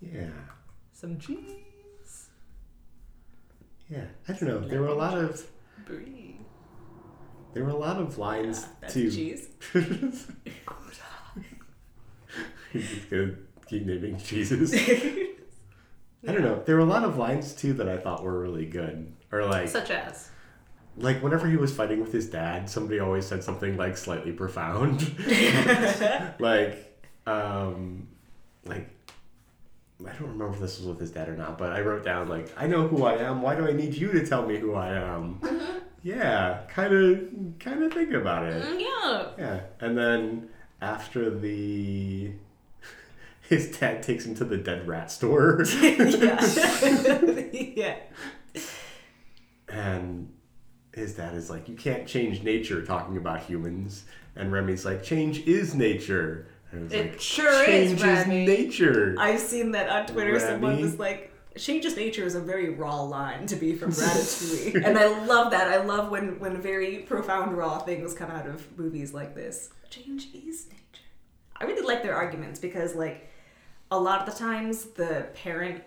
Yeah. 0.00 0.30
some 0.92 1.16
cheese, 1.18 2.28
Yeah. 3.88 4.06
I 4.28 4.32
don't 4.32 4.42
know. 4.48 4.60
There 4.68 4.80
were 4.82 4.88
a 4.88 4.94
lot 4.94 5.16
of 5.16 5.46
brie. 5.86 6.40
there 7.54 7.62
were 7.64 7.70
a 7.70 7.76
lot 7.76 7.98
of 8.00 8.18
lines 8.18 8.66
That's 8.80 8.94
to 8.94 9.10
cheese. 9.10 9.48
You're 9.74 9.82
gonna 9.84 10.12
keep 12.72 13.51
naming 13.80 14.18
cheeses. 14.24 14.74
I 16.26 16.30
don't 16.32 16.42
know. 16.42 16.62
There 16.64 16.76
were 16.76 16.82
a 16.82 16.86
lot 16.86 17.04
of 17.04 17.16
lines 17.16 17.52
too 17.52 17.72
that 17.74 17.88
I 17.88 17.96
thought 17.98 18.22
were 18.22 18.38
really 18.40 18.66
good. 18.66 19.12
Or 19.32 19.44
like 19.44 19.68
Such 19.68 19.90
as. 19.90 20.30
like 20.96 21.22
whenever 21.22 21.48
he 21.48 21.56
was 21.56 21.74
fighting 21.74 22.00
with 22.00 22.12
his 22.12 22.28
dad, 22.30 22.70
somebody 22.70 23.00
always 23.00 23.26
said 23.26 23.42
something 23.42 23.76
like 23.76 23.96
slightly 23.96 24.30
profound. 24.32 25.00
like 26.38 27.00
um 27.26 28.06
like 28.64 28.88
I 30.04 30.10
don't 30.12 30.30
remember 30.30 30.50
if 30.54 30.60
this 30.60 30.78
was 30.78 30.86
with 30.88 31.00
his 31.00 31.10
dad 31.12 31.28
or 31.28 31.36
not, 31.36 31.58
but 31.58 31.72
I 31.72 31.80
wrote 31.80 32.04
down 32.04 32.28
like, 32.28 32.48
I 32.56 32.66
know 32.66 32.88
who 32.88 33.04
I 33.04 33.14
am. 33.18 33.40
Why 33.40 33.54
do 33.54 33.66
I 33.68 33.72
need 33.72 33.94
you 33.94 34.10
to 34.12 34.26
tell 34.26 34.44
me 34.46 34.58
who 34.58 34.74
I 34.74 34.94
am? 34.94 35.40
Yeah, 36.02 36.62
kind 36.68 36.92
of, 36.92 37.58
kind 37.60 37.84
of 37.84 37.92
think 37.92 38.12
about 38.12 38.44
it. 38.48 38.80
Yeah. 38.80 39.28
Yeah, 39.38 39.60
and 39.78 39.96
then 39.96 40.48
after 40.80 41.30
the, 41.30 42.32
his 43.52 43.76
dad 43.78 44.02
takes 44.02 44.24
him 44.24 44.34
to 44.36 44.44
the 44.46 44.56
dead 44.56 44.88
rat 44.88 45.10
store, 45.10 45.62
yeah. 45.82 46.40
yeah. 47.52 47.96
and 49.68 50.32
his 50.94 51.14
dad 51.14 51.34
is 51.34 51.50
like, 51.50 51.68
"You 51.68 51.76
can't 51.76 52.06
change 52.06 52.42
nature," 52.42 52.84
talking 52.84 53.18
about 53.18 53.42
humans, 53.42 54.04
and 54.36 54.50
Remy's 54.50 54.86
like, 54.86 55.02
"Change 55.02 55.46
is 55.46 55.74
nature." 55.74 56.46
And 56.70 56.90
It 56.90 57.10
like, 57.12 57.20
sure 57.20 57.52
is, 57.52 57.66
change 57.66 57.92
is 58.00 58.02
Remy." 58.02 58.46
nature. 58.46 59.14
I've 59.18 59.40
seen 59.40 59.72
that 59.72 59.90
on 59.90 60.06
Twitter. 60.06 60.32
Remy. 60.32 60.46
Someone 60.46 60.80
was 60.80 60.98
like, 60.98 61.30
Change 61.54 61.84
is 61.84 61.96
nature 61.96 62.24
is 62.24 62.34
a 62.34 62.40
very 62.40 62.70
raw 62.70 63.02
line 63.02 63.44
to 63.48 63.56
be 63.56 63.74
from 63.74 63.90
Ratatouille," 63.92 64.82
and 64.82 64.98
I 64.98 65.26
love 65.26 65.50
that. 65.50 65.68
I 65.68 65.84
love 65.84 66.10
when 66.10 66.40
when 66.40 66.62
very 66.62 67.00
profound 67.00 67.56
raw 67.56 67.78
things 67.80 68.14
come 68.14 68.30
out 68.30 68.46
of 68.46 68.78
movies 68.78 69.12
like 69.12 69.34
this. 69.34 69.68
Change 69.90 70.28
is 70.32 70.68
nature. 70.70 71.04
I 71.60 71.64
really 71.64 71.86
like 71.86 72.02
their 72.02 72.16
arguments 72.16 72.58
because, 72.58 72.94
like, 72.94 73.28
a 73.92 73.98
lot 73.98 74.26
of 74.26 74.34
the 74.34 74.38
times 74.38 74.86
the 74.86 75.26
parent 75.34 75.84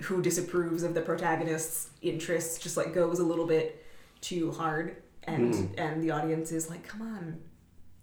who 0.00 0.22
disapproves 0.22 0.82
of 0.82 0.94
the 0.94 1.00
protagonist's 1.02 1.90
interests 2.00 2.58
just 2.58 2.76
like 2.76 2.92
goes 2.94 3.20
a 3.20 3.24
little 3.24 3.46
bit 3.46 3.84
too 4.20 4.50
hard, 4.50 4.96
and 5.24 5.78
and 5.78 6.02
the 6.02 6.10
audience 6.10 6.50
is 6.50 6.70
like, 6.70 6.86
"Come 6.88 7.02
on." 7.02 7.38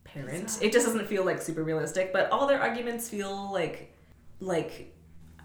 Parent. 0.03 0.59
It 0.61 0.71
just 0.71 0.85
doesn't 0.85 1.07
feel 1.07 1.23
like 1.25 1.41
super 1.41 1.63
realistic, 1.63 2.13
but 2.13 2.31
all 2.31 2.47
their 2.47 2.61
arguments 2.61 3.09
feel 3.09 3.51
like 3.51 3.95
like 4.39 4.95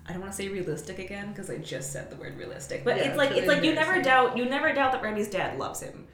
I 0.06 0.12
don't 0.12 0.20
want 0.20 0.32
to 0.32 0.36
say 0.36 0.48
realistic 0.48 0.98
again 0.98 1.30
because 1.30 1.50
I 1.50 1.56
just 1.56 1.92
said 1.92 2.10
the 2.10 2.16
word 2.16 2.36
realistic. 2.36 2.84
But 2.84 2.98
Yeah, 2.98 3.04
it's 3.04 3.16
like 3.16 3.30
it's 3.30 3.40
it's 3.40 3.48
like 3.48 3.64
you 3.64 3.74
never 3.74 4.02
doubt 4.02 4.36
you 4.36 4.44
never 4.44 4.72
doubt 4.74 4.92
that 4.92 5.02
Remy's 5.02 5.28
dad 5.28 5.58
loves 5.58 5.80
him. 5.80 6.06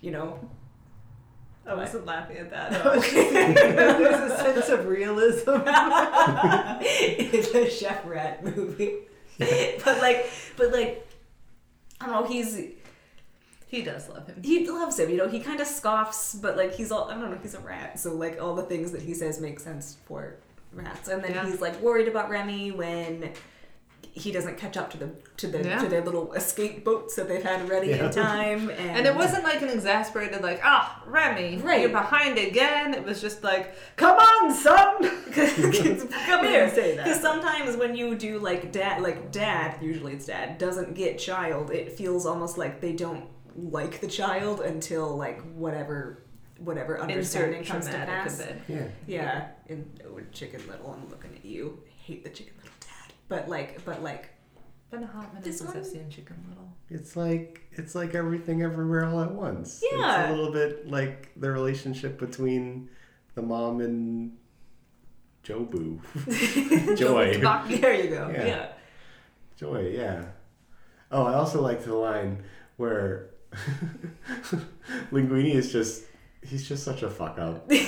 You 0.00 0.10
know? 0.10 0.50
I 1.68 1.74
wasn't 1.74 2.06
laughing 2.06 2.38
at 2.38 2.50
that. 2.50 2.72
No. 2.84 2.98
There's 3.00 4.32
a 4.32 4.36
sense 4.38 4.68
of 4.70 4.86
realism. 4.86 5.50
it's 6.80 7.54
a 7.54 7.68
chef 7.70 8.04
rat 8.06 8.44
movie. 8.44 8.94
but 9.38 10.00
like 10.00 10.30
but 10.56 10.72
like 10.72 11.06
I 12.00 12.06
don't 12.06 12.22
know, 12.22 12.28
he's 12.28 12.58
He 13.66 13.82
does 13.82 14.08
love 14.08 14.26
him. 14.26 14.42
he 14.42 14.68
loves 14.68 14.98
him, 14.98 15.10
you 15.10 15.16
know, 15.16 15.28
he 15.28 15.40
kind 15.40 15.60
of 15.60 15.66
scoffs, 15.66 16.34
but 16.34 16.56
like 16.56 16.74
he's 16.74 16.90
all 16.90 17.10
I 17.10 17.14
don't 17.14 17.30
know, 17.30 17.38
he's 17.42 17.54
a 17.54 17.60
rat, 17.60 17.98
so 18.00 18.14
like 18.14 18.40
all 18.40 18.54
the 18.54 18.62
things 18.62 18.92
that 18.92 19.02
he 19.02 19.14
says 19.14 19.40
make 19.40 19.60
sense 19.60 19.96
for 20.06 20.36
rats. 20.72 21.08
And 21.08 21.22
then 21.22 21.32
Yeah. 21.34 21.46
he's 21.46 21.60
like 21.60 21.80
worried 21.80 22.08
about 22.08 22.30
Remy 22.30 22.72
when 22.72 23.32
he 24.18 24.32
doesn't 24.32 24.58
catch 24.58 24.76
up 24.76 24.90
to 24.90 24.96
the 24.98 25.10
to 25.38 25.46
the 25.46 25.62
Yeah. 25.64 25.78
to 25.78 25.88
their 25.88 26.02
little 26.02 26.32
escape 26.32 26.84
boats 26.84 27.14
that 27.16 27.28
they've 27.28 27.42
had 27.42 27.68
ready 27.68 27.88
Yeah. 27.90 28.06
in 28.06 28.10
time. 28.12 28.68
And, 28.70 28.80
And 28.98 29.06
it 29.06 29.14
wasn't 29.14 29.44
like 29.44 29.62
an 29.62 29.68
exasperated, 29.70 30.42
like, 30.42 30.60
ah, 30.64 31.02
Remy, 31.06 31.58
Right. 31.58 31.80
you're 31.82 31.90
behind 31.90 32.38
again. 32.38 32.94
It 32.94 33.04
was 33.04 33.20
just 33.20 33.42
like, 33.44 33.74
come 33.96 34.18
on, 34.18 34.52
son. 34.52 34.96
come 36.26 36.44
here. 36.44 36.68
say 36.70 36.96
that. 36.96 37.04
Because 37.04 37.20
sometimes 37.20 37.76
when 37.76 37.94
you 37.94 38.14
do 38.16 38.38
like 38.38 38.72
dad, 38.72 39.02
like 39.02 39.30
dad, 39.32 39.76
usually 39.80 40.14
it's 40.14 40.26
dad, 40.26 40.58
doesn't 40.58 40.94
get 40.94 41.18
child, 41.18 41.70
it 41.70 41.92
feels 41.92 42.26
almost 42.26 42.58
like 42.58 42.80
they 42.80 42.92
don't 42.92 43.24
like 43.56 44.00
the 44.00 44.06
child 44.06 44.60
until 44.60 45.16
like 45.16 45.40
whatever, 45.54 46.22
whatever 46.58 47.00
understanding 47.00 47.64
comes 47.64 47.86
to 47.86 47.92
traumatic 47.92 48.14
pass. 48.24 48.40
event. 48.40 48.60
yeah. 48.68 48.84
Yeah, 49.06 49.46
in 49.68 49.88
oh, 50.06 50.20
Chicken 50.32 50.60
Little, 50.68 50.90
I'm 51.00 51.08
looking 51.10 51.32
at 51.34 51.44
you. 51.44 51.78
I 51.86 51.90
hate 52.12 52.24
the 52.24 52.30
Chicken 52.30 52.54
Little 52.56 52.57
dad, 52.57 52.57
but 53.28 53.48
like, 53.48 53.84
but 53.84 54.02
like, 54.02 54.30
Been 54.90 55.02
a 55.02 55.06
hot 55.06 55.32
minute 55.34 55.44
This 55.44 55.58
since 55.58 55.74
I've 55.74 55.86
seen 55.86 56.08
Chicken 56.08 56.36
Little. 56.48 56.72
It's 56.90 57.16
like 57.16 57.62
it's 57.72 57.94
like 57.94 58.14
everything 58.14 58.62
everywhere 58.62 59.04
all 59.04 59.20
at 59.22 59.32
once. 59.32 59.82
Yeah. 59.92 60.22
It's 60.22 60.30
a 60.30 60.34
little 60.34 60.52
bit 60.52 60.88
like 60.88 61.30
the 61.36 61.50
relationship 61.50 62.18
between 62.18 62.88
the 63.34 63.42
mom 63.42 63.80
and 63.80 64.36
Jobu. 65.44 66.00
Joy. 66.96 67.38
there 67.80 67.94
you 67.94 68.10
go. 68.10 68.30
Yeah. 68.32 68.46
Yeah. 68.46 68.68
Joy, 69.56 69.92
yeah. 69.94 70.24
Oh, 71.10 71.24
I 71.24 71.34
also 71.34 71.60
liked 71.60 71.84
the 71.84 71.94
line 71.94 72.44
where 72.76 73.30
Linguini 75.10 75.54
is 75.54 75.72
just 75.72 76.04
he's 76.42 76.66
just 76.66 76.84
such 76.84 77.02
a 77.02 77.10
fuck 77.10 77.38
up. 77.38 77.70
he 77.70 77.78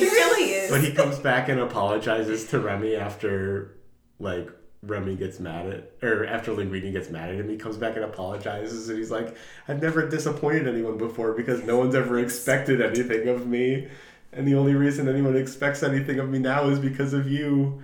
really 0.00 0.50
is. 0.52 0.70
But 0.70 0.82
he 0.82 0.92
comes 0.92 1.18
back 1.18 1.48
and 1.48 1.60
apologizes 1.60 2.48
to 2.48 2.60
Remy 2.60 2.96
after 2.96 3.76
like 4.18 4.48
Remy 4.82 5.16
gets 5.16 5.40
mad 5.40 5.66
at 5.66 5.92
or 6.02 6.24
after 6.24 6.52
Linguini 6.52 6.92
gets 6.92 7.10
mad 7.10 7.30
at 7.30 7.36
him, 7.36 7.48
he 7.48 7.56
comes 7.56 7.76
back 7.76 7.96
and 7.96 8.04
apologizes 8.04 8.88
and 8.88 8.98
he's 8.98 9.10
like, 9.10 9.36
I've 9.66 9.82
never 9.82 10.08
disappointed 10.08 10.68
anyone 10.68 10.98
before 10.98 11.32
because 11.32 11.62
no 11.64 11.78
one's 11.78 11.94
ever 11.94 12.18
expected 12.18 12.80
anything 12.80 13.28
of 13.28 13.46
me. 13.46 13.88
And 14.32 14.46
the 14.46 14.54
only 14.54 14.74
reason 14.74 15.08
anyone 15.08 15.36
expects 15.36 15.82
anything 15.82 16.18
of 16.20 16.28
me 16.28 16.38
now 16.38 16.68
is 16.68 16.78
because 16.78 17.12
of 17.12 17.28
you. 17.30 17.82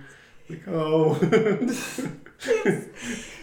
Like, 0.49 0.61
oh 0.67 1.17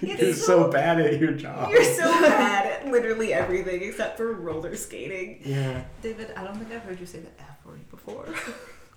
You're 0.01 0.33
so 0.35 0.65
so- 0.65 0.71
bad 0.71 1.01
at 1.01 1.21
your 1.21 1.33
job. 1.33 1.71
You're 1.71 1.85
so 1.85 2.11
bad 2.23 2.67
at 2.67 2.91
literally 2.91 3.33
everything 3.33 3.83
except 3.83 4.17
for 4.17 4.33
roller 4.33 4.75
skating. 4.77 5.41
Yeah. 5.45 5.83
David, 6.01 6.33
I 6.37 6.45
don't 6.45 6.57
think 6.57 6.73
I've 6.73 6.83
heard 6.83 7.01
you 7.01 7.07
say 7.07 7.21
the 7.21 7.43
F 7.43 7.65
word 7.67 7.88
before. 7.91 8.27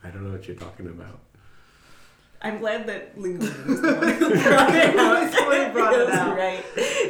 I 0.03 0.09
don't 0.09 0.23
know 0.23 0.31
what 0.31 0.47
you're 0.47 0.57
talking 0.57 0.87
about. 0.87 1.19
I'm 2.45 2.59
glad 2.59 2.85
that 2.87 3.17
Linguini 3.17 3.65
was 3.67 3.81
the 3.81 3.93
one 3.95 4.13
who 4.13 4.29
brought 4.29 4.75
it 4.75 4.95
out. 4.97 5.23
He's 5.27 5.35
the 5.35 5.43
one 5.45 5.65
who 5.65 5.71
brought 5.73 5.93
it 5.95 6.09
out. 6.09 6.37
Right. 6.37 6.63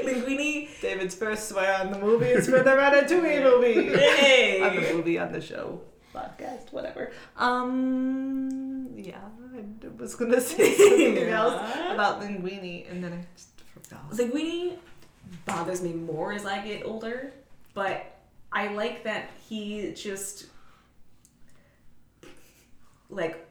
Linguini. 0.05 0.69
David's 0.81 1.15
first 1.15 1.49
swear 1.49 1.81
on 1.81 1.91
the 1.91 1.99
movie 1.99 2.27
is 2.27 2.45
for 2.47 2.59
the 2.63 2.71
Ratatouille 2.71 3.43
movie. 3.43 3.97
Hey. 3.97 4.61
on 4.61 4.75
the 4.75 4.93
movie, 4.93 5.19
on 5.19 5.31
the 5.33 5.41
show, 5.41 5.81
podcast, 6.13 6.71
whatever. 6.71 7.11
Um, 7.37 8.93
yeah, 8.95 9.19
I 9.53 9.87
was 9.97 10.15
gonna 10.15 10.39
say 10.41 10.73
something 10.77 11.17
Yeah. 11.17 11.39
else 11.41 11.61
about 11.93 12.21
Linguini, 12.21 12.89
and 12.89 13.03
then 13.03 13.13
I 13.13 13.25
just 13.35 13.49
forgot. 13.73 14.09
Linguini 14.11 14.77
bothers 15.45 15.81
me 15.81 15.91
more 15.93 16.31
as 16.33 16.45
I 16.45 16.63
get 16.65 16.85
older, 16.85 17.33
but 17.73 18.05
I 18.51 18.67
like 18.73 19.03
that 19.03 19.29
he 19.49 19.91
just 19.93 20.45
like 23.09 23.44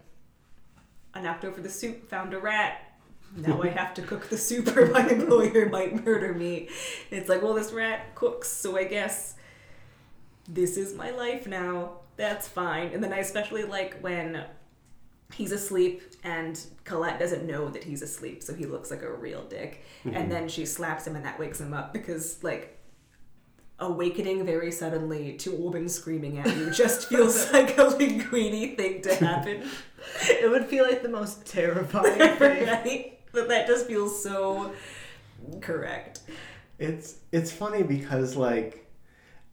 I 1.14 1.20
knocked 1.20 1.44
over 1.44 1.61
the 1.61 1.68
soup, 1.68 2.09
found 2.09 2.35
a 2.35 2.38
rat. 2.38 2.90
Now 3.37 3.62
I 3.62 3.68
have 3.68 3.94
to 3.94 4.03
cook 4.03 4.29
the 4.29 4.38
soup 4.38 4.77
or 4.77 4.87
my 4.87 5.09
employer 5.11 5.68
might 5.68 6.05
murder 6.05 6.33
me. 6.35 6.68
It's 7.11 7.29
like, 7.29 7.42
well, 7.42 7.55
this 7.55 7.72
rat 7.72 8.14
cooks, 8.14 8.48
so 8.48 8.77
I 8.77 8.85
guess 8.85 9.35
this 10.48 10.77
is 10.77 10.94
my 10.94 11.11
life 11.11 11.46
now. 11.46 11.98
That's 12.16 12.46
fine. 12.46 12.92
And 12.92 13.03
then 13.03 13.12
I 13.12 13.18
especially 13.18 13.64
like 13.64 13.98
when 14.00 14.44
he's 15.33 15.50
asleep 15.50 16.03
and 16.22 16.61
Colette 16.85 17.18
doesn't 17.18 17.44
know 17.44 17.68
that 17.70 17.83
he's 17.83 18.03
asleep, 18.03 18.42
so 18.42 18.55
he 18.55 18.66
looks 18.66 18.90
like 18.90 19.03
a 19.03 19.12
real 19.12 19.44
dick. 19.44 19.85
And 20.05 20.14
mm-hmm. 20.14 20.29
then 20.31 20.48
she 20.48 20.64
slaps 20.64 21.07
him 21.07 21.16
and 21.16 21.24
that 21.24 21.38
wakes 21.38 21.61
him 21.61 21.74
up 21.74 21.92
because 21.92 22.42
like 22.44 22.79
awakening 23.78 24.44
very 24.46 24.70
suddenly 24.70 25.34
to 25.38 25.52
a 25.52 25.56
woman 25.56 25.88
screaming 25.88 26.38
at 26.38 26.56
you 26.56 26.70
just 26.70 27.08
feels 27.08 27.52
like 27.52 27.76
a 27.78 27.82
linguini 27.84 28.76
thing 28.76 29.02
to 29.02 29.14
happen. 29.14 29.68
It 30.28 30.50
would 30.50 30.66
feel 30.66 30.84
like 30.84 31.02
the 31.02 31.08
most 31.08 31.44
terrifying 31.46 32.18
thing. 32.38 32.66
right? 32.66 33.18
But 33.32 33.48
that 33.48 33.66
just 33.66 33.87
feels 33.87 34.22
so 34.22 34.72
correct. 35.60 36.20
It's 36.78 37.16
it's 37.32 37.50
funny 37.52 37.82
because 37.82 38.37
like 38.37 38.87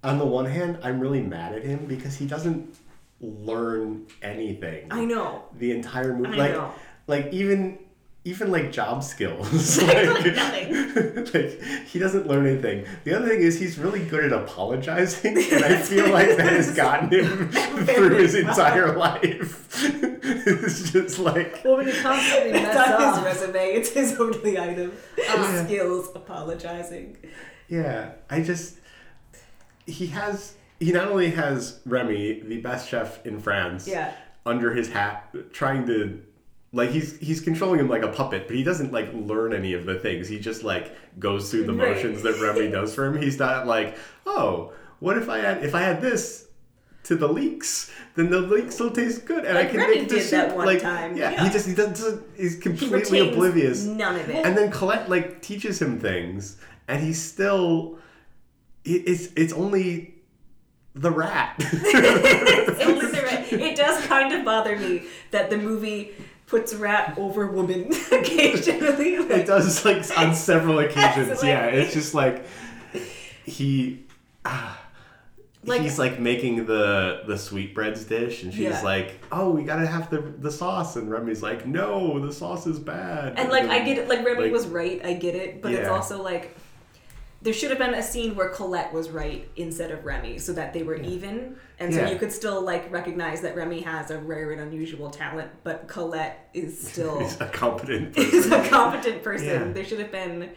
on 0.03 0.17
the 0.19 0.25
one 0.25 0.45
hand, 0.45 0.79
I'm 0.84 0.99
really 0.99 1.21
mad 1.21 1.53
at 1.53 1.63
him 1.63 1.86
because 1.86 2.15
he 2.15 2.25
doesn't 2.25 2.75
learn 3.19 4.07
anything. 4.21 4.88
I 4.91 5.05
know. 5.05 5.43
the 5.57 5.71
entire 5.71 6.15
movie. 6.15 6.34
I 6.34 6.38
like 6.38 6.51
know. 6.53 6.71
like 7.07 7.27
even 7.34 7.79
even 8.23 8.51
like 8.51 8.71
job 8.71 9.03
skills. 9.03 9.81
like, 9.81 10.05
nothing. 10.36 11.25
like 11.34 11.62
he 11.88 11.97
doesn't 11.99 12.27
learn 12.27 12.45
anything. 12.45 12.86
The 13.03 13.15
other 13.15 13.27
thing 13.27 13.41
is 13.41 13.60
he's 13.60 13.77
really 13.79 14.05
good 14.05 14.25
at 14.25 14.34
apologizing, 14.34 15.38
and 15.51 15.63
I 15.65 15.77
feel 15.77 16.10
like 16.10 16.38
that 16.38 16.53
has 16.53 16.75
gotten 16.75 17.10
him 17.10 17.49
through 17.49 18.17
his 18.17 18.36
entire 18.36 18.95
life. 18.95 19.79
it's 19.84 20.91
just 20.91 21.17
like 21.19 21.62
Well, 21.63 21.77
when 21.77 21.88
you 21.88 21.93
constantly 22.01 22.51
It's 22.51 22.62
mess 22.62 22.88
on 22.89 23.01
up, 23.01 23.15
his 23.15 23.23
resume. 23.41 23.60
It's 23.73 23.89
his 23.89 24.19
only 24.19 24.60
item. 24.60 24.91
Yeah. 25.17 25.65
Skills 25.65 26.10
apologizing. 26.15 27.17
Yeah, 27.67 28.12
I 28.29 28.41
just 28.41 28.77
he 29.88 30.07
has 30.07 30.53
he 30.79 30.91
not 30.91 31.07
only 31.07 31.31
has 31.31 31.79
Remy, 31.86 32.41
the 32.41 32.60
best 32.62 32.88
chef 32.89 33.25
in 33.25 33.39
France, 33.39 33.88
Yeah. 33.88 34.13
under 34.45 34.73
his 34.73 34.89
hat, 34.89 35.34
trying 35.53 35.86
to 35.88 36.21
like 36.73 36.89
he's 36.91 37.17
he's 37.19 37.41
controlling 37.41 37.79
him 37.79 37.89
like 37.89 38.03
a 38.03 38.07
puppet, 38.10 38.47
but 38.47 38.55
he 38.55 38.63
doesn't 38.63 38.91
like 38.93 39.10
learn 39.13 39.53
any 39.53 39.73
of 39.73 39.86
the 39.86 39.95
things. 39.95 40.27
He 40.29 40.39
just 40.39 40.63
like 40.63 40.95
goes 41.19 41.51
through 41.51 41.65
the 41.65 41.73
Right. 41.73 41.95
motions 41.95 42.21
that 42.23 42.39
Remy 42.41 42.69
does 42.71 42.93
for 42.95 43.05
him. 43.07 43.21
He's 43.21 43.38
not 43.39 43.67
like, 43.67 43.97
oh, 44.25 44.71
what 44.99 45.17
if 45.17 45.27
I 45.29 45.39
had 45.39 45.63
if 45.65 45.75
I 45.75 45.81
had 45.81 46.01
this 46.01 46.47
to 47.03 47.15
the 47.15 47.27
leeks, 47.27 47.91
then 48.15 48.29
the 48.29 48.39
leeks 48.39 48.79
will 48.79 48.91
taste 48.91 49.25
good, 49.25 49.43
and 49.43 49.57
I 49.57 49.65
can 49.65 49.77
Remy 49.77 49.95
make 50.01 50.10
the 50.10 50.15
did 50.15 50.29
that 50.29 50.47
soup. 50.49 50.55
one 50.57 50.65
like, 50.67 50.81
time. 50.81 51.17
Yeah, 51.17 51.31
Yeah. 51.31 51.43
he 51.45 51.49
just 51.49 51.67
he 51.67 51.73
doesn't. 51.73 52.23
He's 52.38 52.55
completely 52.57 52.99
retains 52.99 53.36
oblivious. 53.36 53.84
None 53.86 54.15
of 54.19 54.29
it. 54.29 54.45
And 54.45 54.55
then 54.57 54.71
Colette 54.71 55.10
like 55.10 55.41
teaches 55.41 55.81
him 55.81 55.99
things, 55.99 56.57
and 56.88 57.01
he's 57.03 57.21
still. 57.21 57.97
it- 58.86 59.03
It's 59.07 59.29
it's 59.36 59.51
only 59.53 60.13
the 60.93 61.12
rat. 61.12 61.55
It's 61.60 62.81
only 62.86 63.07
the 63.07 63.21
rat. 63.23 63.51
It 63.51 63.75
does 63.75 64.05
kind 64.07 64.34
of 64.34 64.45
bother 64.45 64.77
me 64.77 65.03
that 65.31 65.49
the 65.49 65.57
movie 65.57 66.12
puts 66.51 66.73
rat 66.75 67.17
over 67.17 67.47
woman 67.47 67.89
occasionally. 68.11 69.15
it 69.15 69.47
does 69.47 69.83
like 69.85 70.03
on 70.19 70.35
several 70.51 70.77
occasions. 70.79 71.29
Yes, 71.29 71.43
yeah, 71.43 71.65
like- 71.65 71.73
it's 71.73 71.93
just 71.93 72.13
like 72.13 72.45
he. 73.45 74.05
ah, 74.45 74.77
Like- 75.63 75.81
he's 75.81 75.97
like 75.97 76.19
making 76.19 76.65
the 76.65 77.23
the 77.27 77.37
sweetbreads 77.37 78.03
dish, 78.05 78.43
and 78.43 78.51
she's 78.53 78.61
Yeah. 78.61 78.81
like, 78.83 79.19
"Oh, 79.31 79.49
we 79.51 79.63
gotta 79.63 79.87
have 79.87 80.09
the 80.09 80.19
the 80.19 80.51
sauce," 80.51 80.95
and 80.97 81.09
Remy's 81.09 81.41
like, 81.41 81.65
"No, 81.65 82.19
the 82.19 82.33
sauce 82.33 82.67
is 82.67 82.79
bad." 82.79 83.39
and 83.39 83.49
like 83.49 83.65
I 83.69 83.79
get 83.79 83.97
it. 83.97 84.07
Like 84.09 84.25
Remy 84.25 84.43
Like- 84.43 84.51
was 84.51 84.67
right. 84.67 84.99
I 85.05 85.13
get 85.13 85.35
it. 85.35 85.61
But 85.61 85.71
it's 85.73 85.89
also 85.89 86.21
like 86.21 86.55
there 87.41 87.54
should 87.54 87.71
have 87.71 87.80
been 87.80 87.95
a 87.95 88.04
scene 88.04 88.36
where 88.36 88.49
Colette 88.49 88.93
was 88.93 89.10
right 89.10 89.49
instead 89.56 89.91
of 89.91 90.06
Remy, 90.06 90.38
so 90.38 90.54
that 90.54 90.73
they 90.73 90.84
were 90.84 90.95
even, 90.95 91.56
and 91.80 91.93
so 91.93 92.06
you 92.06 92.17
could 92.17 92.32
still 92.32 92.62
like 92.62 92.91
recognize 92.91 93.41
that 93.41 93.56
Remy 93.56 93.82
has 93.82 94.12
a 94.12 94.19
rare 94.19 94.51
and 94.51 94.62
unusual 94.62 95.10
talent, 95.10 95.49
but 95.63 95.88
Colette 95.88 96.49
is 96.54 96.88
still 96.89 97.27
a 97.39 97.47
competent 97.47 98.17
is 98.17 98.47
person. 98.47 98.54
a 98.54 98.69
competent 98.69 99.23
person. 99.23 99.47
Yeah. 99.47 99.73
There 99.73 99.84
should 99.84 99.99
have 99.99 100.12
been 100.12 100.51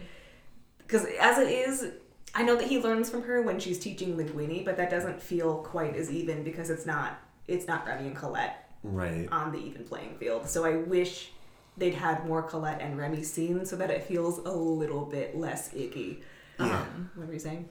because 0.79 1.07
as 1.21 1.39
it 1.39 1.49
is, 1.49 1.93
I 2.35 2.43
know 2.43 2.57
that 2.57 2.67
he 2.67 2.79
learns 2.79 3.09
from 3.09 3.23
her 3.23 3.41
when 3.41 3.59
she's 3.59 3.79
teaching 3.79 4.17
Linguini, 4.17 4.65
but 4.65 4.77
that 4.77 4.91
doesn't 4.91 5.23
feel 5.23 5.59
quite 5.59 5.97
as 5.97 6.11
even 6.11 6.45
because 6.45 6.69
it's 6.69 6.85
not 6.85 7.19
it's 7.49 7.67
not 7.67 7.87
Remy 7.87 8.09
and 8.09 8.17
Colette 8.17 8.69
right. 8.83 9.29
on 9.33 9.53
the 9.53 9.59
even 9.59 9.85
playing 9.85 10.17
field. 10.19 10.49
So 10.49 10.65
I 10.65 10.77
wish 10.77 11.31
they'd 11.77 11.95
had 11.95 12.27
more 12.27 12.43
Colette 12.43 12.81
and 12.81 12.99
Remy 12.99 13.23
scenes 13.23 13.71
so 13.71 13.77
that 13.77 13.91
it 13.91 14.05
feels 14.05 14.39
a 14.39 14.53
little 14.53 15.05
bit 15.05 15.37
less 15.37 15.75
icky. 15.75 16.23
Yeah. 16.59 16.67
Um, 16.67 17.11
what 17.15 17.27
were 17.27 17.33
you 17.33 17.39
saying? 17.39 17.69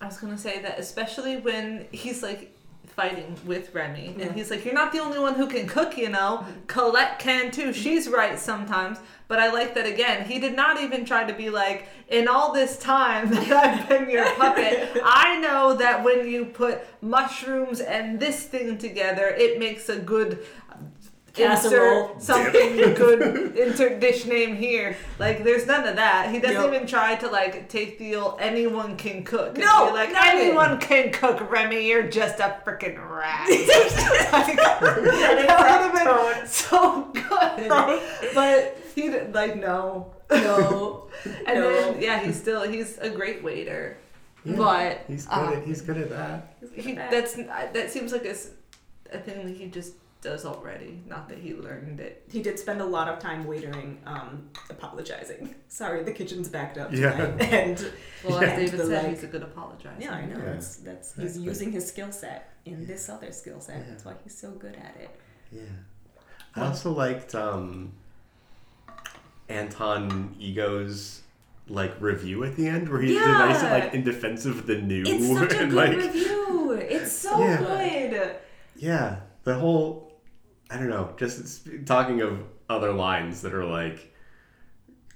I 0.00 0.06
was 0.06 0.18
gonna 0.18 0.38
say 0.38 0.60
that 0.62 0.78
especially 0.78 1.36
when 1.38 1.86
he's 1.92 2.22
like 2.22 2.52
fighting 2.86 3.34
with 3.44 3.74
Remy, 3.74 4.14
Yeah. 4.16 4.26
and 4.26 4.34
he's 4.34 4.50
like, 4.50 4.64
"You're 4.64 4.74
not 4.74 4.92
the 4.92 5.00
only 5.00 5.18
one 5.18 5.34
who 5.34 5.46
can 5.48 5.66
cook, 5.66 5.98
you 5.98 6.08
know. 6.08 6.46
Colette 6.66 7.18
can 7.18 7.50
too. 7.50 7.72
She's 7.72 8.08
right 8.08 8.38
sometimes." 8.38 8.98
But 9.28 9.40
I 9.40 9.50
like 9.52 9.74
that 9.74 9.86
again. 9.86 10.24
He 10.24 10.38
did 10.38 10.54
not 10.54 10.80
even 10.80 11.04
try 11.04 11.24
to 11.24 11.32
be 11.34 11.50
like, 11.50 11.88
"In 12.08 12.28
all 12.28 12.52
this 12.52 12.78
time 12.78 13.28
that 13.34 13.50
I've 13.52 13.88
been 13.88 14.08
your 14.08 14.24
puppet, 14.36 15.00
I 15.04 15.38
know 15.40 15.74
that 15.76 16.04
when 16.04 16.28
you 16.28 16.44
put 16.46 16.80
mushrooms 17.02 17.80
and 17.80 18.20
this 18.20 18.44
thing 18.44 18.78
together, 18.78 19.26
it 19.28 19.58
makes 19.58 19.88
a 19.88 19.98
good." 19.98 20.46
Casserole. 21.36 22.12
Insert 22.14 22.22
something 22.54 22.76
good 22.94 23.56
insert 23.56 24.00
dish 24.00 24.24
name 24.26 24.56
here. 24.56 24.96
Like 25.18 25.44
there's 25.44 25.66
none 25.66 25.86
of 25.86 25.96
that. 25.96 26.30
He 26.30 26.38
doesn't 26.40 26.56
Nope. 26.56 26.74
even 26.74 26.86
try 26.86 27.14
to 27.16 27.28
like 27.28 27.68
take 27.68 27.98
the 27.98 28.16
old 28.16 28.40
anyone 28.40 28.96
can 28.96 29.22
cook. 29.24 29.56
No, 29.56 29.86
be 29.88 29.92
like 29.92 30.12
not 30.12 30.34
even. 30.34 30.46
anyone 30.48 30.78
can 30.80 31.12
cook, 31.12 31.50
Remy. 31.50 31.86
You're 31.86 32.08
just 32.08 32.40
a 32.40 32.60
freaking 32.64 32.98
rat. 33.08 33.46
like, 34.32 34.56
That 34.56 35.46
that 35.46 35.92
would 35.94 36.02
have 36.04 36.38
been 36.40 36.48
so 36.48 37.02
good. 37.12 38.34
but 38.34 38.76
he 38.94 39.02
didn't 39.02 39.32
like 39.32 39.56
no, 39.56 40.12
No. 40.30 41.08
and 41.46 41.58
No. 41.60 41.70
then 41.92 42.00
yeah, 42.02 42.20
he's 42.22 42.36
still 42.40 42.62
he's 42.62 42.98
a 42.98 43.10
great 43.10 43.42
waiter. 43.44 43.96
Yeah, 44.44 44.56
But 44.56 45.04
he's 45.08 45.26
good. 45.26 45.32
um, 45.34 45.52
at, 45.54 45.64
he's 45.64 45.82
good 45.82 45.96
at 45.98 46.10
that. 46.10 46.56
he, 46.74 46.92
that's 46.94 47.34
that 47.34 47.90
seems 47.90 48.12
like 48.12 48.24
a, 48.24 48.30
s- 48.30 48.50
a 49.12 49.18
thing 49.18 49.44
that 49.44 49.56
he 49.56 49.66
just 49.66 49.94
does 50.26 50.44
already. 50.44 51.00
Not 51.06 51.28
that 51.28 51.38
he 51.38 51.54
learned 51.54 52.00
it. 52.00 52.24
He 52.30 52.42
did 52.42 52.58
spend 52.58 52.80
a 52.80 52.84
lot 52.84 53.08
of 53.08 53.18
time 53.20 53.44
waitering, 53.46 53.96
um, 54.06 54.48
apologizing. 54.68 55.54
Sorry, 55.68 56.02
the 56.02 56.10
kitchen's 56.12 56.48
backed 56.48 56.78
up. 56.78 56.92
Yeah. 56.92 57.12
tonight. 57.12 57.42
And 57.52 57.92
Well, 58.24 58.42
Yeah. 58.42 58.48
as 58.48 58.58
David 58.70 58.86
said, 58.86 59.02
like- 59.04 59.10
he's 59.14 59.22
a 59.22 59.28
good 59.28 59.42
apologizer. 59.42 60.00
yeah, 60.00 60.12
I 60.14 60.26
know. 60.26 60.38
Yeah. 60.38 60.44
That's 60.52 60.76
that's 60.78 61.14
he's 61.14 61.24
Exactly. 61.24 61.44
using 61.44 61.72
his 61.72 61.86
skill 61.86 62.10
set 62.12 62.50
in 62.64 62.86
this 62.86 63.08
other 63.08 63.30
skill 63.32 63.60
set. 63.60 63.76
Yeah. 63.78 63.84
That's 63.90 64.04
why 64.04 64.14
he's 64.24 64.36
so 64.36 64.50
good 64.50 64.74
at 64.76 64.96
it. 65.00 65.10
Yeah. 65.52 65.62
I 66.56 66.66
also 66.66 66.90
liked 66.90 67.34
um, 67.36 67.92
Anton 69.48 70.34
Ego's 70.40 71.22
like 71.68 71.92
review 72.00 72.44
at 72.44 72.56
the 72.56 72.66
end 72.66 72.88
where 72.88 73.00
he's 73.00 73.18
did 73.18 73.26
nice 73.26 73.62
Yeah. 73.62 73.72
like 73.72 73.94
in 73.94 74.02
defense 74.04 74.44
of 74.46 74.66
the 74.66 74.76
new 74.76 75.02
It's 75.06 75.26
such 75.28 75.52
a 75.52 75.58
and 75.60 75.70
good 75.70 75.76
like 75.76 75.96
review. 75.96 76.72
It's 76.72 77.12
so 77.12 77.38
Yeah. 77.40 77.58
good. 77.58 78.36
yeah 78.76 79.16
the 79.44 79.54
whole 79.54 80.05
I 80.70 80.76
don't 80.78 80.88
know 80.88 81.12
just 81.16 81.68
talking 81.86 82.20
of 82.22 82.40
other 82.68 82.92
lines 82.92 83.42
that 83.42 83.54
are 83.54 83.64
like 83.64 84.12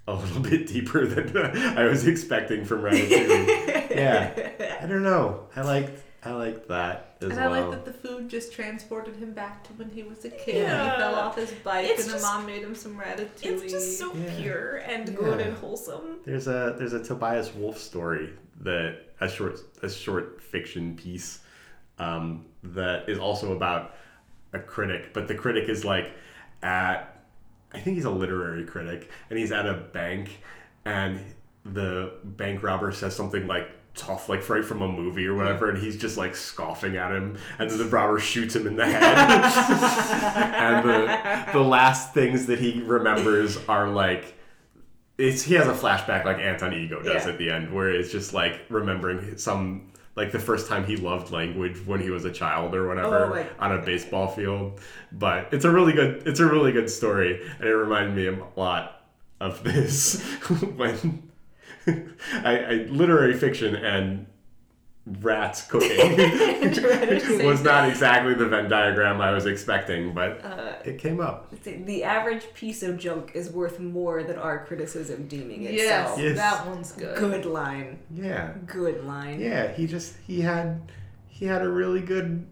a 0.07 0.15
little 0.15 0.41
bit 0.51 0.67
deeper 0.67 1.07
than 1.07 1.37
I 1.79 1.85
was 1.85 2.07
expecting 2.07 2.65
from 2.65 2.83
Ratatouille. 2.83 3.91
yeah, 3.91 4.79
I 4.83 4.87
don't 4.87 5.03
know. 5.03 5.47
I 5.57 5.63
liked 5.63 6.03
I 6.23 6.33
liked 6.33 6.69
that 6.69 7.17
as 7.23 7.29
And 7.31 7.37
well. 7.39 7.55
I 7.55 7.61
like 7.61 7.71
that 7.71 7.85
the 7.87 7.93
food 7.93 8.29
just 8.29 8.53
transported 8.53 9.17
him 9.17 9.33
back 9.33 9.65
to 9.65 9.73
when 9.75 9.89
he 9.91 10.03
was 10.03 10.25
a 10.27 10.31
kid. 10.31 10.57
Yeah. 10.57 10.93
He 10.93 10.99
fell 11.01 11.15
off 11.15 11.37
his 11.37 11.51
bike, 11.53 11.87
It's 11.89 12.03
and 12.03 12.13
just- 12.13 12.25
the 12.25 12.31
mom 12.31 12.47
made 12.47 12.63
him 12.63 12.75
some 12.75 12.97
ratatouille. 12.99 13.43
It's 13.63 13.73
just 13.73 13.99
so 13.99 14.13
Yeah. 14.15 14.35
pure 14.37 14.77
and 14.79 15.17
good 15.17 15.41
and 15.41 15.57
wholesome. 15.57 16.19
There's 16.25 16.47
a 16.47 16.75
there's 16.79 16.93
a 16.93 17.03
Tobias 17.03 17.55
Wolff 17.55 17.79
story 17.79 18.31
that 18.61 18.99
a 19.21 19.29
short 19.29 19.61
a 19.83 19.89
short 19.91 20.41
fiction 20.43 20.95
piece 20.97 21.41
um, 21.99 22.47
that 22.63 23.09
is 23.09 23.19
also 23.19 23.53
about 23.53 23.95
a 24.53 24.59
critic, 24.59 25.13
but 25.13 25.29
the 25.29 25.35
critic 25.35 25.69
is 25.69 25.85
like 25.85 26.13
at 26.63 27.17
I 27.73 27.79
think 27.79 27.95
he's 27.97 28.05
a 28.05 28.11
literary 28.11 28.65
critic, 28.65 29.11
and 29.31 29.39
he's 29.39 29.53
at 29.53 29.67
a 29.67 29.75
bank, 29.75 30.41
and 30.85 31.21
the 31.65 32.13
bank 32.25 32.63
robber 32.63 32.91
says 32.93 33.15
something 33.15 33.47
like 33.47 33.69
tough, 33.95 34.29
like 34.29 34.49
right 34.49 34.65
from 34.65 34.83
a 34.83 34.89
movie 34.89 35.27
or 35.27 35.35
whatever, 35.35 35.69
and 35.71 35.79
he's 35.79 35.97
just 35.97 36.17
like 36.17 36.35
scoffing 36.35 36.97
at 36.97 37.13
him, 37.13 37.39
and 37.59 37.71
then 37.71 37.79
the 37.79 37.85
robber 37.85 38.19
shoots 38.19 38.57
him 38.57 38.67
in 38.67 38.75
the 38.77 38.87
head, 38.87 39.17
and 40.55 40.89
the 40.89 41.53
the 41.53 41.61
last 41.65 42.13
things 42.15 42.47
that 42.47 42.59
he 42.59 42.83
remembers 42.83 43.57
are 43.69 43.89
like 43.89 44.35
it's 45.19 45.43
he 45.43 45.55
has 45.55 45.67
a 45.69 45.73
flashback 45.75 46.25
like 46.25 46.39
Anton 46.39 46.73
Ego 46.73 47.03
does 47.03 47.25
Yeah. 47.27 47.33
at 47.33 47.39
the 47.39 47.51
end, 47.51 47.73
where 47.73 47.91
it's 47.91 48.11
just 48.11 48.33
like 48.33 48.61
remembering 48.69 49.37
some 49.39 49.90
like 50.17 50.33
the 50.33 50.39
first 50.39 50.69
time 50.69 50.85
he 50.85 50.97
loved 50.97 51.31
language 51.31 51.79
when 51.87 52.01
he 52.01 52.11
was 52.11 52.25
a 52.25 52.33
child 52.33 52.75
or 52.75 52.89
whatever 52.89 53.41
Oh 53.41 53.47
on 53.59 53.73
a 53.73 53.83
baseball 53.83 54.29
field. 54.29 54.81
But 55.13 55.53
it's 55.53 55.65
a 55.65 55.71
really 55.71 55.93
good 55.93 56.27
it's 56.27 56.41
a 56.41 56.47
really 56.47 56.73
good 56.73 56.91
story, 56.91 57.41
and 57.59 57.69
it 57.69 57.73
reminded 57.73 58.15
me 58.15 58.27
a 58.27 58.61
lot 58.61 59.05
of 59.41 59.63
this 59.63 60.23
when 60.77 61.31
I, 61.87 62.59
I 62.59 62.73
literary 62.89 63.35
fiction 63.39 63.75
and 63.75 64.27
rats 65.21 65.63
cooking 65.69 65.99
was 67.47 67.63
not 67.63 67.89
exactly 67.89 68.35
the 68.35 68.47
Venn 68.47 68.69
diagram 68.69 69.21
I 69.21 69.33
was 69.33 69.47
expecting, 69.47 70.13
but 70.15 70.45
Uh, 70.45 70.75
it 70.85 70.99
came 70.99 71.21
up. 71.21 71.51
the 71.65 72.05
average 72.05 72.53
piece 72.55 72.83
of 72.83 72.99
junk 72.99 73.33
is 73.35 73.51
worth 73.51 73.81
more 73.81 74.23
than 74.23 74.37
our 74.39 74.65
criticism 74.65 75.27
deeming 75.27 75.63
yes, 75.63 75.81
itself. 75.83 76.21
Yes. 76.21 76.37
that 76.37 76.67
one's 76.67 76.93
good. 76.93 77.17
Good 77.19 77.45
line. 77.45 77.99
Yeah. 78.15 78.53
Good 78.67 79.05
line. 79.05 79.41
Yeah, 79.41 79.73
he 79.73 79.87
just 79.87 80.15
he 80.27 80.41
had 80.41 80.81
he 81.29 81.47
had 81.47 81.63
a 81.63 81.69
really 81.69 82.01
good 82.01 82.47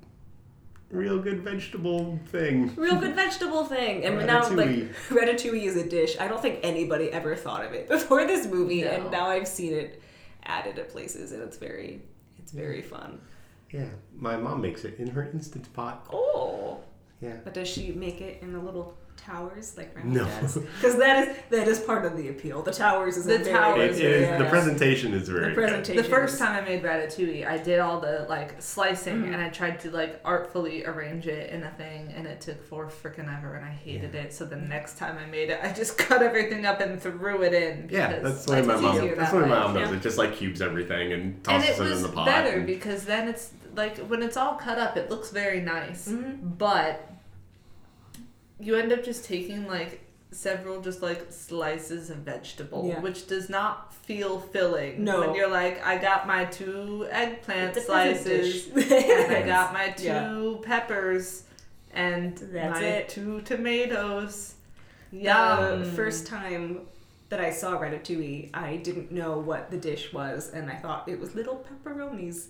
real 0.90 1.18
good 1.18 1.40
vegetable 1.42 2.18
thing. 2.28 2.74
Real 2.74 2.96
good 2.96 3.14
vegetable 3.14 3.64
thing. 3.66 4.04
And 4.04 4.26
now, 4.26 4.40
like, 4.48 4.68
Ratatouille. 4.70 4.94
ratatouille 5.10 5.64
is 5.64 5.76
a 5.76 5.86
dish. 5.86 6.16
I 6.18 6.28
don't 6.28 6.40
think 6.40 6.60
anybody 6.62 7.12
ever 7.12 7.36
thought 7.36 7.64
of 7.64 7.72
it 7.74 7.88
before 7.96 8.26
this 8.26 8.46
movie, 8.46 8.82
No. 8.82 8.88
and 8.90 9.10
now 9.10 9.26
I've 9.26 9.46
seen 9.46 9.74
it 9.74 10.02
added 10.44 10.78
at 10.78 10.88
places, 10.88 11.32
and 11.32 11.42
it's 11.42 11.58
very, 11.58 12.00
it's 12.48 12.56
very 12.56 12.80
fun. 12.80 13.20
Yeah, 13.70 13.90
my 14.16 14.34
mom 14.38 14.62
makes 14.62 14.86
it 14.86 14.98
in 14.98 15.08
her 15.08 15.28
instant 15.34 15.70
pot. 15.74 16.06
Oh. 16.10 16.80
Yeah. 17.20 17.36
But 17.44 17.52
does 17.52 17.68
she 17.68 17.92
make 17.92 18.22
it 18.22 18.42
in 18.42 18.54
the 18.54 18.58
little 18.58 18.96
towers 19.26 19.76
like 19.76 19.94
Remy 19.96 20.14
No. 20.16 20.24
does? 20.24 20.56
Because 20.80 20.96
that 20.96 21.28
is 21.28 21.36
that 21.50 21.68
is 21.68 21.80
part 21.80 22.04
of 22.04 22.16
the 22.16 22.28
appeal. 22.28 22.62
The 22.62 22.72
towers 22.72 23.16
is 23.16 23.24
The 23.26 23.34
a 23.34 23.38
very, 23.38 23.52
towers 23.52 23.98
It 23.98 24.04
is 24.04 24.20
yeah. 24.28 24.38
the 24.38 24.44
presentation 24.46 25.12
is 25.14 25.28
very 25.28 25.40
The 25.40 25.46
good. 25.48 25.54
presentation. 25.54 25.96
The 26.02 26.08
first 26.08 26.38
time 26.38 26.54
I 26.56 26.66
made 26.66 26.82
ratatouille, 26.82 27.46
I 27.46 27.58
did 27.58 27.80
all 27.80 28.00
the 28.00 28.26
like 28.28 28.60
slicing 28.62 29.16
Mm-hmm. 29.22 29.32
and 29.34 29.42
I 29.42 29.48
tried 29.48 29.80
to 29.80 29.90
like 29.90 30.20
artfully 30.24 30.84
arrange 30.84 31.26
it 31.26 31.50
in 31.50 31.62
a 31.62 31.70
thing, 31.72 32.12
and 32.16 32.26
it 32.26 32.40
took 32.40 32.62
for 32.68 32.86
freaking 32.86 33.28
ever, 33.36 33.54
and 33.54 33.64
I 33.64 33.70
hated 33.70 34.14
it. 34.14 34.32
So 34.32 34.44
the 34.44 34.56
next 34.56 34.98
time 34.98 35.16
I 35.18 35.26
made 35.30 35.50
it, 35.50 35.60
I 35.62 35.72
just 35.72 35.98
cut 36.06 36.22
everything 36.22 36.66
up 36.66 36.80
and 36.80 37.00
threw 37.00 37.42
it 37.42 37.52
in. 37.54 37.88
Yeah, 37.90 38.08
because 38.08 38.22
that's 38.34 38.44
the 38.46 38.52
way 38.52 38.62
life 38.62 38.66
my 38.66 38.80
mom. 38.80 38.96
easier 38.96 39.14
That's 39.16 39.32
that 39.32 39.40
the 39.40 39.46
my 39.46 39.58
mom 39.60 39.74
does 39.74 39.90
Yeah. 39.90 39.96
it. 39.96 40.02
Just 40.02 40.18
like 40.18 40.34
cubes 40.36 40.60
everything 40.62 41.12
and 41.12 41.22
And 41.22 41.44
tosses 41.44 41.80
it 41.80 41.86
it, 41.86 41.92
in 41.96 42.02
the 42.02 42.08
pot. 42.08 42.26
better 42.26 42.56
and- 42.58 42.66
because 42.66 43.04
then 43.04 43.28
it's 43.28 43.50
like 43.76 43.98
when 43.98 44.22
it's 44.22 44.36
all 44.36 44.54
cut 44.56 44.78
up, 44.78 44.96
it 44.96 45.10
looks 45.10 45.30
very 45.30 45.60
nice. 45.60 46.08
Mhm. 46.08 46.58
But 46.58 47.04
you 48.60 48.74
end 48.76 48.92
up 48.92 49.04
just 49.04 49.24
taking 49.24 49.66
like 49.66 50.04
several 50.30 50.80
just 50.80 51.00
like 51.02 51.26
slices 51.32 52.10
of 52.10 52.18
vegetable, 52.18 52.86
Yeah. 52.86 53.00
which 53.00 53.26
does 53.26 53.48
not 53.48 53.94
feel 53.94 54.38
filling. 54.40 55.02
No. 55.04 55.20
When 55.20 55.34
you're 55.34 55.50
like, 55.50 55.84
I 55.84 55.96
got 55.98 56.26
my 56.26 56.44
two 56.44 57.06
eggplant 57.10 57.76
It's 57.76 57.86
a 57.86 57.90
pleasant 57.90 58.26
slices, 58.26 58.68
and 58.92 59.32
I 59.36 59.42
got 59.46 59.72
my 59.72 59.88
two 59.90 60.04
Yeah. 60.04 60.56
peppers, 60.66 61.44
and 61.92 62.36
That's 62.36 62.80
my 62.80 62.86
it. 62.86 63.08
two 63.08 63.40
tomatoes. 63.42 64.54
Yeah. 65.12 65.76
The 65.78 65.84
first 65.92 66.26
time 66.26 66.82
that 67.30 67.40
I 67.40 67.50
saw 67.50 67.78
ratatouille, 67.78 68.50
I 68.54 68.76
didn't 68.76 69.10
know 69.12 69.38
what 69.38 69.70
the 69.70 69.76
dish 69.78 70.12
was, 70.12 70.50
and 70.50 70.70
I 70.70 70.74
thought 70.76 71.08
it 71.08 71.18
was 71.18 71.34
little 71.34 71.64
pepperonis 71.84 72.46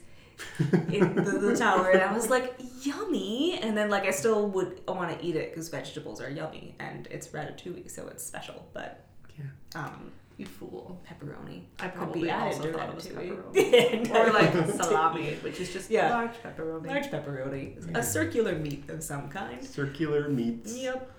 in 0.59 1.14
the, 1.14 1.22
the 1.22 1.57
tower, 1.57 1.91
and 1.91 2.03
I 2.03 2.12
was 2.12 2.30
like, 2.30 2.55
yummy. 2.82 3.59
And 3.62 3.76
then 3.76 3.91
like 3.91 4.05
I 4.05 4.11
still 4.11 4.49
would 4.51 4.80
want 4.89 5.18
to 5.18 5.24
eat 5.26 5.36
it 5.36 5.51
because 5.51 5.68
vegetables 5.68 6.20
are 6.20 6.30
yummy, 6.30 6.74
and 6.78 7.07
it's 7.11 7.28
ratatouille, 7.28 7.91
so 7.91 8.07
it's 8.09 8.24
special. 8.24 8.68
But 8.72 9.05
Yeah. 9.39 9.45
um, 9.74 10.12
You 10.36 10.47
fool. 10.47 11.01
pepperoni. 11.09 11.64
I 11.80 11.89
probably 11.89 12.22
be 12.22 12.30
also 12.30 12.62
to 12.62 12.72
thought 12.72 12.89
it 12.91 12.95
was 12.95 13.07
pepperoni. 13.09 14.11
or 14.14 14.32
like 14.32 14.70
salami, 14.80 15.34
which 15.43 15.59
is 15.61 15.72
just 15.72 15.91
Yeah. 15.91 16.11
large 16.11 16.34
pepperoni. 16.43 16.86
large 16.86 17.07
pepperoni, 17.11 17.91
Yeah. 17.91 17.99
a 17.99 18.03
circular 18.03 18.55
meat 18.57 18.89
of 18.91 19.03
some 19.03 19.28
kind. 19.28 19.64
Circular 19.64 20.28
meats. 20.28 20.76
Yep. 20.76 21.11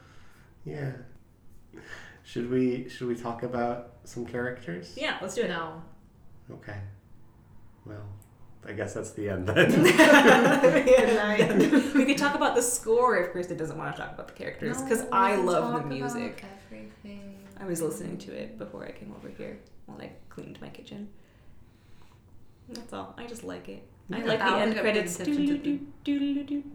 Yeah. 0.65 0.91
Should 2.23 2.49
we 2.51 2.87
should 2.89 3.07
we 3.07 3.15
talk 3.15 3.43
about 3.43 3.93
some 4.03 4.25
characters? 4.25 4.93
Yeah, 4.95 5.17
let's 5.21 5.35
do 5.35 5.41
it. 5.41 5.47
No. 5.49 5.81
Okay. 6.51 6.77
Well, 7.85 8.05
I 8.67 8.73
guess 8.73 8.93
that's 8.93 9.11
the 9.11 9.29
end 9.29 9.47
then. 9.47 9.71
we 11.95 12.05
could 12.05 12.17
talk 12.17 12.35
about 12.35 12.55
the 12.55 12.61
score 12.61 13.17
if 13.17 13.33
Krista 13.33 13.57
doesn't 13.57 13.77
want 13.77 13.95
to 13.95 14.01
talk 14.01 14.13
about 14.13 14.27
the 14.27 14.33
characters 14.33 14.81
because 14.81 15.05
I 15.11 15.35
love 15.35 15.73
the 15.73 15.87
music. 15.87 16.43
Everything. 16.67 17.37
I 17.59 17.65
was 17.65 17.81
listening 17.81 18.17
to 18.19 18.31
it 18.31 18.57
before 18.57 18.85
I 18.85 18.91
came 18.91 19.13
over 19.17 19.29
here 19.29 19.59
while 19.85 20.01
I 20.01 20.11
cleaned 20.29 20.61
my 20.61 20.69
kitchen. 20.69 21.09
That's 22.69 22.93
all. 22.93 23.15
I 23.17 23.25
just 23.25 23.43
like 23.43 23.69
it. 23.69 23.87
I 24.11 24.21
like 24.23 24.39
the 24.39 24.45
end 24.45 24.73
think 24.73 24.85
I 24.85 24.91
paid 24.91 24.93
credits. 24.93 25.19
attention 25.19 25.91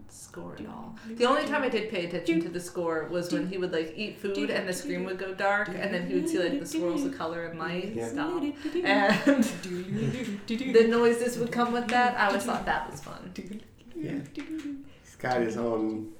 score 0.07 0.55
at 0.57 0.65
all. 0.67 0.95
The 1.09 1.25
only 1.25 1.45
time 1.45 1.63
I 1.63 1.69
did 1.69 1.89
pay 1.89 2.05
attention 2.05 2.41
to 2.43 2.49
the 2.49 2.59
score 2.59 3.07
was 3.11 3.31
when 3.33 3.47
he 3.47 3.57
would 3.57 3.73
like 3.73 3.93
eat 3.95 4.19
food 4.19 4.49
and 4.49 4.67
the 4.67 4.73
screen 4.73 5.03
would 5.05 5.17
go 5.17 5.33
dark 5.33 5.67
and 5.69 5.93
then 5.93 6.07
he 6.07 6.15
would 6.15 6.29
see 6.29 6.39
like 6.39 6.59
the 6.59 6.65
swirls 6.65 7.03
of 7.03 7.17
color 7.17 7.45
and 7.47 7.59
light 7.59 7.93
Yeah. 7.93 8.07
stop. 8.07 8.41
And 8.41 9.43
the 9.43 10.87
noises 10.89 11.37
would 11.37 11.51
come 11.51 11.73
with 11.73 11.87
that. 11.89 12.17
I 12.17 12.27
always 12.27 12.43
thought 12.43 12.65
that 12.65 12.89
was 12.89 13.01
fun. 13.01 13.33
yeah. 13.95 14.19
He's 14.33 15.15
got 15.17 15.41
his 15.41 15.57
own 15.57 16.13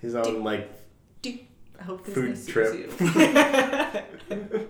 his 0.00 0.14
own 0.14 0.44
like 0.44 0.70
I 1.24 1.82
hope 1.82 2.06
Food 2.06 2.36
trip. 2.46 2.74
you. 2.74 2.88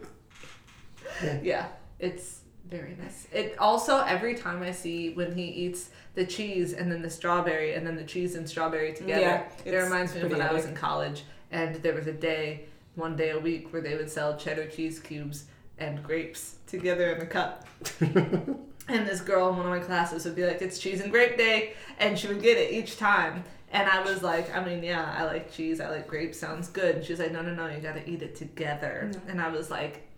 yeah, 1.42 1.68
it's 1.98 2.39
very 2.70 2.96
nice. 3.00 3.26
It 3.32 3.58
also 3.58 3.98
every 4.04 4.34
time 4.34 4.62
I 4.62 4.70
see 4.70 5.10
when 5.14 5.34
he 5.34 5.44
eats 5.44 5.90
the 6.14 6.24
cheese 6.24 6.72
and 6.72 6.90
then 6.90 7.02
the 7.02 7.10
strawberry 7.10 7.74
and 7.74 7.86
then 7.86 7.96
the 7.96 8.04
cheese 8.04 8.34
and 8.34 8.48
strawberry 8.48 8.92
together, 8.92 9.20
Yeah, 9.20 9.48
it 9.64 9.76
reminds 9.76 10.14
me 10.14 10.20
of 10.20 10.30
when 10.30 10.38
pretty 10.38 10.48
I 10.48 10.52
was 10.52 10.66
in 10.66 10.74
college 10.74 11.24
and 11.50 11.76
there 11.76 11.94
was 11.94 12.06
a 12.06 12.12
day, 12.12 12.64
one 12.94 13.16
day 13.16 13.30
a 13.30 13.38
week, 13.38 13.72
where 13.72 13.82
they 13.82 13.96
would 13.96 14.10
sell 14.10 14.36
cheddar 14.36 14.66
cheese 14.66 15.00
cubes 15.00 15.44
and 15.78 16.02
grapes 16.02 16.56
together 16.66 17.12
in 17.12 17.22
a 17.22 17.26
cup. 17.26 17.66
And 18.90 19.06
this 19.06 19.20
girl 19.20 19.50
in 19.50 19.56
one 19.56 19.66
of 19.66 19.70
my 19.70 19.78
classes 19.78 20.24
would 20.24 20.34
be 20.34 20.44
like, 20.44 20.60
"It's 20.60 20.78
cheese 20.78 21.00
and 21.00 21.12
grape 21.12 21.38
day," 21.38 21.74
and 21.98 22.18
she 22.18 22.26
would 22.26 22.42
get 22.42 22.58
it 22.58 22.72
each 22.72 22.96
time. 22.96 23.44
And 23.70 23.88
I 23.88 24.02
was 24.02 24.20
like, 24.20 24.54
"I 24.54 24.64
mean, 24.64 24.82
yeah, 24.82 25.14
I 25.16 25.24
like 25.24 25.52
cheese. 25.52 25.80
I 25.80 25.88
like 25.90 26.08
grapes. 26.08 26.38
Sounds 26.38 26.68
good." 26.68 26.96
And 26.96 27.04
she 27.04 27.12
was 27.12 27.20
like, 27.20 27.30
"No, 27.30 27.40
no, 27.40 27.54
no. 27.54 27.68
You 27.68 27.80
got 27.80 27.94
to 27.94 28.10
eat 28.10 28.22
it 28.22 28.34
together." 28.34 29.10
No. 29.12 29.20
And 29.28 29.40
I 29.40 29.48
was 29.48 29.70
like, 29.70 30.08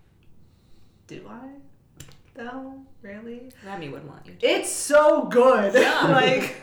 "Do 1.06 1.26
I? 1.28 1.48
No, 2.36 2.84
really? 3.02 3.50
Remy 3.66 3.88
would 3.90 4.06
want 4.08 4.26
you. 4.26 4.34
To. 4.34 4.46
It's 4.46 4.70
so 4.70 5.24
good. 5.26 5.74
Yeah. 5.74 6.06
like, 6.10 6.56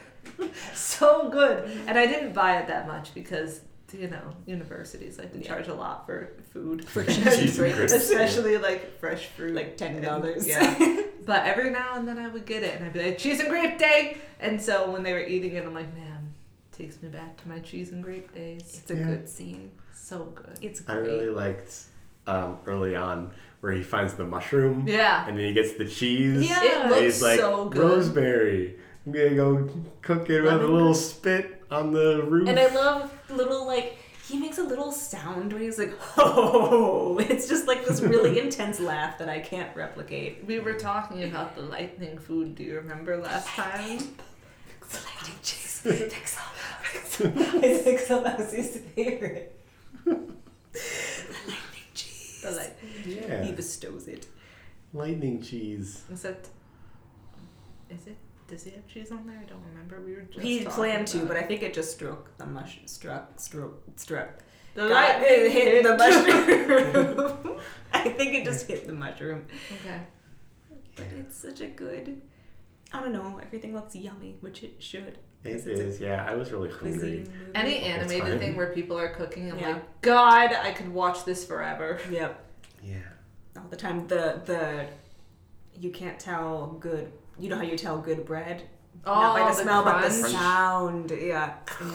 so 0.74 1.30
good." 1.30 1.70
And 1.88 1.97
I 1.97 2.05
didn't 2.07 2.34
buy 2.34 2.57
it 2.57 2.67
that 2.67 2.88
much 2.88 3.13
because. 3.13 3.61
You 3.91 4.07
know, 4.07 4.22
universities 4.45 5.17
like 5.17 5.34
to 5.34 5.39
Yeah. 5.39 5.47
charge 5.47 5.67
a 5.67 5.74
lot 5.74 6.05
for 6.05 6.34
food, 6.53 6.88
For 6.88 7.03
cheese 7.05 7.57
and 7.57 7.74
grapes. 7.74 7.91
especially 7.91 8.59
like 8.59 8.99
fresh 8.99 9.26
fruit, 9.30 9.55
Like 9.55 9.78
ten 9.78 9.99
dollars. 9.99 10.47
Yeah. 10.47 11.01
But 11.26 11.45
every 11.47 11.72
now 11.72 11.95
and 11.95 12.07
then 12.07 12.20
I 12.20 12.28
would 12.28 12.45
get 12.45 12.61
it 12.61 12.76
and 12.76 12.86
I'd 12.86 12.93
be 12.93 13.01
like, 13.03 13.17
cheese 13.17 13.39
and 13.39 13.49
grape 13.49 13.80
day! 13.80 14.17
And 14.39 14.61
so 14.61 14.91
when 14.91 15.01
they 15.01 15.13
were 15.13 15.24
eating 15.26 15.53
it, 15.53 15.65
I'm 15.65 15.74
like, 15.74 15.91
man, 15.95 16.34
takes 16.72 17.01
me 17.01 17.09
back 17.09 17.38
to 17.41 17.49
my 17.49 17.57
cheese 17.59 17.91
and 17.91 18.03
grape 18.03 18.32
days. 18.34 18.61
It's 18.82 18.91
a 18.91 18.95
Yeah. 18.95 19.03
good 19.05 19.28
scene. 19.28 19.72
So 19.91 20.26
good. 20.36 20.59
It's 20.61 20.84
I 20.88 20.93
really 20.93 21.30
liked 21.32 21.74
um, 22.28 22.59
early 22.67 22.95
on 22.95 23.32
where 23.62 23.72
he 23.74 23.84
finds 23.84 24.14
the 24.14 24.24
mushroom 24.26 24.86
Yeah. 24.88 25.28
and 25.28 25.38
then 25.38 25.45
he 25.45 25.53
gets 25.53 25.74
the 25.74 25.86
cheese. 25.86 26.49
Yeah. 26.49 26.64
It 26.64 26.88
looks 26.89 27.01
he's 27.01 27.22
like, 27.22 27.39
so 27.39 27.66
good. 27.70 27.82
Rosemary. 27.82 28.76
I'm 29.05 29.12
gonna 29.12 29.36
go 29.36 29.70
cook 30.01 30.30
it 30.30 30.41
with 30.41 30.51
a 30.53 30.57
little 30.57 30.86
grass. 30.93 30.99
spit 31.01 31.64
on 31.72 31.91
the 31.93 32.24
roof. 32.24 32.47
And 32.49 32.60
I 32.60 32.68
love 32.74 33.12
little 33.30 33.66
like 33.66 33.97
he 34.28 34.38
makes 34.38 34.60
a 34.60 34.64
little 34.64 34.91
sound 34.91 35.51
when 35.51 35.62
he's 35.64 35.80
like, 35.80 35.91
"Oh!" 36.18 37.18
It's 37.30 37.47
just 37.49 37.68
like 37.68 37.84
this 37.86 37.99
really 38.01 38.39
intense 38.45 38.80
laugh 38.80 39.18
that 39.18 39.28
I 39.28 39.39
can't 39.39 39.76
replicate. 39.76 40.45
We 40.45 40.60
were 40.60 40.74
talking 40.76 41.24
about 41.24 41.55
the 41.55 41.62
lightning 41.64 42.20
food. 42.20 42.53
Do 42.55 42.64
you 42.64 42.76
remember 42.76 43.18
last 43.18 43.47
time? 43.47 43.97
Lightning 44.91 45.39
cheese, 45.41 45.82
pixel, 45.84 46.45
pixel. 46.84 47.64
It's 47.64 47.88
pixel 48.07 48.24
that 48.24 48.38
was 48.38 48.51
his 48.53 48.78
favorite. 48.95 49.60
Lightning 50.05 50.28
cheese. 51.93 52.41
The 52.43 52.51
light. 52.51 52.74
Yeah. 53.05 53.43
He 53.43 53.51
bestows 53.51 54.07
it. 54.07 54.27
Lightning 54.93 55.41
cheese. 55.41 56.03
Is 56.11 56.25
it? 56.25 56.47
Is 57.89 58.07
it? 58.07 58.17
Does 58.47 58.63
he 58.63 58.71
have 58.71 58.87
cheese 58.87 59.11
on 59.11 59.27
there? 59.27 59.39
I 59.39 59.45
don't 59.47 59.63
remember. 59.71 60.01
We 60.01 60.13
were 60.15 60.21
just. 60.21 60.39
He 60.39 60.59
talking 60.59 60.71
planned 60.73 61.07
to, 61.07 61.17
about 61.17 61.27
but. 61.29 61.37
I 61.37 61.43
think 61.43 61.61
it 61.61 61.73
just 61.73 61.91
struck 61.91 62.35
the 62.37 62.45
mush, 62.47 62.79
struck, 62.85 63.39
struck, 63.39 63.71
struck. 63.95 64.29
the 64.73 64.87
Got- 64.87 64.91
lightning 65.21 65.29
it 65.45 65.51
hit 65.51 65.83
the 65.83 65.95
mushroom. 65.97 66.67
mushroom. 66.67 67.59
I 67.93 68.09
think 68.09 68.33
it 68.35 68.45
just 68.45 68.67
hit 68.67 68.87
the 68.87 68.93
mushroom. 68.93 69.45
okay. 69.81 69.99
But 70.95 71.05
it's 71.19 71.37
such 71.37 71.61
a 71.61 71.67
good. 71.67 72.21
I 72.91 73.01
don't 73.01 73.13
know. 73.13 73.39
Everything 73.43 73.73
looks 73.75 73.95
yummy, 73.95 74.37
which 74.41 74.63
it 74.63 74.81
should. 74.81 75.19
It's 75.43 75.99
yeah. 76.01 76.25
I 76.27 76.35
was 76.35 76.51
really 76.51 76.71
hungry. 76.71 77.25
Any 77.55 77.77
animated 77.79 78.39
thing 78.39 78.57
where 78.57 78.73
people 78.73 78.97
are 78.99 79.09
cooking, 79.09 79.51
I'm 79.51 79.59
Yeah. 79.59 79.73
like, 79.73 80.01
God, 80.01 80.51
I 80.53 80.71
could 80.73 80.89
watch 80.91 81.23
this 81.23 81.45
forever. 81.45 81.99
Yep. 82.11 82.45
Yeah. 82.84 82.97
All 83.57 83.67
the 83.69 83.75
time. 83.75 84.07
The 84.07 84.41
the 84.45 84.86
you 85.80 85.91
can't 85.91 86.19
tell 86.19 86.77
good. 86.80 87.11
You 87.38 87.49
know 87.49 87.55
how 87.57 87.63
you 87.63 87.77
tell 87.77 87.97
good 87.99 88.25
bread? 88.25 88.63
Not 89.05 89.38
by 89.38 89.49
the, 89.49 89.55
the 89.55 89.61
smell, 89.63 89.84
but 89.84 90.01
the 90.01 90.09
sound. 90.09 91.11
Yeah. 91.11 91.53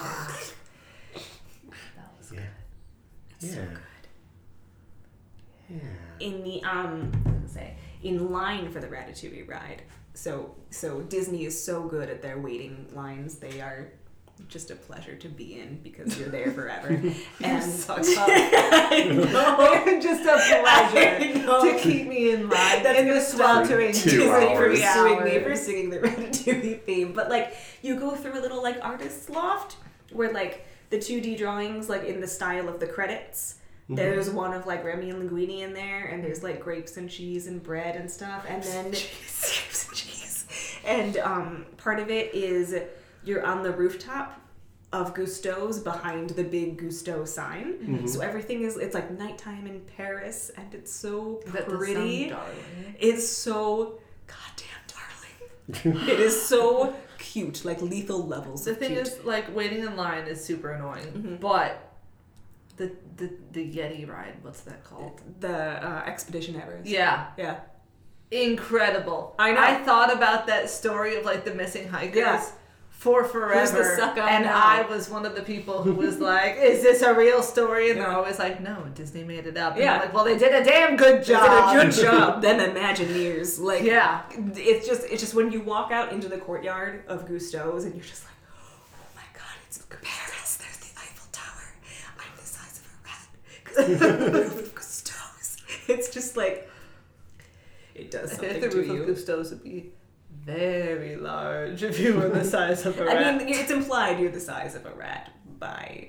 Yeah. 2.32 2.40
Yeah. 2.40 2.40
It's 3.40 3.54
so 3.54 3.60
Yeah. 3.60 3.66
good. 3.66 3.80
Yeah. 5.70 5.78
in 6.20 6.42
the 6.44 6.62
um 6.64 7.10
what 7.24 7.34
was 7.34 7.34
I 7.34 7.34
gonna 7.34 7.48
say 7.48 7.76
in 8.02 8.30
line 8.30 8.70
for 8.70 8.80
the 8.80 8.86
Ratatouille 8.86 9.48
ride. 9.48 9.82
So 10.14 10.54
so 10.70 11.00
Disney 11.02 11.44
is 11.44 11.62
so 11.64 11.82
good 11.86 12.08
at 12.10 12.22
their 12.22 12.38
waiting 12.38 12.88
lines. 12.94 13.36
They 13.36 13.60
are 13.60 13.92
just 14.48 14.70
a 14.70 14.76
pleasure 14.76 15.14
to 15.16 15.28
be 15.28 15.58
in 15.58 15.80
because 15.82 16.18
you're 16.18 16.28
there 16.28 16.50
forever. 16.52 16.88
and 17.42 17.62
such 17.72 18.06
I 18.16 19.98
just 20.02 20.24
a 20.24 20.32
I 20.32 20.88
pleasure 20.90 21.72
to 21.72 21.78
keep 21.78 22.06
me 22.06 22.32
in 22.32 22.48
line 22.48 22.82
That's 22.82 22.98
in 22.98 23.06
the 23.06 23.14
gonna 23.14 23.24
stop 23.24 23.66
sweltering 23.66 23.92
Disney 23.92 24.26
for 24.26 24.76
suing 24.76 25.24
me 25.24 25.40
for 25.40 25.56
singing 25.56 25.90
the 25.90 25.98
Ratatouille 25.98 26.82
theme. 26.82 27.12
But 27.12 27.30
like 27.30 27.56
you 27.82 27.98
go 27.98 28.14
through 28.14 28.38
a 28.38 28.42
little 28.42 28.62
like 28.62 28.78
artist's 28.82 29.28
loft 29.28 29.76
where 30.12 30.32
like 30.32 30.66
the 30.90 30.98
2D 30.98 31.38
drawings 31.38 31.88
like 31.88 32.04
in 32.04 32.20
the 32.20 32.28
style 32.28 32.68
of 32.68 32.80
the 32.80 32.86
credits. 32.86 33.56
There's 33.86 34.30
one 34.30 34.54
of 34.54 34.66
like 34.66 34.82
Remy 34.82 35.10
and 35.10 35.30
Linguini 35.30 35.60
in 35.60 35.74
there, 35.74 36.06
and 36.06 36.24
there's 36.24 36.42
like 36.42 36.58
grapes 36.58 36.96
and 36.96 37.10
cheese 37.10 37.46
and 37.46 37.62
bread 37.62 37.96
and 37.96 38.10
stuff, 38.10 38.46
and 38.48 38.62
then 38.62 38.84
grapes 38.84 39.86
and 39.86 39.94
cheese. 39.94 40.46
And 40.86 41.18
um, 41.18 41.66
part 41.76 42.00
of 42.00 42.10
it 42.10 42.34
is 42.34 42.74
you're 43.24 43.44
on 43.44 43.62
the 43.62 43.72
rooftop 43.72 44.40
of 44.92 45.12
Gusteau's 45.14 45.80
behind 45.80 46.30
the 46.30 46.44
big 46.44 46.80
Gusteau 46.80 47.26
sign. 47.26 48.06
So 48.06 48.20
everything 48.20 48.62
is 48.62 48.76
it's 48.76 48.94
like 48.94 49.10
nighttime 49.10 49.66
in 49.66 49.80
Paris, 49.96 50.50
and 50.56 50.72
it's 50.74 50.92
so 50.92 51.40
That 51.46 51.68
does 51.68 51.76
pretty. 51.78 52.28
darling. 52.30 52.94
It's 53.00 53.26
so 53.28 53.98
goddamn 54.26 54.84
darling. 55.92 56.08
it 56.08 56.20
is 56.20 56.40
so 56.46 56.94
cute, 57.18 57.64
like 57.64 57.80
lethal 57.82 58.24
levels. 58.26 58.64
The 58.66 58.72
of 58.72 58.78
thing 58.78 58.92
cute. 58.94 59.08
is, 59.08 59.24
like 59.24 59.54
waiting 59.56 59.80
in 59.80 59.96
line 59.96 60.26
is 60.28 60.44
super 60.44 60.70
annoying, 60.72 61.12
Mhm. 61.12 61.40
but 61.40 61.90
the 62.76 62.92
the 63.16 63.30
the 63.52 63.64
Yeti 63.76 64.08
ride, 64.08 64.36
what's 64.42 64.60
that 64.62 64.84
called? 64.84 65.20
the 65.40 65.48
uh, 65.56 66.04
Expedition 66.06 66.54
Everest. 66.60 66.86
Yeah, 66.88 67.28
yeah. 67.36 67.60
incredible. 68.30 69.34
I 69.38 69.52
know. 69.52 69.60
I 69.60 69.74
thought 69.84 70.12
about 70.12 70.46
that 70.48 70.70
story 70.70 71.16
of 71.16 71.24
like 71.24 71.44
the 71.44 71.54
missing 71.54 71.88
hikers 71.88 72.16
Yeah. 72.16 72.44
For 73.04 73.22
forever. 73.24 74.00
and 74.00 74.44
now? 74.46 74.54
I 74.56 74.86
was 74.88 75.10
one 75.10 75.26
of 75.26 75.34
the 75.34 75.42
people 75.42 75.82
who 75.82 75.92
was 75.92 76.18
like, 76.32 76.56
"Is 76.56 76.82
this 76.82 77.02
a 77.02 77.12
real 77.12 77.42
story?" 77.42 77.90
And 77.90 78.00
they're 78.00 78.10
always 78.10 78.38
like, 78.38 78.62
"No, 78.62 78.76
Disney 78.94 79.24
made 79.24 79.46
it 79.46 79.58
up." 79.58 79.74
And 79.74 79.82
Yeah. 79.82 79.94
I'm 79.96 80.00
like, 80.00 80.14
"Well, 80.14 80.24
they 80.24 80.38
did 80.38 80.54
a 80.54 80.64
damn 80.64 80.96
good 80.96 81.20
They 81.20 81.34
job." 81.34 81.74
did 81.74 81.80
a 81.82 81.84
good 81.92 82.02
job. 82.06 82.40
Them 82.40 82.60
Imagineers, 82.60 83.60
like 83.60 83.82
Yeah. 83.82 84.22
it's 84.56 84.86
just 84.88 85.02
it's 85.10 85.20
just 85.20 85.34
when 85.34 85.52
you 85.52 85.60
walk 85.60 85.92
out 85.92 86.12
into 86.14 86.28
the 86.30 86.38
courtyard 86.38 87.04
of 87.06 87.28
Gusteau's 87.28 87.84
and 87.84 87.94
you're 87.94 88.04
just 88.04 88.24
like, 88.24 88.32
oh 88.56 89.06
my 89.14 89.22
god, 89.34 89.54
it's 89.66 89.78
Paris. 89.90 90.56
There's 90.56 90.78
the 90.78 90.98
Eiffel 90.98 91.28
Tower. 91.30 91.74
I'm 92.18 92.36
the 92.38 92.42
size 92.42 92.80
of 92.80 92.86
a 92.88 92.96
rat 93.04 93.28
because 93.64 94.22
the 94.24 94.32
roof 94.32 94.66
of 94.66 94.74
Gusteau's. 94.74 95.56
It's 95.88 96.08
just 96.08 96.38
like 96.38 96.70
it 97.94 98.10
does 98.10 98.30
I 98.32 98.36
something 98.36 98.50
think 98.60 98.62
the 98.62 98.70
to 98.70 98.76
roof 98.78 98.86
you. 98.86 99.02
of 99.02 99.08
Gusteau's 99.10 99.50
would 99.50 99.62
be 99.62 99.92
very 100.44 101.16
large 101.16 101.82
if 101.82 101.98
you 101.98 102.14
were 102.14 102.28
the 102.28 102.44
size 102.54 102.84
of 102.86 102.98
a 103.00 103.04
rat. 103.04 103.16
I 103.34 103.38
mean, 103.38 103.48
it's 103.48 103.70
implied 103.70 104.20
you're 104.20 104.30
the 104.30 104.40
size 104.40 104.74
of 104.74 104.84
a 104.86 104.92
rat 104.94 105.30
by 105.58 106.08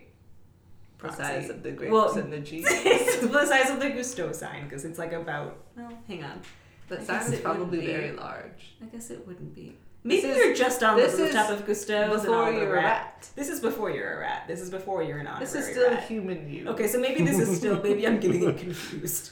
the 0.99 1.11
size 1.11 1.49
of 1.49 1.63
the 1.63 1.71
grapes 1.71 1.91
Well, 1.91 2.13
and 2.17 2.31
the 2.33 2.41
cheese. 2.41 2.65
it's 2.67 3.17
the 3.27 3.45
size 3.45 3.69
of 3.69 3.79
the 3.79 3.88
Gusteau 3.91 4.33
sign 4.33 4.63
because 4.65 4.86
it's 4.86 4.99
like 4.99 5.13
about. 5.13 5.57
Well, 5.77 5.91
hang 6.07 6.23
on. 6.23 6.41
The 6.88 7.01
sign 7.03 7.31
is 7.33 7.39
probably 7.39 7.79
be- 7.79 7.88
very 7.88 8.11
large. 8.11 8.75
I 8.81 8.86
guess 8.86 9.09
it 9.09 9.25
wouldn't 9.27 9.55
be. 9.55 9.77
Maybe 10.03 10.27
is- 10.27 10.38
you're 10.38 10.53
just 10.55 10.83
on 10.83 10.97
the 10.97 11.03
this 11.03 11.13
is 11.13 11.19
rooftop 11.19 11.49
of 11.49 11.65
Gusteau's 11.65 11.89
and 11.89 12.33
all 12.33 12.45
Before 12.45 12.51
the 12.51 12.57
you're 12.59 12.69
a 12.71 12.73
rat. 12.75 12.83
rat. 12.83 13.29
This 13.36 13.49
is 13.49 13.59
before 13.59 13.89
you're 13.89 14.17
a 14.17 14.19
rat. 14.19 14.43
This 14.47 14.61
is 14.61 14.69
before 14.69 15.01
you're 15.01 15.17
an 15.17 15.25
honorary 15.27 15.45
This 15.45 15.55
is 15.55 15.65
still 15.67 15.89
rat. 15.91 16.03
human 16.07 16.47
you. 16.49 16.67
Okay, 16.69 16.88
so 16.88 16.99
maybe 16.99 17.23
this 17.23 17.39
is 17.39 17.57
still. 17.57 17.81
Maybe 17.83 18.05
I'm 18.05 18.19
getting 18.19 18.41
confused 18.55 19.31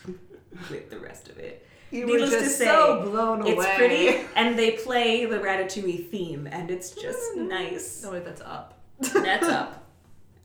with 0.71 0.89
the 0.89 0.97
rest 0.99 1.27
of 1.29 1.37
it. 1.37 1.65
You 1.93 2.05
Needless 2.07 2.31
were 2.31 2.39
to 2.39 2.49
say, 2.49 2.65
so 2.65 3.03
blown 3.03 3.41
away. 3.41 3.51
It's 3.51 3.75
pretty, 3.75 4.27
and 4.35 4.57
they 4.57 4.71
play 4.71 5.25
the 5.25 5.37
Ratatouille 5.37 6.09
theme, 6.09 6.47
and 6.51 6.71
it's 6.71 6.89
just 6.91 7.35
nice. 7.35 8.01
No 8.03 8.11
wait, 8.11 8.25
that's 8.25 8.41
up. 8.41 8.79
That's 8.99 9.47
up, 9.47 9.85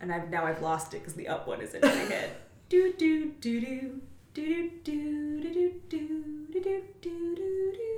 and 0.00 0.12
I've 0.12 0.28
now 0.28 0.44
I've 0.44 0.60
lost 0.60 0.92
it 0.92 0.98
because 0.98 1.14
the 1.14 1.28
up 1.28 1.46
one 1.48 1.62
is 1.62 1.72
in 1.72 1.80
my 1.80 1.88
head. 1.88 2.30
do 2.68 2.92
do 2.92 3.32
do 3.40 3.60
do 3.60 4.00
do 4.34 4.38
Do 4.38 4.70
do 4.84 5.40
do 5.40 5.42
do 5.42 5.72
do 5.88 6.08
do 6.50 6.60
do 6.60 6.82
do 7.00 7.00
do 7.00 7.26
do 7.26 7.96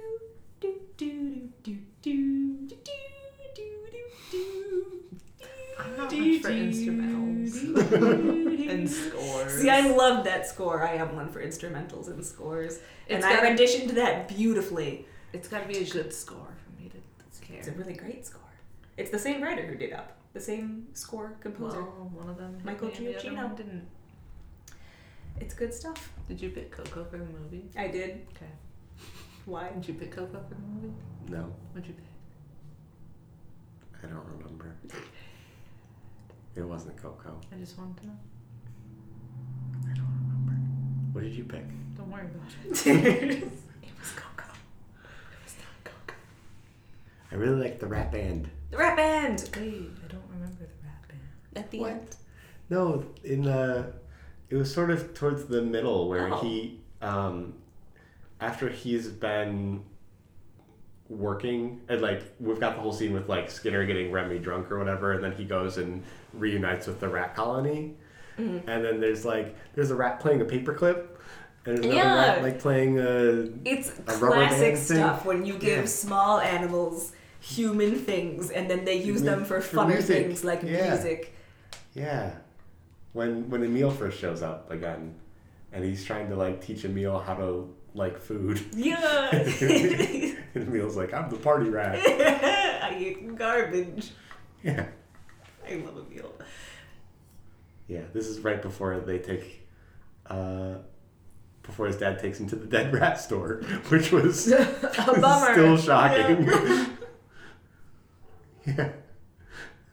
do 0.60 0.78
do 1.00 1.48
do 1.62 1.78
do 2.02 2.04
do 2.04 2.68
do 2.68 2.78
do 3.54 3.70
do 4.30 4.99
I'm 5.80 5.96
not 5.96 6.12
much 6.12 6.42
for 6.42 6.50
instrumentals 6.50 7.50
and 8.70 8.88
scores. 8.90 9.52
See, 9.60 9.68
I 9.70 9.88
love 9.94 10.24
that 10.24 10.46
score. 10.46 10.82
I 10.86 10.94
am 10.94 11.14
one 11.16 11.28
for 11.30 11.42
instrumentals 11.44 12.08
and 12.08 12.24
scores, 12.24 12.78
and 13.08 13.18
It's 13.18 13.24
I 13.26 13.34
gotta- 13.34 13.46
renditioned 13.48 13.90
that 13.90 14.28
beautifully. 14.28 15.06
it's 15.32 15.48
got 15.48 15.62
to 15.62 15.68
be 15.68 15.78
a 15.78 15.84
good 15.88 16.12
score 16.12 16.54
for 16.64 16.82
me 16.82 16.88
to 16.90 17.46
care. 17.46 17.58
It's 17.58 17.68
a 17.68 17.72
really 17.72 17.94
great 17.94 18.26
score. 18.26 18.40
It's 18.96 19.10
the 19.10 19.18
same 19.18 19.42
writer 19.42 19.64
who 19.66 19.76
did 19.76 19.92
Up, 19.92 20.16
the 20.34 20.40
same 20.40 20.86
score 20.94 21.34
composer. 21.40 21.82
Well, 21.82 22.10
one 22.14 22.28
of 22.28 22.36
them. 22.36 22.54
hit 22.56 22.64
Michael 22.64 22.88
me 22.88 22.94
and 22.96 23.06
the 23.06 23.16
other 23.18 23.28
Giacchino. 23.30 23.44
one 23.46 23.54
Didn't. 23.56 23.86
It's 25.40 25.54
good 25.54 25.72
stuff. 25.72 26.12
Did 26.28 26.40
you 26.42 26.50
pick 26.50 26.70
Coco 26.70 27.04
for 27.04 27.16
the 27.16 27.24
movie? 27.24 27.64
I 27.78 27.88
did. 27.88 28.26
Okay. 28.36 28.50
Why? 29.46 29.70
Did 29.70 29.88
you 29.88 29.94
pick 29.94 30.10
Coco 30.14 30.38
for 30.46 30.54
the 30.54 30.60
movie? 30.60 30.92
No, 31.28 31.50
What'd 31.72 31.88
you 31.88 31.94
pick? 31.94 32.04
I 34.04 34.06
don't 34.12 34.26
remember. 34.36 34.74
It 36.56 36.62
wasn't 36.62 36.96
Coco. 37.00 37.40
I 37.52 37.56
just 37.58 37.78
wanted 37.78 37.96
to 37.98 38.06
know. 38.08 38.16
I 39.88 39.94
don't 39.94 40.06
remember. 40.22 40.52
What 41.12 41.22
did 41.24 41.32
you 41.34 41.44
pick? 41.44 41.64
Don't 41.96 42.10
worry 42.10 42.24
about 42.26 42.50
it. 42.64 42.86
it 42.86 43.42
was 43.98 44.10
Coco. 44.12 44.44
It 45.02 45.44
was 45.44 45.54
not 45.58 45.84
Coco. 45.84 46.14
I 47.32 47.34
really 47.36 47.60
like 47.62 47.78
the 47.80 47.86
rap 47.86 48.12
band. 48.12 48.48
The 48.70 48.76
rap 48.76 48.96
band 48.96 49.48
Wait, 49.56 49.90
I 50.04 50.08
don't 50.08 50.22
remember 50.32 50.58
the 50.58 50.86
rap 50.86 51.08
band. 51.08 51.20
at 51.56 51.70
the 51.70 51.80
What? 51.80 51.90
end. 51.92 52.16
No, 52.68 53.04
in 53.24 53.42
the 53.42 53.92
it 54.48 54.56
was 54.56 54.72
sort 54.72 54.90
of 54.90 55.14
towards 55.14 55.44
the 55.46 55.62
middle 55.62 56.08
where 56.08 56.32
Oh. 56.32 56.40
he 56.40 56.80
um 57.00 57.54
after 58.40 58.68
he's 58.68 59.08
been 59.08 59.84
working 61.10 61.80
and 61.88 62.00
like 62.00 62.22
we've 62.38 62.60
got 62.60 62.76
the 62.76 62.80
whole 62.80 62.92
scene 62.92 63.12
with 63.12 63.28
like 63.28 63.50
Skinner 63.50 63.84
getting 63.84 64.12
Remy 64.12 64.38
drunk 64.38 64.70
or 64.70 64.78
whatever 64.78 65.12
and 65.12 65.22
then 65.24 65.32
he 65.32 65.44
goes 65.44 65.76
and 65.76 66.02
reunites 66.32 66.86
with 66.86 67.00
the 67.00 67.08
rat 67.08 67.34
colony 67.34 67.96
Mhm. 68.38 68.62
and 68.68 68.84
then 68.84 69.00
there's 69.00 69.24
like 69.24 69.56
there's 69.74 69.90
a 69.90 69.94
rat 69.96 70.20
playing 70.20 70.40
a 70.40 70.44
paperclip 70.44 71.08
and 71.66 71.78
there's 71.78 71.80
another 71.80 71.94
Yeah. 71.96 72.14
rat 72.14 72.42
like 72.42 72.60
playing 72.60 73.00
a 73.00 73.48
It's 73.64 73.90
A 73.98 74.02
classic 74.04 74.76
stuff 74.76 75.26
when 75.26 75.44
you 75.44 75.54
give 75.58 75.78
Yeah. 75.80 75.84
small 75.86 76.38
animals 76.38 77.12
human 77.40 77.96
things 77.96 78.50
and 78.52 78.70
then 78.70 78.84
they 78.84 78.96
use 78.96 79.22
them 79.22 79.44
for 79.44 79.60
for 79.60 79.78
funner 79.78 79.88
music. 79.94 80.26
things 80.26 80.44
like 80.44 80.62
Yeah. 80.62 80.90
music. 80.94 81.34
yeah 81.92 82.30
when 83.14 83.50
when 83.50 83.64
Emile 83.64 83.90
first 83.90 84.16
shows 84.20 84.42
up 84.42 84.70
again 84.70 85.16
and 85.72 85.84
he's 85.84 86.04
trying 86.04 86.28
to 86.30 86.36
like 86.36 86.60
teach 86.60 86.84
Emile 86.84 87.18
how 87.18 87.34
to 87.34 87.68
like 87.94 88.20
food 88.20 88.64
Yeah. 88.74 89.28
and 89.34 90.36
Emile's 90.54 90.96
like 90.96 91.12
I'm 91.12 91.28
the 91.30 91.36
party 91.36 91.68
rat 91.70 91.96
I 92.82 92.96
eat 92.98 93.36
garbage. 93.36 94.10
yeah 94.62 94.86
I 95.68 95.74
love 95.76 95.96
a 95.96 96.02
meal. 96.14 96.32
Yeah, 97.88 98.02
this 98.12 98.26
is 98.26 98.40
right 98.40 98.60
before 98.62 98.98
they 99.00 99.18
take, 99.18 99.66
uh, 100.26 100.74
before 101.62 101.86
his 101.86 101.96
dad 101.96 102.18
takes 102.20 102.38
him 102.40 102.48
to 102.48 102.56
the 102.56 102.66
dead 102.66 102.92
rat 102.94 103.18
store, 103.20 103.62
which 103.88 104.10
was 104.12 104.50
a 104.52 105.20
bummer. 105.20 105.52
still 105.52 105.76
shocking. 105.76 106.44
Yeah. 108.66 108.90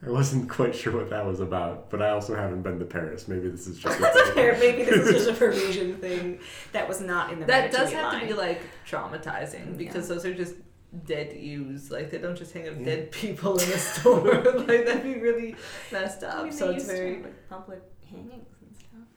I 0.05 0.11
wasn't 0.11 0.47
quite 0.49 0.75
sure 0.75 0.95
what 0.95 1.09
that 1.09 1.25
was 1.25 1.39
about, 1.39 1.89
but 1.89 2.01
I 2.03 2.11
also 2.11 2.35
haven't 2.35 2.61
been 2.61 2.77
to 2.79 2.85
Paris. 2.85 3.27
Maybe 3.27 3.49
this 3.49 3.65
is 3.65 3.79
just 3.79 3.99
a 4.01 4.03
thing. 4.33 4.59
Maybe 4.59 4.83
this 4.83 5.07
is 5.07 5.25
just 5.25 5.29
a 5.29 5.33
Parisian 5.45 5.95
thing 5.97 6.39
that 6.71 6.87
was 6.87 7.01
not 7.01 7.33
in 7.33 7.39
the 7.39 7.45
That 7.47 7.71
does 7.71 7.91
have 7.93 8.13
line. 8.13 8.21
to 8.21 8.27
be 8.27 8.33
like 8.33 8.61
traumatizing 8.87 9.75
because 9.77 10.07
those 10.07 10.23
are 10.25 10.33
just 10.35 10.53
dead 11.05 11.35
ewes. 11.35 11.89
Like 11.89 12.11
they 12.11 12.19
don't 12.19 12.37
just 12.37 12.53
hang 12.53 12.67
up 12.67 12.75
Yeah. 12.77 12.85
dead 12.85 13.11
people 13.11 13.57
in 13.57 13.69
a 13.71 13.77
store. 13.77 14.35
like 14.43 14.85
that'd 14.85 15.03
be 15.03 15.15
really 15.19 15.55
messed 15.91 16.23
I 16.23 16.27
up. 16.27 16.43
mean, 16.43 16.53
so 16.53 16.67
they 16.67 16.75
it's 16.75 16.83
used 16.83 16.89
to 16.91 16.95
very 16.95 17.15
have, 17.15 17.23
like, 17.23 17.49
public 17.49 17.81
hangings 18.07 18.31
and 18.61 18.75
stuff. 18.77 19.07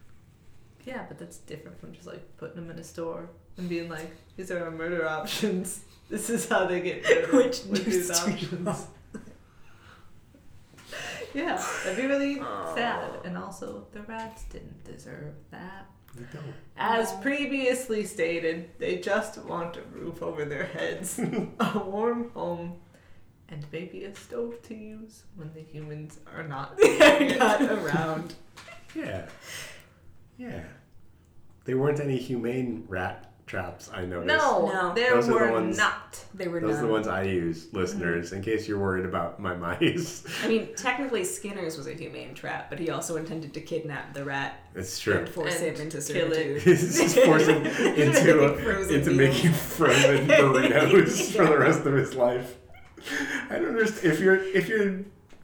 yeah, 0.87 1.05
but 1.09 1.19
that's 1.19 1.37
different 1.39 1.79
from 1.79 1.93
just 1.93 2.07
like 2.07 2.23
putting 2.39 2.57
them 2.57 2.71
in 2.71 2.79
a 2.79 2.85
store 2.85 3.29
and 3.59 3.69
being 3.69 3.91
like, 3.91 4.11
these 4.39 4.51
are 4.51 4.65
our 4.65 4.71
murder 4.71 5.07
options. 5.07 5.81
This 6.09 6.31
is 6.31 6.49
how 6.49 6.65
they 6.67 6.81
get 6.81 7.03
murdered 7.05 7.35
Which 7.35 7.65
with 7.67 7.87
news 7.87 8.09
these 8.09 8.11
options. 8.11 8.87
Yeah, 11.35 11.65
that'd 11.85 11.97
be 11.97 12.07
really 12.07 12.37
sad. 12.75 13.11
And 13.25 13.37
also, 13.37 13.87
the 13.93 14.03
rats 14.03 14.45
didn't 14.45 14.85
deserve 14.85 15.35
that. 15.51 15.87
They 16.15 16.25
don't. 16.33 16.55
As 16.77 17.13
previously 17.15 18.05
stated, 18.05 18.71
they 18.79 18.99
just 18.99 19.39
want 19.45 19.77
a 19.77 19.83
roof 19.93 20.23
over 20.23 20.45
their 20.45 20.65
heads, 20.65 21.19
a 21.61 21.79
warm 21.79 22.31
home, 22.31 22.81
and 23.49 23.65
maybe 23.73 24.05
a 24.05 24.15
stove 24.15 24.61
to 24.63 24.75
use 24.75 25.25
when 25.37 25.53
the 25.55 25.61
humans 25.61 26.19
are 26.35 26.43
not, 26.43 26.79
Not 27.39 27.63
around. 27.63 28.35
Yeah. 28.95 29.27
Yeah. 30.37 30.63
They 31.65 31.75
weren't 31.75 32.01
any 32.01 32.17
humane 32.17 32.85
rat 32.89 33.30
traps, 33.51 33.91
I 33.93 34.05
noticed. 34.05 34.29
No, 34.29 34.67
No. 34.73 34.95
there 34.95 35.15
Those 35.17 35.25
are 35.29 35.33
the 35.33 35.35
were 35.35 35.51
ones- 35.53 35.77
not. 35.77 36.25
They 36.33 36.47
were 36.47 36.61
Those 36.61 36.77
are 36.77 36.83
the 36.83 36.87
ones 36.87 37.09
I 37.09 37.23
use, 37.25 37.67
listeners, 37.73 38.29
mm-hmm. 38.29 38.37
in 38.37 38.43
case 38.43 38.69
you're 38.69 38.79
worried 38.79 39.05
about 39.05 39.41
my 39.41 39.57
mice. 39.57 40.25
I 40.45 40.49
mean, 40.49 40.69
technically, 40.77 41.25
Skinner's 41.25 41.77
was 41.77 41.89
a 41.89 41.93
humane 41.95 42.35
trap, 42.35 42.71
but 42.71 42.79
he 42.79 42.91
also 42.91 43.17
intended 43.17 43.53
to 43.55 43.61
kidnap 43.61 44.15
the 44.15 44.25
rat 44.25 44.55
It's 44.77 45.05
and 45.07 45.29
force 45.29 45.57
And 45.61 45.77
him 45.77 45.83
into 45.87 45.99
kill 45.99 46.33
it. 46.33 46.35
servitude. 46.37 46.63
He's 46.63 46.97
just 46.97 47.19
forcing 47.19 47.67
into 47.97 48.45
a, 48.45 48.89
into 48.89 49.11
making 49.11 49.53
frozen 49.53 50.29
burritos 50.29 51.35
for 51.37 51.47
the 51.47 51.59
rest 51.59 51.85
of 51.85 51.95
his 51.95 52.15
life. 52.15 52.57
I 53.51 53.57
don't 53.59 53.71
understand 53.71 54.13
if 54.13 54.21
your 54.21 54.37
if 54.37 54.69
your 54.69 55.01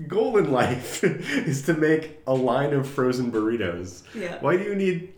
goal 0.07 0.37
in 0.37 0.53
life 0.53 1.03
is 1.05 1.63
to 1.63 1.75
make 1.75 2.21
a 2.29 2.35
line 2.35 2.73
of 2.73 2.87
frozen 2.89 3.33
burritos. 3.33 4.03
Yeah. 4.15 4.39
Why 4.41 4.57
do 4.57 4.63
you 4.63 4.75
need 4.77 5.15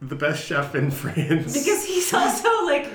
the 0.00 0.14
best 0.14 0.44
chef 0.44 0.74
in 0.74 0.90
France? 0.90 1.54
Because 1.58 1.84
he's 2.04 2.14
also 2.14 2.64
like 2.66 2.88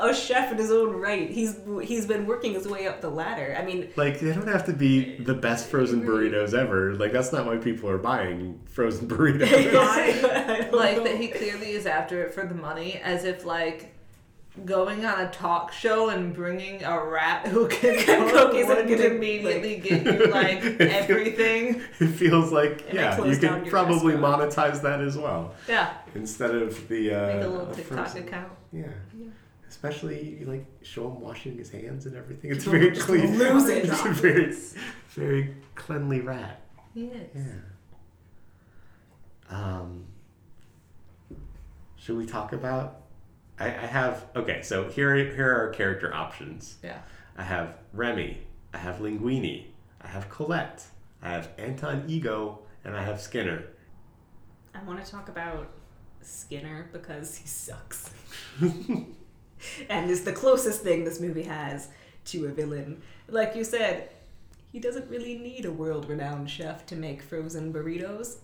a 0.00 0.14
chef 0.14 0.52
in 0.52 0.58
his 0.58 0.70
own 0.70 0.94
right. 0.94 1.30
He's 1.30 1.56
he's 1.82 2.06
been 2.06 2.26
working 2.26 2.52
his 2.54 2.66
way 2.66 2.86
up 2.86 3.00
the 3.00 3.10
ladder. 3.10 3.56
I 3.58 3.64
mean, 3.64 3.88
like 3.96 4.20
they 4.20 4.32
don't 4.32 4.48
have 4.48 4.66
to 4.66 4.72
be 4.72 5.16
the 5.16 5.34
best 5.34 5.68
frozen 5.68 6.02
burritos 6.02 6.54
ever. 6.54 6.94
Like 6.94 7.12
that's 7.12 7.32
not 7.32 7.46
why 7.46 7.56
people 7.56 7.88
are 7.90 7.98
buying 7.98 8.60
frozen 8.66 9.08
burritos. 9.08 9.48
I 9.74 10.58
don't 10.60 10.72
Like 10.74 10.96
know. 10.98 11.04
that 11.04 11.16
he 11.16 11.28
clearly 11.28 11.70
is 11.72 11.86
after 11.86 12.22
it 12.24 12.34
for 12.34 12.44
the 12.46 12.54
money, 12.54 12.94
as 13.02 13.24
if 13.24 13.44
like 13.44 13.93
going 14.64 15.04
on 15.04 15.20
a 15.20 15.30
talk 15.30 15.72
show 15.72 16.10
and 16.10 16.32
bringing 16.32 16.84
a 16.84 17.04
rat 17.04 17.46
who 17.48 17.66
can 17.80 17.96
cook 18.04 18.30
Cook 18.32 18.54
isn't 18.54 18.68
would 18.76 18.88
gonna, 18.88 19.02
immediately 19.10 19.76
get 19.80 20.04
you 20.04 20.26
like 20.26 20.62
everything. 20.80 21.82
it 21.98 22.06
feels 22.08 22.52
like 22.52 22.84
And 22.90 22.98
I 23.00 23.02
yeah, 23.18 23.24
you 23.24 23.36
could 23.36 23.66
probably 23.66 24.14
monetize 24.14 24.80
that 24.82 25.00
as 25.00 25.16
well 25.18 25.54
Yeah, 25.68 25.94
instead 26.14 26.54
of 26.54 26.86
the 26.88 27.12
uh, 27.14 27.26
make 27.34 27.44
a 27.44 27.48
little 27.48 27.66
TikTok 27.74 27.98
frozen- 28.08 28.28
account. 28.28 28.52
Yeah. 28.72 28.86
Especially 29.68 30.36
you, 30.40 30.46
like 30.46 30.64
show 30.82 31.08
him 31.10 31.20
washing 31.20 31.56
his 31.58 31.68
hands 31.70 32.06
and 32.06 32.14
everything. 32.16 32.52
It's 32.52 32.64
very 32.64 32.92
clean. 32.92 33.36
lose 33.36 33.68
it. 33.68 33.84
It's 33.86 34.04
a 34.04 34.08
very, 34.10 34.54
very 35.10 35.54
cleanly 35.74 36.20
rat. 36.20 36.60
He 36.94 37.06
is. 37.06 37.28
Yeah. 37.34 37.42
Um. 39.50 40.04
Should 41.96 42.16
we 42.18 42.24
talk 42.26 42.52
about? 42.52 43.00
I, 43.58 43.66
I 43.66 43.86
have 43.86 44.26
okay. 44.34 44.62
So 44.62 44.88
here 44.88 45.14
here 45.14 45.50
are 45.50 45.66
our 45.66 45.70
character 45.70 46.12
options. 46.12 46.76
Yeah. 46.82 46.98
I 47.36 47.42
have 47.42 47.78
Remy. 47.92 48.38
I 48.72 48.78
have 48.78 48.96
Linguini. 48.96 49.66
I 50.00 50.08
have 50.08 50.28
Colette. 50.28 50.84
I 51.22 51.30
have 51.30 51.50
Anton 51.58 52.04
Ego, 52.08 52.60
and 52.84 52.96
I 52.96 53.02
have 53.02 53.20
Skinner. 53.20 53.64
I 54.74 54.82
want 54.84 55.04
to 55.04 55.10
talk 55.10 55.28
about 55.28 55.70
Skinner 56.20 56.88
because 56.92 57.36
he 57.36 57.46
sucks. 57.46 58.10
and 59.88 60.10
is 60.10 60.24
the 60.24 60.32
closest 60.32 60.82
thing 60.82 61.04
this 61.04 61.20
movie 61.20 61.44
has 61.44 61.88
to 62.26 62.46
a 62.46 62.48
villain. 62.48 63.00
Like 63.28 63.54
you 63.56 63.64
said, 63.64 64.10
he 64.72 64.80
doesn't 64.80 65.08
really 65.08 65.38
need 65.38 65.64
a 65.64 65.72
world-renowned 65.72 66.50
chef 66.50 66.84
to 66.86 66.96
make 66.96 67.22
frozen 67.22 67.72
burritos. 67.72 68.36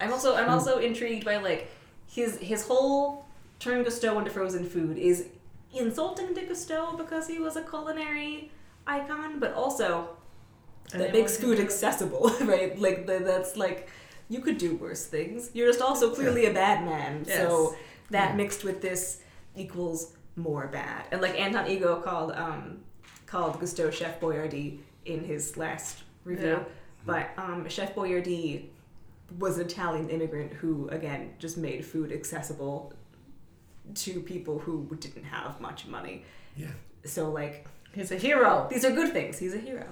I'm 0.00 0.12
also 0.12 0.36
I'm 0.36 0.46
mm. 0.46 0.52
also 0.52 0.78
intrigued 0.78 1.24
by 1.24 1.38
like 1.38 1.70
his 2.06 2.38
his 2.38 2.66
whole 2.66 3.26
turn 3.60 3.84
Gusteau 3.84 4.18
into 4.18 4.30
frozen 4.30 4.64
food 4.64 4.98
is 4.98 5.28
insulting 5.72 6.34
to 6.34 6.40
Gusteau 6.42 6.96
because 6.98 7.28
he 7.28 7.38
was 7.38 7.54
a 7.56 7.62
culinary 7.62 8.50
icon, 8.86 9.38
but 9.38 9.54
also 9.54 10.16
that 10.92 11.12
makes 11.12 11.36
food 11.36 11.60
accessible, 11.60 12.30
right? 12.40 12.76
Like 12.78 13.06
the, 13.06 13.20
that's 13.20 13.56
like 13.56 13.88
you 14.28 14.40
could 14.40 14.58
do 14.58 14.74
worse 14.76 15.06
things. 15.06 15.50
You're 15.54 15.68
just 15.68 15.80
also 15.80 16.12
clearly 16.12 16.46
a 16.46 16.52
bad 16.52 16.84
man. 16.84 17.24
So 17.24 17.70
Yes. 17.72 17.80
that 18.10 18.36
mixed 18.36 18.64
with 18.64 18.80
this 18.80 19.20
equals 19.56 20.14
more 20.36 20.66
bad. 20.68 21.04
And 21.12 21.20
like 21.20 21.38
Anton 21.38 21.68
Ego 21.68 22.00
called 22.00 22.32
um 22.32 22.80
called 23.26 23.60
Gusteau 23.60 23.92
Chef 23.92 24.18
Boyardee 24.20 24.78
in 25.04 25.22
his 25.22 25.56
last 25.56 26.02
review. 26.24 26.46
Yeah. 26.48 26.64
But 27.06 27.30
um 27.36 27.68
Chef 27.68 27.94
Boyardee 27.94 28.66
was 29.38 29.58
an 29.58 29.66
Italian 29.66 30.08
immigrant 30.08 30.52
who 30.54 30.88
again 30.88 31.34
just 31.38 31.56
made 31.56 31.84
food 31.84 32.10
accessible 32.10 32.92
to 33.94 34.20
people 34.20 34.58
who 34.58 34.86
didn't 35.00 35.24
have 35.24 35.60
much 35.60 35.86
money. 35.86 36.24
Yeah. 36.56 36.68
So 37.04 37.30
like 37.30 37.66
He's 37.92 38.12
a 38.12 38.16
hero. 38.16 38.68
these 38.70 38.84
are 38.84 38.92
good 38.92 39.12
things. 39.12 39.38
He's 39.38 39.54
a 39.54 39.58
hero. 39.58 39.86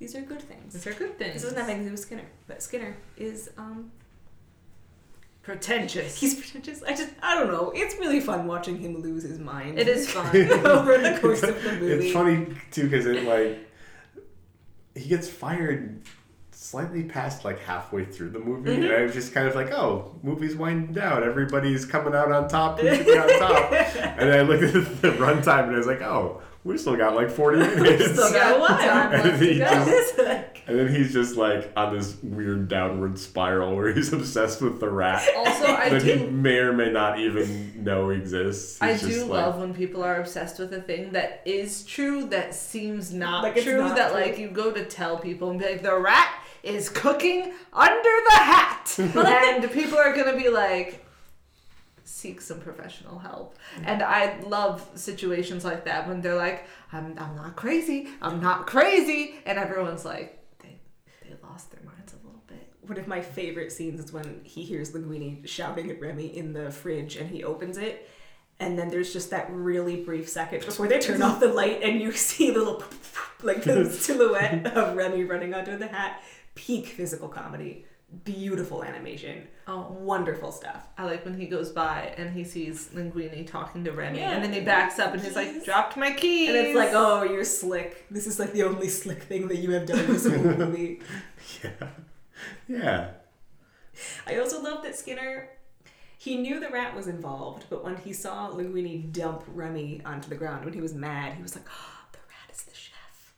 These 0.00 0.14
are 0.16 0.22
good 0.22 0.42
things. 0.42 0.72
These 0.74 0.86
are 0.88 0.92
good 0.94 1.16
things. 1.18 1.34
This 1.34 1.42
doesn't 1.42 1.58
have 1.58 1.68
anything 1.68 1.84
to 1.84 1.88
do 1.90 1.92
with 1.92 2.00
Skinner, 2.00 2.26
but 2.48 2.62
Skinner 2.62 2.96
is 3.16 3.50
um 3.56 3.92
pretentious. 5.42 6.16
he's 6.18 6.34
pretentious. 6.34 6.82
I 6.82 6.90
just 6.94 7.10
I 7.22 7.34
don't 7.38 7.48
know. 7.48 7.70
It's 7.74 7.94
really 7.96 8.20
fun 8.20 8.46
watching 8.46 8.78
him 8.78 9.00
lose 9.02 9.22
his 9.22 9.38
mind. 9.38 9.78
it 9.78 9.88
is 9.88 10.10
fun. 10.10 10.26
over 10.66 10.98
the 10.98 11.18
course 11.20 11.42
of 11.42 11.62
the 11.62 11.72
movie. 11.72 12.06
It's 12.06 12.12
funny 12.12 12.46
too 12.70 12.84
because 12.84 13.06
it 13.06 13.24
like 13.24 13.58
he 14.94 15.08
gets 15.08 15.28
fired 15.28 16.02
slightly 16.64 17.02
past 17.04 17.44
like 17.44 17.58
halfway 17.60 18.06
through 18.06 18.30
the 18.30 18.38
movie, 18.38 18.74
and 18.74 18.84
mm-hmm. 18.84 19.00
I 19.00 19.02
was 19.02 19.12
just 19.12 19.34
kind 19.34 19.46
of 19.46 19.54
like, 19.54 19.70
"Oh, 19.70 20.14
movie's 20.22 20.56
winding 20.56 20.94
down. 20.94 21.22
Everybody's 21.22 21.84
coming 21.84 22.14
out 22.14 22.32
on 22.32 22.48
top. 22.48 22.80
Who's 22.80 22.98
gonna 22.98 23.04
be 23.04 23.18
on 23.18 23.38
top?" 23.38 23.72
and 24.18 24.30
I 24.32 24.40
looked 24.42 24.62
at 24.62 25.02
the 25.02 25.10
runtime, 25.12 25.64
and 25.64 25.74
I 25.74 25.78
was 25.78 25.86
like, 25.86 26.00
"Oh, 26.00 26.40
we 26.64 26.78
still 26.78 26.96
got 26.96 27.14
like 27.14 27.30
forty 27.30 27.58
minutes." 27.58 28.12
Still 28.12 28.32
got 28.32 28.56
a 28.56 28.60
while. 28.60 29.10
Left 29.10 29.14
And 29.24 29.38
to 29.38 29.54
just- 29.58 30.18
and 30.66 30.78
then 30.78 30.88
he's 30.88 31.12
just 31.12 31.36
like 31.36 31.70
on 31.76 31.94
this 31.94 32.16
weird 32.22 32.68
downward 32.68 33.18
spiral 33.18 33.76
where 33.76 33.92
he's 33.92 34.10
obsessed 34.14 34.62
with 34.62 34.80
the 34.80 34.88
rat 34.88 35.22
Also, 35.36 35.66
I 35.66 35.90
that 35.90 36.02
he 36.02 36.14
do. 36.14 36.30
may 36.30 36.56
or 36.56 36.72
may 36.72 36.90
not 36.90 37.18
even 37.18 37.84
know 37.84 38.08
exists. 38.08 38.80
I 38.80 38.92
He's 38.92 39.02
just 39.02 39.12
do 39.12 39.20
like- 39.26 39.44
love 39.44 39.58
when 39.58 39.74
people 39.74 40.02
are 40.02 40.18
obsessed 40.18 40.58
with 40.58 40.72
a 40.72 40.80
thing 40.80 41.12
that 41.12 41.42
is 41.44 41.84
true 41.84 42.24
that 42.28 42.54
seems 42.54 43.12
not 43.12 43.42
Like 43.42 43.62
true. 43.62 43.76
not 43.76 43.94
that 43.96 44.12
true. 44.12 44.20
like 44.22 44.38
you 44.38 44.48
go 44.48 44.72
to 44.72 44.86
tell 44.86 45.18
people 45.18 45.50
and 45.50 45.58
be 45.60 45.66
like, 45.66 45.82
the 45.82 45.94
rat 45.98 46.34
is 46.64 46.88
cooking 46.88 47.52
under 47.72 48.10
the 48.28 48.36
hat, 48.36 48.96
and 48.98 49.70
people 49.70 49.98
are 49.98 50.14
gonna 50.14 50.36
be 50.36 50.48
like, 50.48 51.04
seek 52.04 52.40
some 52.40 52.60
professional 52.60 53.18
help. 53.18 53.56
Mm. 53.78 53.82
And 53.86 54.02
I 54.02 54.40
love 54.40 54.88
situations 54.94 55.64
like 55.64 55.84
that 55.84 56.08
when 56.08 56.20
they're 56.20 56.36
like, 56.36 56.66
I'm 56.92 57.14
I'm 57.18 57.36
not 57.36 57.56
crazy, 57.56 58.08
I'm 58.22 58.40
not 58.40 58.66
crazy, 58.66 59.34
and 59.46 59.58
everyone's 59.58 60.04
like, 60.04 60.38
they 60.62 60.78
they 61.22 61.34
lost 61.42 61.70
their 61.70 61.82
minds 61.82 62.12
a 62.12 62.26
little 62.26 62.42
bit. 62.46 62.68
one 62.82 62.98
of 62.98 63.06
my 63.06 63.20
favorite 63.20 63.72
scenes 63.72 64.02
is 64.02 64.12
when 64.12 64.40
he 64.44 64.62
hears 64.62 64.92
Linguini 64.92 65.46
shouting 65.46 65.90
at 65.90 66.00
Remy 66.00 66.36
in 66.36 66.52
the 66.52 66.70
fridge 66.70 67.16
and 67.16 67.30
he 67.30 67.44
opens 67.44 67.76
it. 67.78 68.08
And 68.60 68.78
then 68.78 68.88
there's 68.88 69.12
just 69.12 69.30
that 69.30 69.50
really 69.50 69.96
brief 70.04 70.28
second 70.28 70.64
before 70.64 70.86
they 70.86 71.00
turn 71.00 71.22
off 71.22 71.40
the 71.40 71.48
light 71.48 71.82
and 71.82 72.00
you 72.00 72.12
see 72.28 72.50
the 72.50 72.60
little 72.60 72.84
like 73.42 73.64
the 73.64 73.90
silhouette 73.90 74.66
of 74.68 74.96
Remy 74.96 75.24
running 75.24 75.54
under 75.54 75.76
the 75.76 75.88
hat. 75.88 76.22
Peak 76.54 76.86
physical 76.86 77.28
comedy. 77.28 77.84
Beautiful 78.24 78.84
animation. 78.84 79.48
Oh. 79.66 79.88
Wonderful 79.98 80.52
stuff. 80.52 80.86
I 80.96 81.04
like 81.04 81.24
when 81.24 81.38
he 81.38 81.46
goes 81.46 81.72
by 81.72 82.14
and 82.16 82.32
he 82.32 82.44
sees 82.44 82.90
Linguini 82.94 83.44
talking 83.46 83.82
to 83.84 83.90
Remy, 83.92 84.18
Yeah. 84.20 84.32
and 84.32 84.44
then 84.44 84.52
he 84.52 84.60
backs 84.60 84.98
up 85.00 85.14
and 85.14 85.22
he's 85.22 85.34
like, 85.34 85.64
"Dropped 85.64 85.96
my 85.96 86.12
keys." 86.12 86.50
And 86.50 86.58
it's 86.58 86.76
like, 86.76 86.90
oh, 86.92 87.24
you're 87.24 87.44
slick. 87.44 88.06
This 88.10 88.26
is 88.28 88.38
like 88.38 88.52
the 88.52 88.62
only 88.62 88.88
slick 88.88 89.22
thing 89.24 89.48
that 89.48 89.56
you 89.56 89.72
have 89.72 89.86
done 89.86 89.98
in 90.00 90.06
this 90.12 90.26
whole 90.28 90.38
movie. 90.44 91.00
Yeah. 91.64 91.88
Yeah. 92.68 93.10
I 94.26 94.38
also 94.38 94.62
love 94.62 94.82
that 94.84 94.94
Skinner. 94.96 95.48
He 96.16 96.36
knew 96.36 96.60
the 96.60 96.68
rat 96.70 96.94
was 96.94 97.06
involved, 97.08 97.64
but 97.68 97.82
when 97.84 97.96
he 97.96 98.12
saw 98.12 98.48
Linguini 98.50 99.12
dump 99.12 99.44
Remy 99.48 100.02
onto 100.04 100.28
the 100.28 100.36
ground, 100.36 100.64
when 100.64 100.72
he 100.74 100.80
was 100.80 100.94
mad, 100.94 101.34
he 101.34 101.42
was 101.42 101.54
like, 101.56 101.66
oh, 101.68 101.98
"The 102.12 102.18
rat 102.18 102.54
is 102.54 102.62
the 102.62 102.74
chef." 102.74 102.83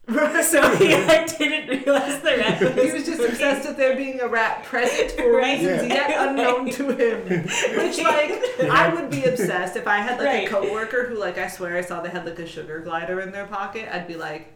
so 0.44 0.76
he 0.76 0.94
like, 1.06 1.36
didn't 1.36 1.68
realize 1.84 2.20
the 2.22 2.36
rat. 2.36 2.60
Was 2.60 2.74
he 2.74 2.92
was 2.92 3.04
just 3.04 3.18
cooking. 3.18 3.32
obsessed 3.32 3.66
with 3.68 3.76
there 3.76 3.96
being 3.96 4.20
a 4.20 4.28
rat 4.28 4.62
present 4.64 5.10
for 5.12 5.32
Right. 5.36 5.58
reasons 5.58 5.88
Yeah. 5.88 5.94
yet 6.08 6.28
unknown 6.28 6.70
to 6.70 6.90
him. 6.90 7.42
Which, 7.42 7.98
like, 7.98 8.70
I 8.70 8.92
would 8.94 9.10
be 9.10 9.24
obsessed 9.24 9.74
if 9.76 9.88
I 9.88 9.96
had 9.98 10.18
like 10.18 10.26
Right. 10.26 10.46
a 10.46 10.50
coworker 10.50 11.06
who, 11.08 11.18
like, 11.18 11.38
I 11.38 11.48
swear 11.48 11.76
I 11.76 11.80
saw 11.80 12.00
they 12.02 12.10
had 12.10 12.24
like 12.24 12.38
a 12.38 12.46
sugar 12.46 12.80
glider 12.80 13.20
in 13.20 13.32
their 13.32 13.46
pocket. 13.46 13.88
I'd 13.92 14.06
be 14.06 14.14
like. 14.16 14.52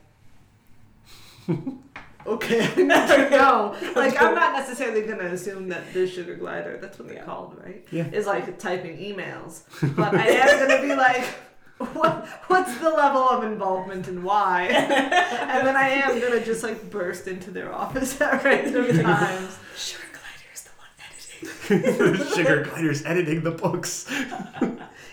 Okay, 2.26 2.60
I 2.60 2.74
need 2.76 2.88
to 2.88 3.30
know. 3.30 3.74
Like, 3.96 4.20
I'm 4.22 4.34
not 4.34 4.52
necessarily 4.52 5.02
gonna 5.02 5.24
assume 5.24 5.68
that 5.70 5.92
this 5.92 6.12
sugar 6.12 6.36
glider, 6.36 6.78
that's 6.80 6.98
what 6.98 7.08
they're 7.08 7.16
Yeah. 7.16 7.24
called, 7.24 7.58
right? 7.64 7.84
Yeah. 7.90 8.06
Is 8.12 8.26
like 8.26 8.58
typing 8.58 8.98
emails. 8.98 9.62
But 9.96 10.14
I 10.14 10.26
am 10.28 10.68
gonna 10.68 10.82
be 10.82 10.94
like, 10.94 11.24
what, 11.94 12.26
what's 12.48 12.76
the 12.78 12.90
level 12.90 13.22
of 13.28 13.42
involvement 13.44 14.06
and 14.08 14.22
why? 14.22 14.64
and 14.70 15.66
then 15.66 15.76
I 15.76 15.88
am 15.88 16.20
gonna 16.20 16.44
just 16.44 16.62
like 16.62 16.90
burst 16.90 17.26
into 17.28 17.50
their 17.50 17.72
office 17.74 18.20
at 18.20 18.44
random 18.44 18.86
times. 19.02 19.58
Sugar 19.76 20.04
Glider 20.12 20.50
is 20.52 20.62
the 20.64 20.70
one 20.76 21.78
editing. 22.14 22.26
sugar 22.34 22.64
glider's 22.64 23.04
editing 23.04 23.42
the 23.42 23.50
books. 23.50 24.10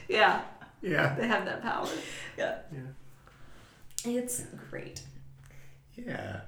Yeah, 0.09 0.41
Yeah. 0.81 1.15
they 1.15 1.27
have 1.27 1.45
that 1.45 1.61
power. 1.61 1.87
Yeah. 2.37 2.57
Yeah. 2.71 4.11
It's 4.19 4.43
great. 4.69 5.01
Yeah. 5.95 6.41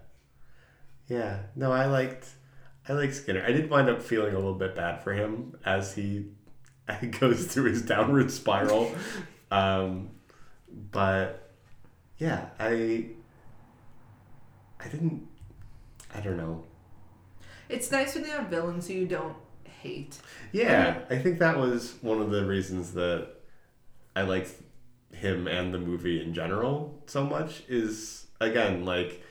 Yeah. 1.08 1.40
No, 1.56 1.72
I 1.72 1.86
liked 1.86 2.28
I 2.88 2.94
liked 2.94 3.16
Skinner. 3.16 3.44
I 3.46 3.52
did 3.52 3.70
wind 3.70 3.90
up 3.90 4.02
feeling 4.02 4.34
a 4.34 4.38
little 4.38 4.54
bit 4.56 4.76
bad 4.76 5.04
for 5.04 5.14
him 5.14 5.58
as 5.66 5.94
he 5.96 6.26
goes 7.20 7.46
through 7.46 7.70
his 7.72 7.82
downward 7.84 8.32
spiral. 8.32 8.92
Um 9.52 10.10
but 10.92 11.52
yeah, 12.18 12.48
I 12.60 13.06
I 14.80 14.88
didn't 14.88 15.28
I 16.14 16.20
don't 16.22 16.38
know. 16.38 16.64
It's 17.70 17.92
nice 17.92 18.16
when 18.16 18.26
you 18.26 18.32
have 18.32 18.48
villains 18.48 18.88
who 18.88 18.94
you 18.96 19.08
don't 19.08 19.36
hate. 19.82 20.18
Yeah, 20.52 21.00
I 21.10 21.18
think 21.18 21.40
that 21.40 21.58
was 21.58 21.96
one 22.02 22.20
of 22.22 22.32
the 22.32 22.46
reasons 22.46 22.94
that 22.94 23.28
I 24.16 24.24
liked 24.24 24.52
him 25.14 25.48
and 25.48 25.74
the 25.74 25.80
movie 25.80 26.22
in 26.22 26.34
general 26.34 27.02
so 27.08 27.26
much 27.26 27.64
is 27.68 28.28
again 28.40 28.86
like 28.86 29.24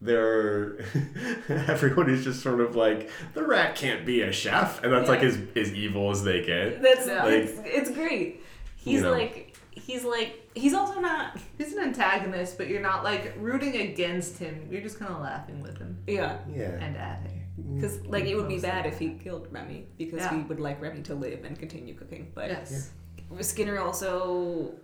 there 0.00 0.78
everyone 1.48 2.08
is 2.08 2.24
just 2.24 2.40
sort 2.42 2.60
of 2.60 2.74
like 2.76 3.10
the 3.34 3.42
rat 3.42 3.74
can't 3.76 4.06
be 4.06 4.22
a 4.22 4.32
chef 4.32 4.82
and 4.82 4.92
that's 4.92 5.08
like 5.08 5.22
as 5.22 5.38
as 5.56 5.72
evil 5.74 6.10
as 6.10 6.22
they 6.24 6.42
get. 6.44 6.82
That's 6.82 7.06
Yeah. 7.06 7.26
it's, 7.26 7.52
it's 7.64 7.90
great. 7.90 8.42
He's 8.76 8.96
You 8.96 9.02
know. 9.02 9.12
like 9.12 9.47
he's 9.88 10.04
like 10.04 10.48
he's 10.54 10.74
also 10.74 11.00
not 11.00 11.36
He's 11.56 11.72
an 11.72 11.82
antagonist, 11.82 12.56
but 12.56 12.68
you're 12.68 12.80
not 12.80 13.02
like 13.02 13.34
rooting 13.38 13.76
against 13.76 14.38
him. 14.38 14.68
You're 14.70 14.82
just 14.82 15.00
kind 15.00 15.12
of 15.12 15.20
laughing 15.20 15.60
with 15.60 15.78
him 15.78 15.98
yeah. 16.06 16.38
Yeah. 16.54 16.78
and 16.80 16.96
at 16.96 17.22
him. 17.22 17.40
Mm. 17.60 17.74
Because 17.76 18.06
like 18.06 18.26
it 18.26 18.36
would 18.36 18.48
be 18.48 18.60
bad 18.60 18.86
if 18.86 18.98
he 18.98 19.14
killed 19.14 19.48
Remy 19.50 19.88
because 19.96 20.20
Yeah. 20.20 20.36
we 20.36 20.42
would 20.42 20.60
like 20.60 20.80
Remy 20.80 21.02
to 21.02 21.14
live 21.14 21.44
and 21.44 21.58
continue 21.58 21.94
cooking. 21.94 22.30
But 22.34 22.50
Yes. 22.50 22.90
Skinner 23.40 23.80
also 23.80 24.74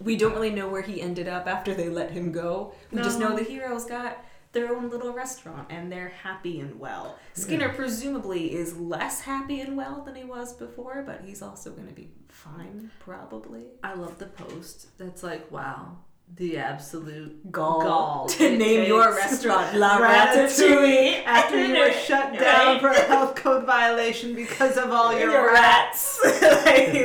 we 0.00 0.16
don't 0.16 0.32
really 0.32 0.50
know 0.50 0.68
where 0.68 0.82
he 0.82 1.00
ended 1.00 1.28
up 1.28 1.46
after 1.46 1.74
they 1.74 1.90
let 1.90 2.10
him 2.10 2.32
go. 2.32 2.74
We 2.90 3.02
just 3.02 3.18
know 3.18 3.36
the 3.36 3.44
hero's 3.44 3.84
got 3.84 4.24
their 4.52 4.74
own 4.74 4.90
little 4.90 5.12
restaurant 5.12 5.68
and 5.70 5.90
they're 5.92 6.08
happy 6.22 6.60
and 6.60 6.78
well. 6.80 7.18
Skinner 7.34 7.68
presumably 7.68 8.54
is 8.54 8.76
less 8.76 9.20
happy 9.22 9.60
and 9.60 9.76
well 9.76 10.02
than 10.04 10.16
he 10.16 10.24
was 10.24 10.52
before, 10.54 11.02
but 11.06 11.22
he's 11.24 11.42
also 11.42 11.70
going 11.70 11.88
to 11.88 11.94
be 11.94 12.10
fine, 12.28 12.90
probably. 12.98 13.64
I 13.82 13.94
love 13.94 14.18
the 14.18 14.26
post. 14.26 14.96
That's 14.98 15.22
like, 15.22 15.50
wow, 15.50 15.98
the 16.36 16.58
absolute 16.58 17.50
Gall, 17.50 17.80
Gall 17.82 18.26
to 18.28 18.56
name 18.56 18.86
your 18.86 19.14
restaurant 19.14 19.74
La 19.76 19.98
Ratatouille 20.00 21.22
Ratatouille 21.22 21.24
after 21.24 21.64
you 21.64 21.74
were 21.78 21.92
shut 22.06 22.38
down 22.38 22.80
for 22.80 22.88
a 22.88 23.00
health 23.02 23.34
code 23.34 23.64
violation 23.66 24.34
because 24.34 24.76
of 24.76 24.90
all 24.90 25.12
your, 25.18 25.30
your 25.30 25.52
rats. 25.52 26.20
rats. 26.24 26.42
I 26.42 27.04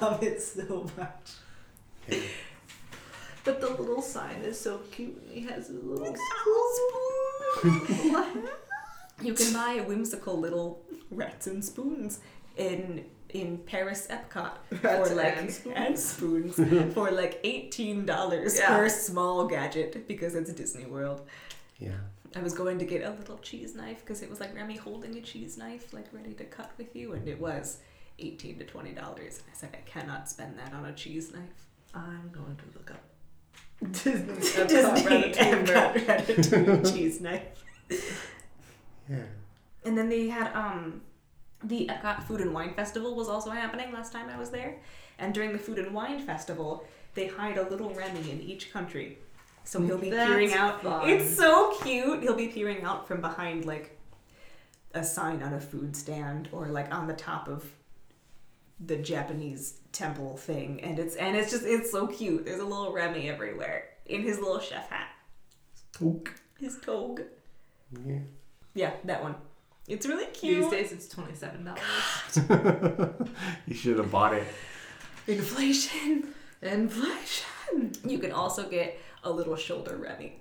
love 0.00 0.22
it 0.22 0.40
so 0.40 0.90
much. 0.96 2.20
But 3.46 3.60
the 3.60 3.70
little 3.70 4.02
sign 4.02 4.42
is 4.42 4.60
so 4.60 4.78
cute. 4.90 5.22
He 5.30 5.40
has 5.42 5.68
his 5.68 5.82
little 5.82 6.14
You 9.22 9.32
can 9.34 9.52
buy 9.54 9.82
whimsical 9.86 10.38
little 10.38 10.82
rats 11.10 11.46
and 11.46 11.64
spoons 11.64 12.20
in 12.56 13.04
in 13.30 13.58
Paris 13.58 14.06
Epcot 14.10 14.52
Rats 14.82 15.08
for 15.08 15.14
like 15.14 15.36
and 15.36 15.50
spoons. 15.58 15.76
and 15.76 15.98
spoons 15.98 16.54
for 16.94 17.10
like 17.10 17.40
eighteen 17.44 18.04
dollars 18.04 18.58
Yeah. 18.58 18.68
per 18.76 18.88
small 18.88 19.46
gadget 19.46 20.06
because 20.08 20.34
it's 20.34 20.52
Disney 20.52 20.86
World. 20.86 21.22
Yeah. 21.78 21.98
I 22.34 22.40
was 22.40 22.52
going 22.52 22.78
to 22.80 22.84
get 22.84 23.02
a 23.02 23.10
little 23.10 23.38
cheese 23.38 23.74
knife 23.74 24.00
because 24.00 24.20
it 24.22 24.28
was 24.28 24.40
like 24.40 24.54
Remy 24.54 24.76
holding 24.76 25.16
a 25.16 25.20
cheese 25.22 25.56
knife, 25.56 25.92
like 25.94 26.06
ready 26.12 26.34
to 26.34 26.44
cut 26.44 26.70
with 26.76 26.94
you, 26.94 27.12
and 27.14 27.26
it 27.28 27.40
was 27.40 27.78
eighteen 28.18 28.58
to 28.58 28.64
twenty 28.64 28.92
dollars. 28.92 29.40
I 29.50 29.54
said 29.56 29.70
I 29.72 29.82
cannot 29.88 30.28
spend 30.28 30.58
that 30.58 30.72
on 30.74 30.84
a 30.84 30.92
cheese 30.92 31.32
knife. 31.32 31.66
I'm 31.94 32.28
going 32.32 32.56
to 32.56 32.64
look 32.78 32.90
up 32.90 33.02
Disney 33.92 34.34
Disney 34.66 35.32
Epcot 35.32 35.34
Ratatouille 35.34 35.34
Epcot 35.34 36.06
Ratatouille 36.06 36.94
cheese 36.94 37.20
knife. 37.20 37.42
Yeah. 39.08 39.18
And 39.84 39.96
then 39.96 40.08
they 40.08 40.28
had 40.28 40.52
um 40.54 41.02
the 41.62 41.88
Epcot 41.88 42.24
Food 42.24 42.40
and 42.40 42.52
Wine 42.52 42.74
Festival 42.74 43.14
was 43.14 43.28
also 43.28 43.50
happening 43.50 43.92
last 43.92 44.12
time 44.12 44.28
I 44.28 44.38
was 44.38 44.50
there. 44.50 44.76
And 45.18 45.32
during 45.32 45.52
the 45.52 45.58
Food 45.58 45.78
and 45.78 45.94
Wine 45.94 46.20
Festival, 46.20 46.84
they 47.14 47.26
hide 47.28 47.56
a 47.58 47.68
little 47.68 47.90
Remy 47.90 48.30
in 48.30 48.40
each 48.40 48.72
country. 48.72 49.18
So 49.64 49.80
he'll 49.82 49.98
be 49.98 50.10
That's 50.10 50.30
peering 50.30 50.52
out. 50.52 50.82
fun. 50.82 51.08
It's 51.08 51.34
so 51.34 51.74
cute. 51.82 52.22
He'll 52.22 52.36
be 52.36 52.48
peering 52.48 52.82
out 52.84 53.08
from 53.08 53.20
behind 53.20 53.64
like 53.64 53.98
a 54.94 55.02
sign 55.02 55.42
on 55.42 55.54
a 55.54 55.60
food 55.60 55.96
stand 55.96 56.48
or 56.52 56.68
like 56.68 56.94
on 56.94 57.06
the 57.06 57.14
top 57.14 57.48
of 57.48 57.64
the 58.84 58.96
Japanese 58.96 59.80
temple 59.92 60.36
thing. 60.36 60.80
And 60.82 60.98
it's 60.98 61.16
and 61.16 61.36
it's 61.36 61.50
just 61.50 61.64
it's 61.64 61.90
so 61.90 62.06
cute. 62.06 62.44
There's 62.44 62.60
a 62.60 62.64
little 62.64 62.92
Remy 62.92 63.28
everywhere 63.28 63.84
in 64.06 64.22
his 64.22 64.38
little 64.38 64.60
chef 64.60 64.88
hat. 64.88 65.08
Toque. 65.92 66.30
His 66.58 66.78
toga. 66.80 67.24
Yeah. 68.04 68.18
Yeah, 68.74 68.92
that 69.04 69.22
one. 69.22 69.36
It's 69.88 70.06
really 70.06 70.26
cute. 70.26 70.62
These 70.62 70.70
days 70.70 70.92
it's 70.92 71.08
twenty 71.08 71.34
seven 71.34 71.64
dollars. 71.64 73.10
you 73.66 73.74
should 73.74 73.98
have 73.98 74.10
bought 74.10 74.34
it. 74.34 74.46
Inflation. 75.26 76.34
Inflation. 76.62 77.92
You 78.04 78.18
can 78.18 78.32
also 78.32 78.68
get 78.68 78.98
a 79.24 79.30
little 79.30 79.56
shoulder 79.56 79.96
Remy. 79.96 80.40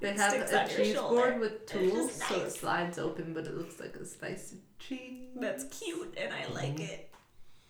They 0.00 0.10
It 0.10 0.16
have 0.16 0.34
a 0.34 0.68
cheese 0.68 0.96
board 0.96 1.40
with 1.40 1.62
It's 1.62 1.72
tools, 1.72 2.18
just 2.18 2.28
so 2.28 2.40
it 2.40 2.50
slides 2.52 2.98
open, 2.98 3.32
but 3.32 3.46
it 3.46 3.56
looks 3.56 3.80
like 3.80 3.96
a 3.96 4.04
slice 4.04 4.52
of 4.52 4.58
cheese. 4.78 5.28
That's 5.36 5.64
cute, 5.64 6.14
and 6.20 6.32
I 6.32 6.52
like 6.52 6.80
it. 6.80 7.13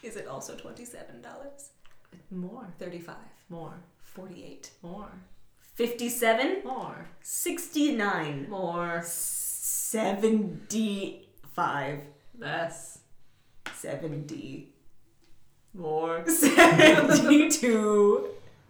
Is 0.04 0.16
it 0.16 0.26
also 0.28 0.54
twenty-seven 0.54 1.22
dollars? 1.22 1.70
More, 2.30 2.66
Thirty-five. 2.78 3.16
more, 3.48 3.74
Forty-eight. 4.02 4.70
more, 4.82 5.08
Fifty-seven. 5.74 6.62
more, 6.64 7.08
Sixty-nine. 7.22 8.48
more, 8.50 9.02
Seventy-five. 10.74 12.00
less, 12.38 12.98
Seventy. 13.74 14.72
more, 15.72 16.24
Seventy-two. 16.28 18.28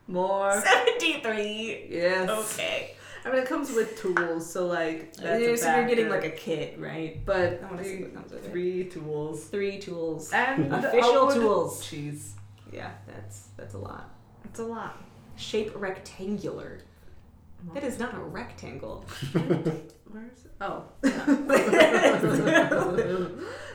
more. 0.08 0.60
Seventy-three. 0.60 1.86
Yes. 1.90 2.28
Okay. 2.30 2.94
I 3.24 3.30
mean, 3.30 3.42
it 3.42 3.48
comes 3.48 3.72
with 3.72 3.96
tools, 3.98 4.50
so 4.50 4.66
like 4.66 5.14
that's 5.16 5.40
You're, 5.40 5.54
a 5.54 5.56
so 5.56 5.74
you're 5.76 5.86
getting 5.88 6.08
like 6.10 6.24
a 6.24 6.30
kit, 6.30 6.78
right? 6.78 7.24
but 7.24 7.62
I 7.62 7.70
wanna 7.70 7.82
see 7.82 7.96
three, 7.96 8.02
what 8.04 8.14
comes 8.14 8.32
with 8.32 8.44
it. 8.44 8.50
three 8.50 8.84
tools 8.84 9.44
Three 9.46 9.78
tools. 9.78 10.30
and 10.32 10.72
Official 10.84 11.30
tools. 11.32 11.86
cheese. 11.86 12.34
Yeah, 12.72 12.90
that's 13.06 13.48
that's 13.56 13.74
a 13.74 13.78
lot. 13.78 14.10
It's 14.44 14.58
a 14.60 14.64
lot. 14.64 15.02
Shape 15.36 15.72
rectangular. 15.74 16.80
That 17.72 17.82
is 17.82 17.98
not 17.98 18.12
a 18.14 18.18
rectangle. 18.18 19.06
Where's 19.32 20.46
oh? 20.60 20.84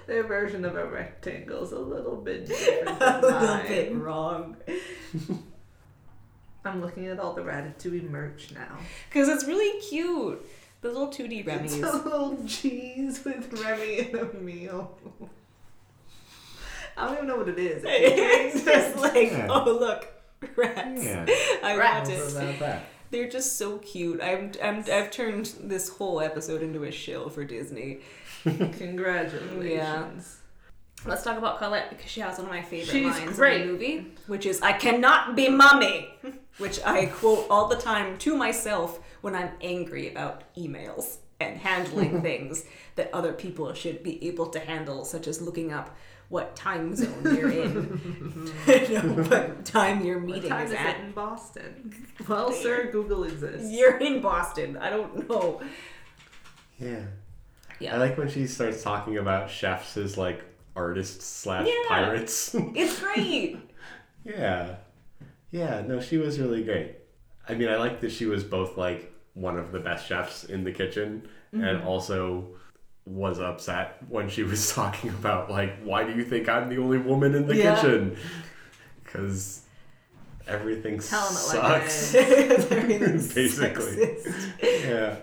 Their 0.07 0.23
version 0.23 0.63
of 0.65 0.75
a 0.75 0.85
rectangle 0.85 1.63
is 1.63 1.71
a 1.71 1.79
little 1.79 2.15
bit 2.17 2.47
different 2.47 3.01
a 3.01 3.19
little 3.19 3.57
bit 3.67 3.95
wrong. 3.95 4.57
I'm 6.65 6.81
looking 6.81 7.07
at 7.07 7.19
all 7.19 7.33
the 7.33 7.41
Ratatouille 7.41 8.09
merch 8.09 8.51
now. 8.53 8.77
Because 9.09 9.29
it's 9.29 9.45
really 9.45 9.79
cute. 9.81 10.45
The 10.81 10.87
little 10.89 11.07
2D 11.07 11.45
Remy's. 11.45 11.73
It's 11.73 11.81
Remy's. 11.83 12.01
a 12.01 12.03
little 12.09 12.37
cheese 12.47 13.23
with 13.25 13.61
Remy 13.63 14.09
in 14.09 14.15
a 14.19 14.33
meal. 14.39 14.97
I 16.97 17.05
don't 17.07 17.15
even 17.15 17.27
know 17.27 17.37
what 17.37 17.49
it 17.49 17.59
is. 17.59 17.83
it's 17.87 18.63
just 18.65 18.97
like, 18.97 19.31
Yeah. 19.31 19.47
oh 19.49 19.71
look, 19.71 20.07
rats. 20.55 21.03
Yeah. 21.03 21.25
I 21.63 21.75
Rats. 21.77 22.09
want 22.09 22.33
What 22.35 22.43
it. 22.43 22.59
that? 22.59 22.83
They're 23.11 23.29
just 23.29 23.57
so 23.57 23.77
cute. 23.79 24.21
I'm, 24.21 24.51
I'm, 24.61 24.83
I've 24.91 25.09
turned 25.11 25.53
this 25.63 25.89
whole 25.89 26.21
episode 26.21 26.61
into 26.61 26.83
a 26.83 26.91
shill 26.91 27.29
for 27.29 27.43
Disney. 27.43 28.01
Congratulations. 28.43 29.63
Yeah. 29.65 30.07
Let's 31.09 31.23
talk 31.23 31.37
about 31.37 31.57
Colette 31.59 31.89
because 31.89 32.09
she 32.11 32.19
has 32.19 32.37
one 32.37 32.47
of 32.47 32.51
my 32.51 32.61
favorite 32.61 32.91
She's 32.91 33.05
lines 33.17 33.35
great. 33.35 33.61
in 33.61 33.67
the 33.67 33.73
movie, 33.73 34.07
which 34.27 34.45
is 34.45 34.61
"I 34.61 34.73
cannot 34.73 35.33
be 35.35 35.47
mommy," 35.49 36.09
which 36.59 36.79
I 36.85 37.07
quote 37.07 37.47
all 37.49 37.67
the 37.67 37.75
time 37.77 38.17
to 38.19 38.35
myself 38.37 38.99
when 39.21 39.35
I'm 39.35 39.51
angry 39.61 40.09
about 40.11 40.43
emails 40.55 41.17
and 41.39 41.57
handling 41.57 42.21
things 42.29 42.65
that 42.95 43.09
other 43.13 43.33
people 43.33 43.73
should 43.73 44.03
be 44.03 44.25
able 44.27 44.47
to 44.47 44.59
handle, 44.59 45.03
such 45.05 45.27
as 45.27 45.41
looking 45.41 45.71
up 45.73 45.95
what 46.29 46.55
time 46.55 46.95
zone 46.95 47.23
you're 47.35 47.49
in, 47.51 47.71
hmm. 47.71 48.45
no, 48.93 49.23
what 49.23 49.65
time 49.65 50.05
your 50.05 50.19
What 50.19 50.27
meeting 50.35 50.49
time 50.51 50.65
is 50.67 50.71
is 50.71 50.77
at. 50.77 50.97
it 50.99 51.05
in 51.05 51.11
Boston? 51.11 52.05
Well, 52.27 52.51
sir, 52.51 52.89
Google 52.91 53.23
exists. 53.23 53.71
You're 53.71 53.97
in 53.97 54.21
Boston. 54.21 54.77
I 54.77 54.91
don't 54.91 55.27
know. 55.27 55.59
Yeah. 56.79 57.01
Yeah. 57.79 57.95
I 57.95 57.97
like 57.97 58.17
when 58.17 58.29
she 58.29 58.45
starts 58.45 58.83
talking 58.83 59.17
about 59.17 59.49
chefs 59.49 59.97
as 59.97 60.17
like 60.17 60.43
artists 60.75 61.25
slash 61.25 61.67
Yeah. 61.67 61.73
pirates. 61.87 62.53
It's 62.53 62.99
great. 62.99 63.57
yeah. 64.23 64.75
Yeah, 65.51 65.81
no, 65.81 65.99
she 65.99 66.17
was 66.17 66.39
really 66.39 66.63
great. 66.63 66.95
I 67.47 67.55
mean, 67.55 67.69
I 67.69 67.77
like 67.77 68.01
that 68.01 68.11
she 68.11 68.25
was 68.25 68.43
both 68.43 68.77
like 68.77 69.11
one 69.33 69.57
of 69.57 69.71
the 69.71 69.79
best 69.79 70.07
chefs 70.07 70.43
in 70.43 70.63
the 70.63 70.71
kitchen 70.71 71.27
and 71.51 71.81
also 71.83 72.47
was 73.05 73.39
upset 73.39 73.97
when 74.09 74.29
she 74.29 74.43
was 74.43 74.71
talking 74.73 75.09
about 75.09 75.49
like 75.49 75.81
why 75.83 76.03
do 76.03 76.11
you 76.13 76.23
think 76.23 76.47
I'm 76.47 76.69
the 76.69 76.77
only 76.77 76.97
woman 76.99 77.33
in 77.33 77.47
the 77.47 77.55
Yeah. 77.55 77.75
kitchen? 77.75 78.17
Cuz 79.05 79.61
everything 80.47 80.95
it 80.95 81.01
sucks. 81.03 82.13
is. 82.13 82.15
Everything's 82.71 83.33
Basically. 83.35 84.15
yeah. 84.61 85.15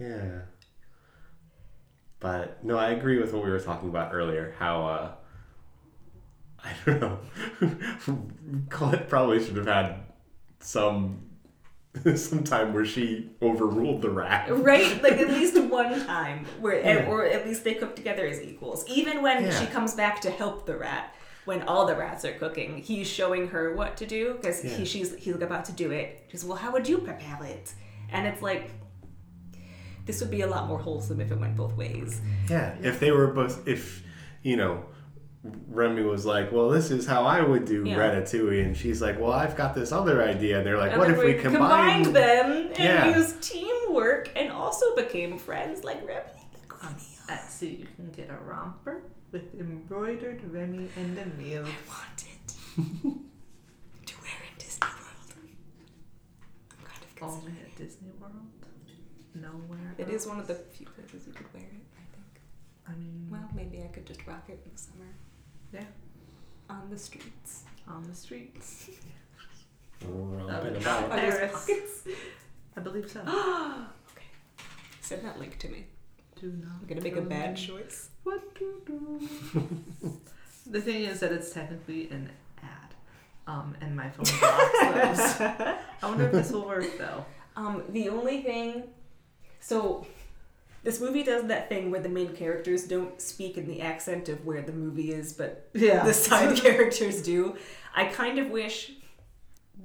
Yeah. 0.00 0.38
But 2.20 2.64
no, 2.64 2.78
I 2.78 2.90
agree 2.90 3.18
with 3.18 3.32
what 3.32 3.44
we 3.44 3.50
were 3.50 3.60
talking 3.60 3.88
about 3.88 4.14
earlier. 4.14 4.54
How 4.58 4.86
uh 4.86 5.10
I 6.64 6.72
don't 6.86 7.00
know. 7.00 7.18
Colette 8.68 9.08
probably 9.08 9.44
should 9.44 9.56
have 9.56 9.66
had 9.66 9.96
some 10.60 11.20
some 12.16 12.42
time 12.42 12.72
where 12.72 12.86
she 12.86 13.30
overruled 13.42 14.00
the 14.02 14.08
rat. 14.10 14.46
Right, 14.50 15.02
like 15.02 15.14
at 15.14 15.28
least 15.28 15.60
one 15.70 16.04
time, 16.06 16.46
where 16.60 16.80
Yeah. 16.80 17.06
or 17.06 17.26
at 17.26 17.46
least 17.46 17.64
they 17.64 17.74
cook 17.74 17.94
together 17.94 18.26
as 18.26 18.40
equals. 18.40 18.84
Even 18.88 19.20
when 19.22 19.44
Yeah. 19.44 19.60
she 19.60 19.66
comes 19.66 19.94
back 19.94 20.20
to 20.22 20.30
help 20.30 20.64
the 20.64 20.76
rat, 20.76 21.14
when 21.44 21.62
all 21.62 21.86
the 21.86 21.94
rats 21.96 22.24
are 22.24 22.32
cooking, 22.32 22.78
he's 22.78 23.06
showing 23.06 23.48
her 23.48 23.74
what 23.74 23.96
to 23.98 24.06
do 24.06 24.34
because 24.34 24.64
Yeah. 24.64 24.70
he 24.70 24.84
she's 24.86 25.14
he's 25.16 25.34
about 25.34 25.64
to 25.66 25.72
do 25.72 25.90
it. 25.90 26.24
She's 26.30 26.44
well, 26.44 26.56
how 26.56 26.72
would 26.72 26.88
you 26.88 26.98
prepare 26.98 27.44
it? 27.44 27.74
And 28.10 28.26
it's 28.26 28.40
like 28.42 28.70
this 30.06 30.20
would 30.20 30.30
be 30.30 30.40
a 30.40 30.46
lot 30.46 30.66
more 30.68 30.78
wholesome 30.78 31.20
if 31.20 31.30
it 31.30 31.38
went 31.38 31.56
both 31.56 31.76
ways. 31.76 32.20
Yeah, 32.50 32.74
if 32.82 32.98
they 33.00 33.12
were 33.12 33.28
both, 33.28 33.68
if 33.68 34.02
you 34.42 34.56
know, 34.56 34.84
Remy 35.44 36.02
was 36.02 36.24
like, 36.24 36.52
"Well, 36.52 36.68
this 36.68 36.90
is 36.92 37.06
how 37.06 37.24
I 37.24 37.40
would 37.42 37.64
do 37.64 37.84
Yeah. 37.84 37.96
ratatouille," 37.96 38.64
and 38.64 38.76
she's 38.76 39.02
like, 39.02 39.18
"Well, 39.18 39.32
I've 39.32 39.56
got 39.56 39.74
this 39.74 39.90
other 39.90 40.22
idea," 40.22 40.58
and 40.58 40.66
they're 40.66 40.78
like, 40.78 40.92
And 40.92 41.00
"What 41.00 41.10
if 41.10 41.18
we 41.18 41.34
combine?" 41.34 42.04
combined 42.04 42.16
them 42.16 42.52
and 42.68 42.78
Yeah. 42.78 43.16
used 43.16 43.42
teamwork 43.42 44.30
and 44.36 44.52
also 44.52 44.94
became 44.94 45.38
friends 45.38 45.82
like 45.82 45.98
Remy 46.06 46.30
and 46.54 46.68
Granny? 46.68 47.18
Uh, 47.28 47.36
so 47.48 47.66
you 47.66 47.86
can 47.96 48.10
get 48.12 48.30
a 48.30 48.36
romper 48.44 49.02
with 49.32 49.52
embroidered 49.58 50.42
Remy 50.52 50.88
and 50.96 51.18
a 51.18 51.26
meal. 51.42 51.62
want 51.88 52.24
it 52.24 52.48
to 54.06 54.14
wear 54.20 54.38
in 54.48 54.58
Disney 54.58 54.86
World. 54.86 55.34
I'm 56.70 56.84
kind 56.84 57.02
of 57.02 57.22
Only 57.44 57.52
at 57.62 57.74
Disney 57.76 58.10
World. 58.20 58.32
nowhere. 59.34 59.94
It 59.98 60.08
is 60.08 60.14
else. 60.22 60.26
one 60.26 60.38
of 60.38 60.46
the 60.46 60.54
few 60.54 60.86
places 60.86 61.26
you 61.26 61.32
could 61.32 61.52
wear 61.52 61.62
it, 61.64 61.86
I 61.96 62.04
think. 62.14 62.40
I 62.86 62.92
mean, 62.94 63.26
Well, 63.30 63.48
maybe 63.56 63.82
I 63.82 63.88
could 63.88 64.06
just 64.06 64.24
rock 64.26 64.44
it 64.48 64.60
in 64.64 64.70
the 64.72 64.78
summer. 64.78 65.06
Yeah. 65.72 65.84
On 66.68 66.88
the 66.90 66.98
streets. 66.98 67.64
on 67.88 68.02
the 68.04 68.14
streets. 68.14 68.90
Romping 70.04 70.76
about. 70.76 71.10
Are 71.10 71.16
there 71.16 71.48
pockets? 71.48 72.04
I 72.76 72.80
believe 72.80 73.10
so. 73.10 73.20
okay. 74.12 74.26
Send 75.00 75.24
that 75.24 75.38
link 75.38 75.58
to 75.60 75.68
me. 75.68 75.86
Do 76.40 76.52
not. 76.60 76.72
I'm 76.80 76.88
gonna 76.88 77.00
make 77.00 77.16
a 77.16 77.20
bad 77.20 77.54
me 77.54 77.66
choice. 77.66 78.10
What 78.24 78.54
to 78.56 78.82
do? 78.86 79.28
the 80.70 80.80
thing 80.80 81.04
is 81.04 81.20
that 81.20 81.32
it's 81.32 81.50
technically 81.50 82.08
an 82.10 82.30
ad, 82.62 82.94
um, 83.46 83.76
and 83.80 83.96
my 83.96 84.10
phone 84.10 84.24
blocks 84.40 85.38
those. 85.38 85.40
I 86.02 86.08
wonder 86.08 86.26
if 86.26 86.32
this 86.32 86.50
will 86.50 86.66
work 86.66 86.98
though. 86.98 87.24
Um, 87.54 87.84
the 87.90 88.08
only 88.08 88.42
thing, 88.42 88.84
so 89.60 90.06
this 90.82 91.00
movie 91.00 91.22
does 91.22 91.46
that 91.46 91.68
thing 91.68 91.90
where 91.90 92.00
the 92.00 92.08
main 92.08 92.34
characters 92.34 92.84
don't 92.84 93.20
speak 93.20 93.56
in 93.56 93.66
the 93.66 93.80
accent 93.80 94.28
of 94.28 94.44
where 94.44 94.62
the 94.62 94.72
movie 94.72 95.12
is, 95.12 95.32
but 95.32 95.68
Yeah. 95.74 96.04
the 96.04 96.14
side 96.14 96.56
characters 96.64 97.22
do. 97.22 97.56
I 97.94 98.06
kind 98.06 98.38
of 98.38 98.50
wish 98.50 98.92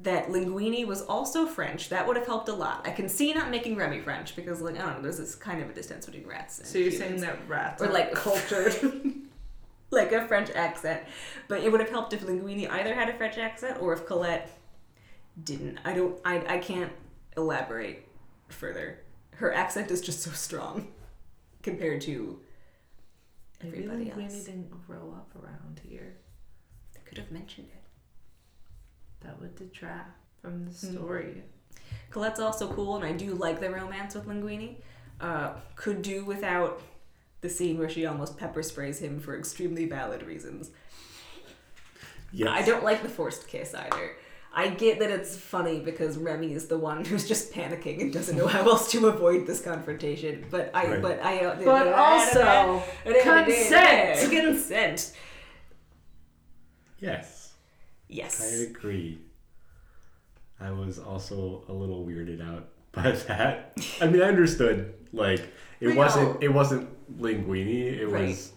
that 0.03 0.27
Linguini 0.27 0.85
was 0.85 1.01
also 1.01 1.45
French. 1.45 1.89
That 1.89 2.07
would 2.07 2.17
have 2.17 2.25
helped 2.27 2.49
a 2.49 2.53
lot. 2.53 2.87
I 2.87 2.91
can 2.91 3.09
see 3.09 3.33
not 3.33 3.49
making 3.49 3.77
Remy 3.77 4.01
French 4.01 4.35
because, 4.35 4.61
like, 4.61 4.75
I 4.75 4.79
don't 4.79 4.95
know, 4.97 5.01
there's 5.01 5.17
this 5.17 5.33
kind 5.35 5.61
of 5.61 5.69
a 5.69 5.73
distance 5.73 6.05
between 6.05 6.27
rats. 6.27 6.59
And 6.59 6.67
So 6.67 6.77
you're 6.77 6.91
humans. 6.91 7.09
saying 7.09 7.21
that 7.21 7.37
rats 7.47 7.81
or 7.81 7.87
like 7.87 8.13
cultured, 8.13 8.75
like 9.91 10.11
a 10.11 10.27
French 10.27 10.49
accent. 10.51 11.01
But 11.47 11.61
it 11.63 11.71
would 11.71 11.79
have 11.81 11.89
helped 11.89 12.13
if 12.13 12.21
Linguini 12.25 12.69
either 12.69 12.93
had 12.93 13.09
a 13.09 13.13
French 13.17 13.37
accent 13.37 13.81
or 13.81 13.93
if 13.93 14.05
Colette 14.05 14.49
didn't. 15.43 15.79
I 15.85 15.93
don't. 15.93 16.19
I 16.25 16.55
I 16.55 16.57
can't 16.59 16.91
elaborate 17.35 18.07
further. 18.49 18.99
Her 19.37 19.53
accent 19.53 19.91
is 19.91 20.01
just 20.01 20.21
so 20.21 20.31
strong 20.31 20.87
compared 21.63 22.01
to 22.01 22.39
Maybe 23.63 23.85
everybody 23.85 24.05
Linguini 24.05 24.23
else. 24.33 24.43
didn't 24.43 24.69
grow 24.87 25.13
up 25.15 25.31
around 25.41 25.79
here. 25.83 26.15
They 26.93 27.01
could 27.05 27.17
have 27.17 27.31
mentioned 27.31 27.67
it. 27.73 27.83
That 29.25 29.39
would 29.41 29.55
detract 29.55 30.17
from 30.41 30.65
the 30.65 30.73
story. 30.73 31.43
Colette's 32.11 32.39
also 32.39 32.71
cool, 32.73 32.95
and 32.95 33.05
I 33.05 33.11
do 33.13 33.33
like 33.33 33.59
the 33.59 33.69
romance 33.69 34.15
with 34.15 34.25
Linguini. 34.27 34.77
Uh, 35.19 35.53
could 35.75 36.01
do 36.03 36.23
without 36.25 36.81
the 37.41 37.49
scene 37.49 37.77
where 37.79 37.89
she 37.89 38.05
almost 38.05 38.37
pepper 38.37 38.61
sprays 38.63 38.99
him 38.99 39.19
for 39.19 39.37
extremely 39.37 39.85
valid 39.85 40.23
reasons. 40.23 40.69
Yes. 42.31 42.49
I 42.51 42.61
don't 42.63 42.83
like 42.83 43.01
the 43.03 43.09
forced 43.09 43.47
kiss 43.47 43.73
either. 43.73 44.11
I 44.59 44.69
get 44.69 44.97
that 45.01 45.11
it's 45.11 45.37
funny 45.37 45.79
because 45.81 46.17
Remy 46.17 46.51
is 46.51 46.65
the 46.67 46.79
one 46.79 47.05
who's 47.09 47.27
just 47.27 47.53
panicking 47.53 48.01
and 48.01 48.11
doesn't 48.11 48.35
know 48.35 48.47
how 48.47 48.67
else 48.67 48.89
to 48.91 49.05
avoid 49.07 49.45
this 49.45 49.61
confrontation. 49.61 50.45
But 50.49 50.71
I, 50.73 50.87
Right. 50.93 51.01
but 51.01 51.23
I, 51.23 51.45
uh, 51.45 51.63
But 51.63 51.93
also, 51.93 52.81
consent. 53.21 54.31
consent. 54.31 55.13
Yes. 56.99 57.53
Yes. 58.07 58.41
I 58.41 58.63
agree. 58.69 59.19
I 60.59 60.71
was 60.71 60.97
also 60.97 61.63
a 61.69 61.73
little 61.73 62.03
weirded 62.03 62.41
out 62.41 62.69
by 62.91 63.11
that. 63.11 63.77
I 64.01 64.07
mean, 64.07 64.23
I 64.23 64.25
understood. 64.29 64.95
Like, 65.13 65.41
it 65.79 65.87
We 65.89 65.93
wasn't. 65.93 66.27
all- 66.29 66.37
It 66.41 66.47
wasn't 66.51 66.89
linguini. 67.21 67.99
It 67.99 68.07
Right. 68.07 68.29
was. 68.29 68.53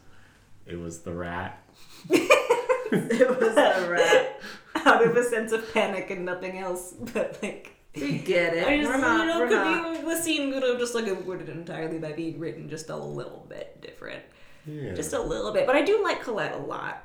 It 0.67 0.79
was 0.79 1.01
the 1.01 1.13
rat. 1.13 1.63
it 2.11 3.29
was 3.39 3.55
the 3.55 3.89
rat. 3.91 4.41
Out 4.87 5.07
of 5.07 5.17
a 5.17 5.25
sense 5.25 5.53
of 5.53 5.73
panic 5.75 6.11
and 6.11 6.25
nothing 6.25 6.59
else, 6.59 6.93
but 7.15 7.39
like. 7.43 7.77
We 7.97 8.19
get 8.19 8.55
it. 8.55 8.69
I 8.69 8.79
just, 8.79 8.89
we're 8.89 9.01
not. 9.01 9.21
you 9.21 9.27
know, 9.27 9.41
we're 9.41 9.49
could 9.49 9.55
not. 9.57 9.95
be 9.95 10.01
the 10.03 10.17
scene 10.17 10.53
could 10.53 10.63
have 10.63 10.79
just 10.79 10.95
like 10.95 11.09
avoided 11.09 11.49
entirely 11.49 11.99
by 11.99 12.13
being 12.13 12.39
written 12.39 12.69
just 12.69 12.89
a 12.89 12.97
little 12.97 13.45
bit 13.49 13.81
different, 13.81 14.23
Yeah. 14.65 14.95
just 14.95 15.13
a 15.13 15.21
little 15.21 15.53
bit. 15.53 15.67
But 15.67 15.75
I 15.75 15.83
do 15.83 16.01
like 16.05 16.23
Colette 16.23 16.53
a 16.55 16.59
lot. 16.59 17.03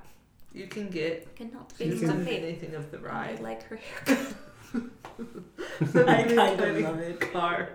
You 0.54 0.68
can 0.68 0.90
get 0.92 1.36
Cannot 1.36 1.74
You 1.80 1.98
can- 1.98 2.10
on 2.12 2.28
anything 2.28 2.76
of 2.76 2.92
the 2.92 3.00
ride. 3.00 3.14
I 3.14 3.30
ride. 3.32 3.40
like 3.40 3.64
her 3.64 3.78
haircut. 4.06 4.36
I 6.08 6.24
kind 6.24 6.62
of 6.62 6.78
love 6.82 7.00
it. 7.00 7.20
Car. 7.34 7.70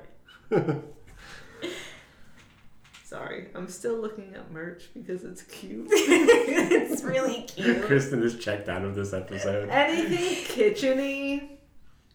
Sorry, 3.10 3.48
I'm 3.56 3.68
still 3.68 3.96
looking 3.96 4.36
at 4.36 4.52
merch 4.52 4.84
because 4.94 5.24
it's 5.24 5.42
cute. 5.42 5.88
it's 5.90 7.02
really 7.02 7.42
cute. 7.42 7.82
Kristen 7.82 8.22
is 8.22 8.38
checked 8.38 8.68
out 8.68 8.84
of 8.84 8.94
this 8.94 9.12
episode. 9.12 9.68
Anything 9.68 10.44
kitcheny, 10.44 11.48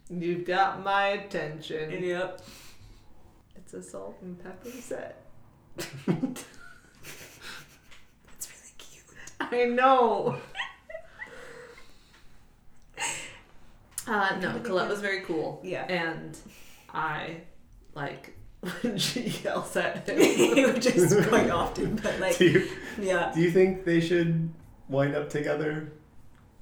you've 0.10 0.46
got 0.46 0.86
my 0.86 1.08
attention. 1.08 2.02
Yep. 2.02 2.42
It's 3.58 3.74
a 3.74 3.84
salt 3.84 4.16
and 4.22 4.42
pepper 4.42 4.70
set. 4.70 5.22
It's 5.78 6.46
really 8.48 8.74
cute. 8.78 9.04
I 9.42 9.66
know. 9.66 10.38
Uh, 14.08 14.38
no, 14.40 14.60
Colette 14.60 14.88
was 14.88 15.02
very 15.02 15.22
cool. 15.22 15.60
Yeah. 15.64 15.84
And 15.86 16.38
I 16.94 17.38
like 17.96 18.35
when 18.82 18.98
she 18.98 19.22
yells 19.44 19.76
at 19.76 20.08
him. 20.08 20.18
Which 20.74 20.86
is 20.86 21.26
quite 21.28 21.50
often, 21.50 21.96
but 21.98 22.20
like, 22.20 22.38
do 22.38 22.46
you 22.46 22.70
yeah. 23.00 23.32
do 23.34 23.42
you 23.42 23.52
think 23.52 23.86
they 23.86 24.00
should 24.00 24.50
wind 24.90 25.16
up 25.16 25.30
together? 25.30 25.92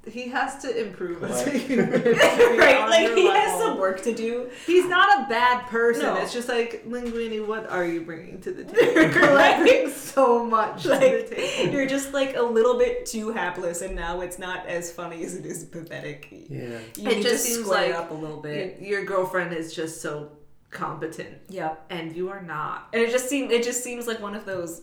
he 0.06 0.28
has 0.28 0.62
to 0.62 0.86
improve 0.86 1.24
as 1.24 1.47
a 1.47 1.51
human. 1.51 1.89
right, 1.91 2.89
like 2.89 3.08
your 3.08 3.16
he 3.16 3.28
has 3.28 3.58
some 3.60 3.78
work 3.78 4.01
to 4.04 4.14
do. 4.14 4.49
He's 4.66 4.86
not 4.86 5.22
a 5.22 5.30
bad 5.30 5.68
person. 5.68 6.04
No. 6.04 6.18
It's 6.18 6.34
just 6.34 6.49
like 6.49 6.86
Linguini, 6.86 7.45
what 7.45 7.70
are 7.70 7.86
you 7.86 8.01
bringing 8.01 8.41
to 8.41 8.51
the 8.51 8.64
table? 8.66 9.01
You're 9.01 9.10
collecting 9.12 9.89
so 9.89 10.45
much 10.45 10.86
Like 10.86 10.99
to 10.99 11.30
the 11.30 11.36
table. 11.36 11.74
you're 11.74 11.88
just 11.88 12.14
like 12.14 12.36
a 12.36 12.41
little 12.41 12.78
bit 12.78 13.06
too 13.06 13.32
hapless, 13.32 13.82
and 13.82 13.95
now 13.95 14.20
it's 14.22 14.38
not 14.38 14.68
as 14.68 14.91
funny 14.91 15.24
as 15.24 15.36
it 15.36 15.45
is 15.45 15.64
pathetic. 15.64 16.28
Yeah. 16.32 16.80
You 16.97 17.10
It 17.10 17.18
need 17.18 17.24
just 17.24 17.45
to 17.45 17.51
seems 17.54 17.68
like 17.68 17.93
up 17.93 18.12
a 18.12 18.14
little 18.14 18.41
bit. 18.41 18.82
Your, 18.82 18.89
your 18.99 19.06
girlfriend 19.06 19.54
is 19.54 19.74
just 19.74 20.01
so 20.01 20.32
competent, 20.74 21.38
Yep. 21.50 21.86
and 21.90 22.16
you 22.16 22.30
are 22.30 22.42
not. 22.42 22.90
And 22.94 23.02
it 23.02 23.12
just 23.12 23.30
seems 23.30 23.52
it 23.52 23.64
just 23.64 23.84
seems 23.84 24.08
like 24.08 24.20
one 24.20 24.36
of 24.36 24.46
those 24.46 24.82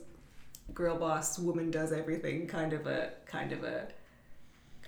girl 0.72 0.96
boss 0.96 1.38
woman 1.38 1.70
does 1.70 1.92
everything 1.92 2.46
kind 2.46 2.72
of 2.72 2.86
a 2.86 3.10
kind 3.26 3.52
of 3.52 3.64
a 3.64 3.88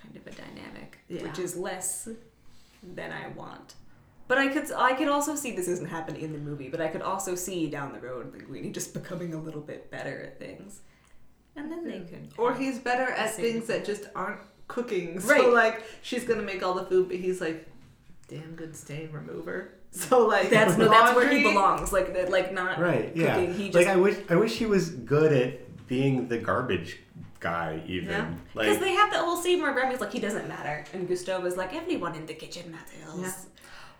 kind 0.01 0.15
of 0.15 0.25
a 0.25 0.31
dynamic, 0.31 0.99
Yeah. 1.07 1.23
which 1.23 1.39
is 1.39 1.55
less 1.55 2.09
than 2.81 3.11
I 3.11 3.27
want. 3.29 3.75
But 4.27 4.37
I 4.37 4.47
could 4.47 4.71
I 4.71 4.93
could 4.93 5.09
also 5.09 5.35
see 5.35 5.51
this 5.55 5.67
isn't 5.67 5.89
happening 5.89 6.21
in 6.21 6.31
the 6.31 6.39
movie, 6.39 6.69
but 6.69 6.81
I 6.81 6.87
could 6.87 7.01
also 7.01 7.35
see 7.35 7.69
down 7.69 7.93
the 7.93 7.99
road 7.99 8.33
Linguini 8.33 8.73
just 8.73 8.93
becoming 8.93 9.33
a 9.33 9.39
little 9.39 9.61
bit 9.61 9.91
better 9.91 10.23
at 10.23 10.39
things, 10.39 10.79
and 11.55 11.71
then 11.71 11.85
they 11.85 11.99
hmm. 11.99 12.07
could. 12.07 12.29
Or 12.37 12.55
he's 12.55 12.79
better 12.79 13.11
at 13.11 13.35
things 13.35 13.67
that 13.67 13.85
just 13.85 14.05
aren't 14.15 14.41
cooking. 14.67 15.19
So 15.19 15.29
Right. 15.29 15.53
like 15.53 15.83
she's 16.01 16.23
gonna 16.23 16.41
make 16.41 16.63
all 16.63 16.73
the 16.73 16.85
food, 16.85 17.09
but 17.09 17.17
he's 17.17 17.41
like, 17.41 17.67
damn 18.27 18.55
good 18.55 18.75
stain 18.75 19.11
remover. 19.11 19.73
So 20.09 20.25
like 20.27 20.49
that's 20.49 20.75
no, 20.77 20.89
that's 20.89 21.15
where 21.15 21.29
he 21.29 21.43
belongs. 21.43 21.93
Like 21.93 22.13
that, 22.13 22.31
like 22.31 22.51
not 22.51 22.79
Right. 22.79 23.11
Yeah. 23.15 23.35
cooking. 23.35 23.53
He 23.53 23.65
just 23.69 23.75
like 23.75 23.87
I 23.87 23.95
wish 23.95 24.17
I 24.29 24.35
wish 24.35 24.55
he 24.57 24.65
was 24.65 24.89
good 24.89 25.31
at 25.31 25.87
being 25.87 26.27
the 26.27 26.39
garbage 26.39 26.97
guy. 27.39 27.81
Even 27.87 28.09
Yeah. 28.09 28.33
Because 28.53 28.77
like 28.77 28.79
they 28.79 28.93
have 28.93 29.11
that 29.11 29.23
whole 29.23 29.37
scene 29.37 29.61
where 29.61 29.73
Remy's 29.73 30.01
like, 30.01 30.11
he 30.11 30.19
doesn't 30.19 30.47
matter. 30.47 30.83
And 30.93 31.07
Gusteau 31.07 31.45
is 31.45 31.57
like, 31.57 31.75
everyone 31.75 32.15
in 32.15 32.25
the 32.25 32.33
kitchen 32.33 32.71
matters. 32.71 33.19
Yeah. 33.19 33.31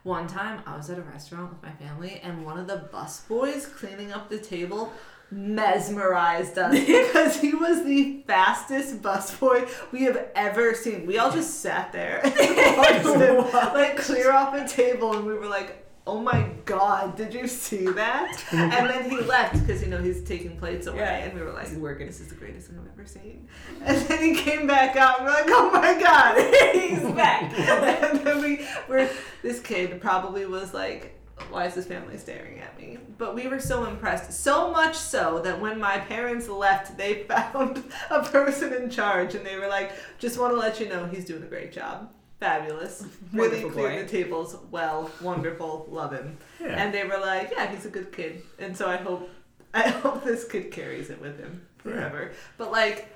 One 0.02 0.28
time 0.28 0.62
I 0.66 0.76
was 0.76 0.90
at 0.90 0.98
a 0.98 1.02
restaurant 1.04 1.52
with 1.54 1.62
my 1.62 1.72
family 1.74 2.20
and 2.24 2.44
one 2.44 2.58
of 2.60 2.68
the 2.68 2.78
bus 2.92 3.22
boys 3.22 3.66
cleaning 3.68 4.12
up 4.12 4.30
the 4.30 4.40
table 4.40 4.92
mesmerized 5.32 6.58
us 6.58 6.74
because 6.86 7.40
he 7.40 7.54
was 7.54 7.84
the 7.84 8.24
fastest 8.28 9.02
busboy 9.02 9.68
we 9.92 10.04
have 10.04 10.28
ever 10.36 10.74
seen. 10.74 11.06
We 11.06 11.18
all 11.18 11.32
just 11.32 11.62
sat 11.62 11.92
there 11.92 12.22
and 12.26 12.78
watched 12.78 13.22
him 13.22 13.38
like 13.74 13.98
clear 13.98 14.32
off 14.32 14.54
a 14.56 14.68
table 14.68 15.16
and 15.16 15.26
we 15.26 15.34
were 15.34 15.48
like, 15.48 15.83
Oh 16.06 16.20
my 16.20 16.50
god, 16.66 17.16
did 17.16 17.34
you 17.34 17.48
see 17.48 17.86
that? 17.86 18.44
and 18.52 18.90
then 18.90 19.10
he 19.10 19.18
left 19.22 19.54
because 19.60 19.82
you 19.82 19.88
know 19.88 20.02
he's 20.02 20.22
taking 20.24 20.58
plates 20.58 20.86
away 20.88 21.00
Yeah. 21.00 21.16
and 21.26 21.34
we 21.34 21.42
were 21.42 21.52
like, 21.54 21.68
oh 21.68 21.70
He's 21.70 21.78
working. 21.78 22.08
This 22.08 22.20
is 22.20 22.28
the 22.28 22.36
greatest 22.36 22.68
thing 22.68 22.78
I've 22.80 22.92
ever 22.92 23.06
seen. 23.08 23.48
And 23.86 23.98
then 24.08 24.22
he 24.22 24.36
came 24.36 24.68
back 24.68 24.96
out 24.98 25.20
and 25.20 25.28
we're 25.28 25.34
like, 25.34 25.46
Oh 25.48 25.72
my 25.72 26.00
god, 26.00 26.38
he's 26.74 27.02
back. 27.16 27.54
and 27.58 28.20
then 28.20 28.42
we 28.42 28.68
were 28.90 29.10
this 29.42 29.62
kid 29.62 30.02
probably 30.02 30.46
was 30.46 30.74
like, 30.74 31.18
Why 31.50 31.68
is 31.68 31.76
this 31.76 31.86
family 31.86 32.18
staring 32.18 32.60
at 32.60 32.78
me? 32.78 32.98
But 33.18 33.34
we 33.34 33.48
were 33.48 33.60
so 33.62 33.86
impressed. 33.86 34.34
So 34.34 34.72
much 34.72 34.96
so 34.96 35.40
that 35.46 35.62
when 35.62 35.80
my 35.80 36.00
parents 36.00 36.50
left, 36.50 36.98
they 36.98 37.24
found 37.24 37.82
a 38.10 38.24
person 38.24 38.74
in 38.74 38.90
charge 38.90 39.36
and 39.36 39.46
they 39.46 39.56
were 39.58 39.68
like, 39.70 39.94
Just 40.20 40.38
want 40.38 40.54
to 40.54 40.60
let 40.60 40.82
you 40.82 40.90
know 40.90 41.06
he's 41.06 41.24
doing 41.24 41.44
a 41.44 41.48
great 41.48 41.72
job. 41.72 42.12
Fabulous. 42.44 43.06
Really 43.34 43.64
Wonderful 43.64 43.72
cleared 43.72 43.96
boy. 43.96 44.02
the 44.04 44.24
tables 44.24 44.58
well. 44.70 45.10
Wonderful. 45.22 45.88
Love 45.90 46.12
him. 46.14 46.38
yeah. 46.62 46.68
And 46.84 46.94
they 46.94 47.04
were 47.06 47.18
like, 47.18 47.52
Yeah, 47.56 47.72
he's 47.72 47.86
a 47.86 47.90
good 47.90 48.12
kid. 48.12 48.44
And 48.60 48.76
so 48.78 48.88
I 48.90 48.98
hope 48.98 49.30
I 49.74 49.88
hope 49.90 50.24
this 50.24 50.44
kid 50.48 50.70
carries 50.72 51.10
it 51.10 51.20
with 51.22 51.40
him 51.40 51.66
forever. 51.78 52.32
But 52.58 52.72
like 52.72 53.08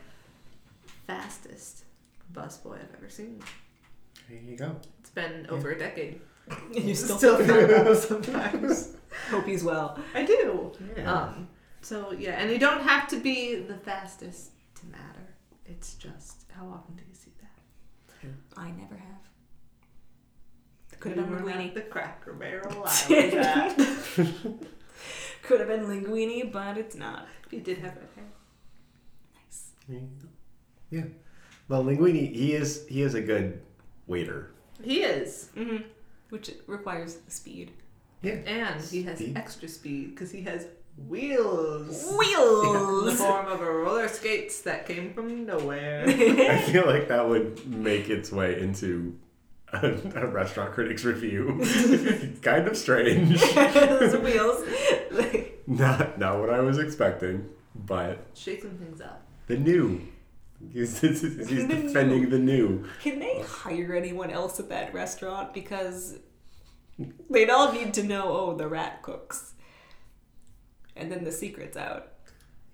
fastest 1.05 1.83
busboy 2.33 2.75
I've 2.75 2.95
ever 2.97 3.09
seen. 3.09 3.41
there 4.29 4.39
you 4.39 4.57
go. 4.57 4.75
It's 5.01 5.09
been 5.11 5.45
over 5.49 5.71
a 5.71 5.77
decade. 5.77 6.21
You 6.73 6.95
still, 6.95 7.17
Still 7.17 7.37
think 7.37 7.49
about 7.69 7.87
it 7.87 7.97
sometimes. 7.97 8.95
Hope 9.29 9.45
he's 9.45 9.63
well. 9.65 9.99
I 10.15 10.23
do. 10.23 10.71
Yeah. 10.95 11.11
Um. 11.13 11.49
So 11.81 12.13
yeah, 12.17 12.39
and 12.39 12.49
you 12.49 12.57
don't 12.57 12.81
have 12.81 13.07
to 13.09 13.17
be 13.19 13.55
the 13.55 13.75
fastest 13.75 14.51
to 14.79 14.85
matter. 14.87 15.25
It's 15.65 15.95
just 15.95 16.45
how 16.55 16.65
often 16.69 16.95
do 16.95 17.03
you 17.09 17.13
see 17.13 17.31
that? 17.41 18.29
I 18.57 18.71
never 18.71 18.95
have. 18.95 19.06
Could 20.99 21.17
have 21.17 21.29
been 21.29 21.43
were 21.43 21.49
not 21.49 21.57
linguine. 21.59 21.73
the 21.73 21.81
Cracker 21.81 22.33
Barrel 22.33 22.71
I 22.73 22.77
was. 22.79 23.03
Could 25.43 25.59
have 25.59 25.69
been 25.69 25.85
linguine, 25.85 26.51
but 26.51 26.77
it's 26.77 26.95
not. 26.95 27.27
you 27.51 27.61
did 27.61 27.77
have 27.79 27.95
that 27.95 28.09
hair. 28.15 28.25
Nice. 29.35 29.71
Yeah. 30.89 31.03
Well, 31.69 31.83
Linguini, 31.83 32.33
he 32.33 32.53
is 32.53 32.85
he 32.89 33.01
is 33.01 33.13
a 33.13 33.21
good 33.21 33.61
waiter. 34.07 34.51
He 34.83 35.01
is, 35.03 35.49
hmm 35.55 35.77
Which 36.29 36.51
requires 36.67 37.17
speed. 37.27 37.71
Yeah. 38.21 38.33
and 38.45 38.81
he 38.83 39.03
has 39.03 39.19
Speed. 39.19 39.37
extra 39.37 39.67
speed 39.67 40.09
because 40.15 40.31
he 40.31 40.41
has 40.43 40.65
wheels. 41.07 42.03
Wheels! 42.17 42.67
In 42.67 42.73
the 42.73 43.03
Wheels. 43.03 43.17
form 43.19 43.45
of 43.47 43.61
a 43.61 43.71
roller 43.71 44.07
skates 44.07 44.61
that 44.61 44.85
came 44.87 45.13
from 45.13 45.45
nowhere. 45.45 46.03
I 46.07 46.57
feel 46.61 46.85
like 46.87 47.07
that 47.09 47.27
would 47.29 47.67
make 47.67 48.09
its 48.09 48.31
way 48.31 48.59
into 48.59 49.17
a, 49.73 49.91
a 50.15 50.27
restaurant 50.27 50.73
critic's 50.73 51.03
review. 51.03 51.63
kind 52.41 52.67
of 52.67 52.77
strange. 52.77 53.39
Those 53.53 54.17
wheels. 54.17 54.65
Not 55.69 56.17
not 56.17 56.39
what 56.39 56.49
I 56.49 56.61
was 56.61 56.77
expecting, 56.79 57.49
but 57.75 58.25
Shaking 58.33 58.77
things 58.77 59.01
up. 59.01 59.21
the 59.47 59.57
new. 59.57 60.01
He's, 60.71 60.99
he's 61.01 61.21
The 61.21 61.67
defending 61.67 62.23
new. 62.23 62.29
the 62.29 62.39
new. 62.39 62.85
Can 63.03 63.19
they 63.19 63.41
hire 63.45 63.93
anyone 63.93 64.29
else 64.31 64.59
at 64.61 64.69
that 64.69 64.93
restaurant? 64.93 65.53
Because 65.53 66.19
they'd 67.29 67.49
all 67.49 67.73
need 67.73 67.93
to 67.95 68.03
know, 68.03 68.29
oh, 68.29 68.55
the 68.55 68.67
rat 68.67 69.01
cooks. 69.01 69.53
And 70.95 71.11
then 71.11 71.25
the 71.25 71.31
secret's 71.33 71.75
out. 71.77 72.13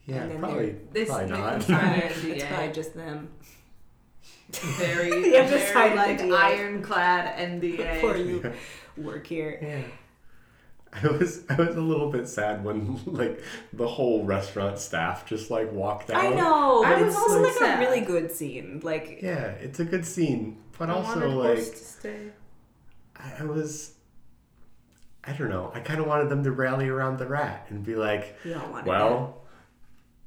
Yeah, 0.06 0.18
And 0.24 0.32
then 0.32 0.40
probably, 0.40 0.76
They 0.92 1.06
probably 1.06 1.26
make 1.32 1.40
not. 1.40 1.52
them 1.54 1.62
sign 1.62 2.00
It's 2.04 2.44
NDA. 2.44 2.48
probably 2.48 2.74
just 2.74 2.94
them. 2.96 3.32
Very, 4.58 5.10
You 5.28 5.36
have 5.36 5.50
to 5.50 5.58
very 5.58 5.96
like 5.96 6.20
NDA. 6.20 6.36
ironclad 6.38 7.38
NDA. 7.38 7.94
Before 8.02 8.18
you 8.18 8.54
work 8.98 9.28
here. 9.28 9.60
Yeah. 9.62 9.82
I 10.96 11.08
was 11.08 11.44
I 11.50 11.56
was 11.56 11.76
a 11.76 11.82
little 11.82 12.12
bit 12.12 12.28
sad 12.28 12.64
when 12.64 13.00
like 13.08 13.42
the 13.74 13.88
whole 13.88 14.24
restaurant 14.26 14.78
staff 14.78 15.26
just 15.26 15.50
like 15.50 15.72
walked 15.72 16.12
out. 16.12 16.24
I 16.24 16.30
know, 16.30 16.84
I 16.84 16.94
but 16.94 17.02
it's 17.02 17.16
was 17.16 17.16
also 17.16 17.34
so 17.36 17.42
like 17.42 17.54
sad. 17.54 17.78
a 17.78 17.86
really 17.86 18.02
good 18.06 18.32
scene. 18.32 18.80
Like, 18.84 19.20
Yeah, 19.24 19.48
it's 19.60 19.80
a 19.80 19.86
good 19.86 20.06
scene, 20.06 20.62
but 20.78 20.90
I 20.90 20.94
also 20.94 21.30
like 21.30 21.58
to 21.58 21.64
stay. 21.66 22.28
I, 23.16 23.34
I 23.40 23.44
was 23.46 23.94
I 25.24 25.32
don't 25.34 25.50
know. 25.50 25.72
I 25.74 25.80
kind 25.80 26.00
of 26.00 26.06
wanted 26.06 26.30
them 26.30 26.44
to 26.44 26.52
rally 26.52 26.90
around 26.90 27.18
the 27.18 27.26
rat 27.28 27.68
and 27.70 27.84
be 27.84 27.96
like, 27.96 28.36
we 28.46 28.54
all 28.54 28.70
want 28.70 28.86
"Well, 28.86 29.42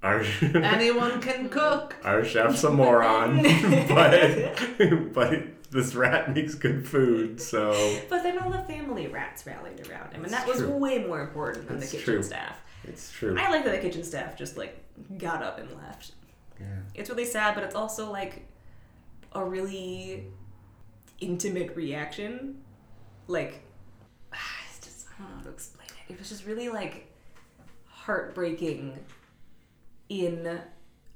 our 0.02 0.22
Anyone 0.42 1.20
can 1.20 1.48
cook. 1.48 1.96
our 2.04 2.24
chef's 2.24 2.62
a 2.64 2.70
moron, 2.70 3.42
but 3.88 5.12
but 5.12 5.70
this 5.70 5.94
rat 5.94 6.32
makes 6.34 6.54
good 6.54 6.86
food, 6.86 7.40
so 7.40 7.72
But 8.08 8.22
then 8.22 8.38
all 8.38 8.50
the 8.50 8.62
family 8.64 9.06
rats 9.08 9.46
rallied 9.46 9.88
around 9.88 10.12
him, 10.12 10.24
and 10.24 10.32
That's 10.32 10.44
that 10.44 10.48
was 10.48 10.58
true. 10.58 10.70
way 10.76 10.98
more 11.04 11.20
important 11.20 11.66
than 11.68 11.80
That's 11.80 11.90
the 11.90 11.98
kitchen 11.98 12.14
true. 12.14 12.22
staff. 12.22 12.60
it's 12.84 13.10
true." 13.10 13.36
I 13.38 13.50
like 13.50 13.64
that 13.64 13.72
the 13.72 13.80
kitchen 13.80 14.04
staff 14.04 14.36
just 14.36 14.56
like 14.56 14.78
got 15.18 15.42
up 15.42 15.58
and 15.58 15.70
left. 15.76 16.12
Yeah. 16.60 16.66
It's 16.94 17.10
really 17.10 17.24
sad, 17.26 17.54
but 17.54 17.64
it's 17.64 17.74
also 17.74 18.10
like 18.10 18.46
a 19.32 19.44
really 19.44 20.24
intimate 21.20 21.74
reaction. 21.76 22.62
Like, 23.26 23.62
it's 24.68 24.86
just, 24.86 25.06
I 25.08 25.22
don't 25.22 25.30
know 25.32 25.36
how 25.38 25.42
to 25.42 25.50
explain 25.50 25.88
it. 26.08 26.12
It 26.12 26.18
was 26.18 26.28
just 26.28 26.46
really 26.46 26.68
like 26.68 27.12
heartbreaking 27.86 28.98
in 30.08 30.60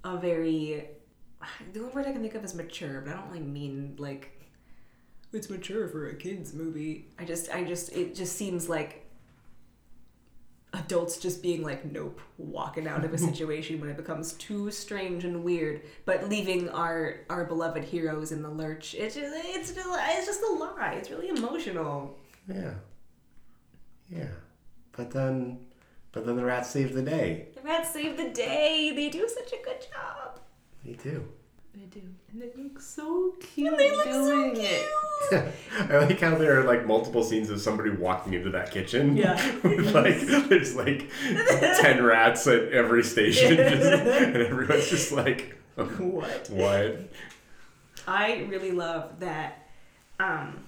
a 0.05 0.17
very. 0.17 0.89
The 1.73 1.81
only 1.81 1.93
word 1.93 2.07
I 2.07 2.13
can 2.13 2.21
think 2.21 2.35
of 2.35 2.45
is 2.45 2.55
mature, 2.55 3.01
but 3.01 3.15
I 3.15 3.17
don't 3.17 3.29
really 3.29 3.41
mean 3.41 3.97
like 3.99 4.41
it's 5.33 5.49
mature 5.49 5.89
for 5.89 6.09
a 6.09 6.15
kids 6.15 6.53
movie. 6.53 7.07
I 7.19 7.25
just, 7.25 7.51
I 7.55 7.65
just, 7.65 7.93
it 7.93 8.15
just 8.15 8.37
seems 8.37 8.69
like 8.69 9.07
adults 10.73 11.19
just 11.19 11.43
being 11.43 11.63
like, 11.63 11.85
nope, 11.85 12.21
walking 12.39 12.87
out 12.87 13.05
of 13.05 13.13
a 13.15 13.19
situation 13.31 13.81
when 13.81 13.91
it 13.91 13.97
becomes 13.97 14.33
too 14.35 14.71
strange 14.71 15.25
and 15.25 15.45
weird, 15.45 15.83
but 16.05 16.29
leaving 16.29 16.69
our 16.71 17.21
our 17.29 17.45
beloved 17.45 17.85
heroes 17.85 18.33
in 18.33 18.43
the 18.43 18.51
lurch. 18.51 18.95
It's 18.95 19.15
just, 19.15 19.35
it's 19.35 19.73
just, 19.73 19.89
it's 19.89 20.27
just 20.27 20.43
a 20.43 20.53
lie. 20.53 20.95
It's 20.99 21.11
really 21.11 21.29
emotional. 21.29 22.19
Yeah. 22.49 22.75
Yeah. 24.09 24.33
But 24.93 25.13
then 25.13 25.61
but 26.13 26.27
then 26.27 26.37
the 26.37 26.45
rats 26.45 26.71
saved 26.71 26.95
the 26.95 27.03
day. 27.03 27.49
The 27.55 27.63
rats 27.63 27.91
save 27.93 28.17
the 28.17 28.31
day. 28.31 28.93
They 28.95 29.09
do 29.09 29.29
such 29.29 29.53
a 29.53 29.63
good 29.65 29.81
job. 29.81 30.41
Me 30.85 30.95
too. 30.95 31.27
They 31.75 31.85
do. 31.87 32.03
And 32.33 32.43
they 32.43 32.51
look 32.57 32.81
so 32.81 33.35
cute 33.41 33.69
And 33.69 33.79
they 33.79 33.95
look 33.95 34.07
so 34.07 34.55
cute. 34.55 35.45
I 35.91 35.99
like 35.99 36.21
how 36.21 36.35
there 36.37 36.61
are 36.61 36.65
like 36.65 36.87
multiple 36.87 37.23
scenes 37.23 37.51
of 37.51 37.61
somebody 37.61 37.91
walking 37.91 38.35
into 38.35 38.51
that 38.51 38.71
kitchen. 38.71 39.17
Yeah. 39.17 39.35
with, 39.63 39.95
like 39.95 40.21
there's 40.49 40.75
like 40.75 41.09
ten 41.81 42.03
rats 42.05 42.47
at 42.47 42.73
every 42.73 43.05
station, 43.05 43.57
just, 43.57 43.71
and 43.71 44.37
everyone's 44.37 44.89
just 44.89 45.13
like, 45.13 45.57
What? 45.77 46.49
what? 46.51 47.09
I 48.09 48.47
really 48.49 48.73
love 48.73 49.21
that 49.21 49.69
um, 50.19 50.65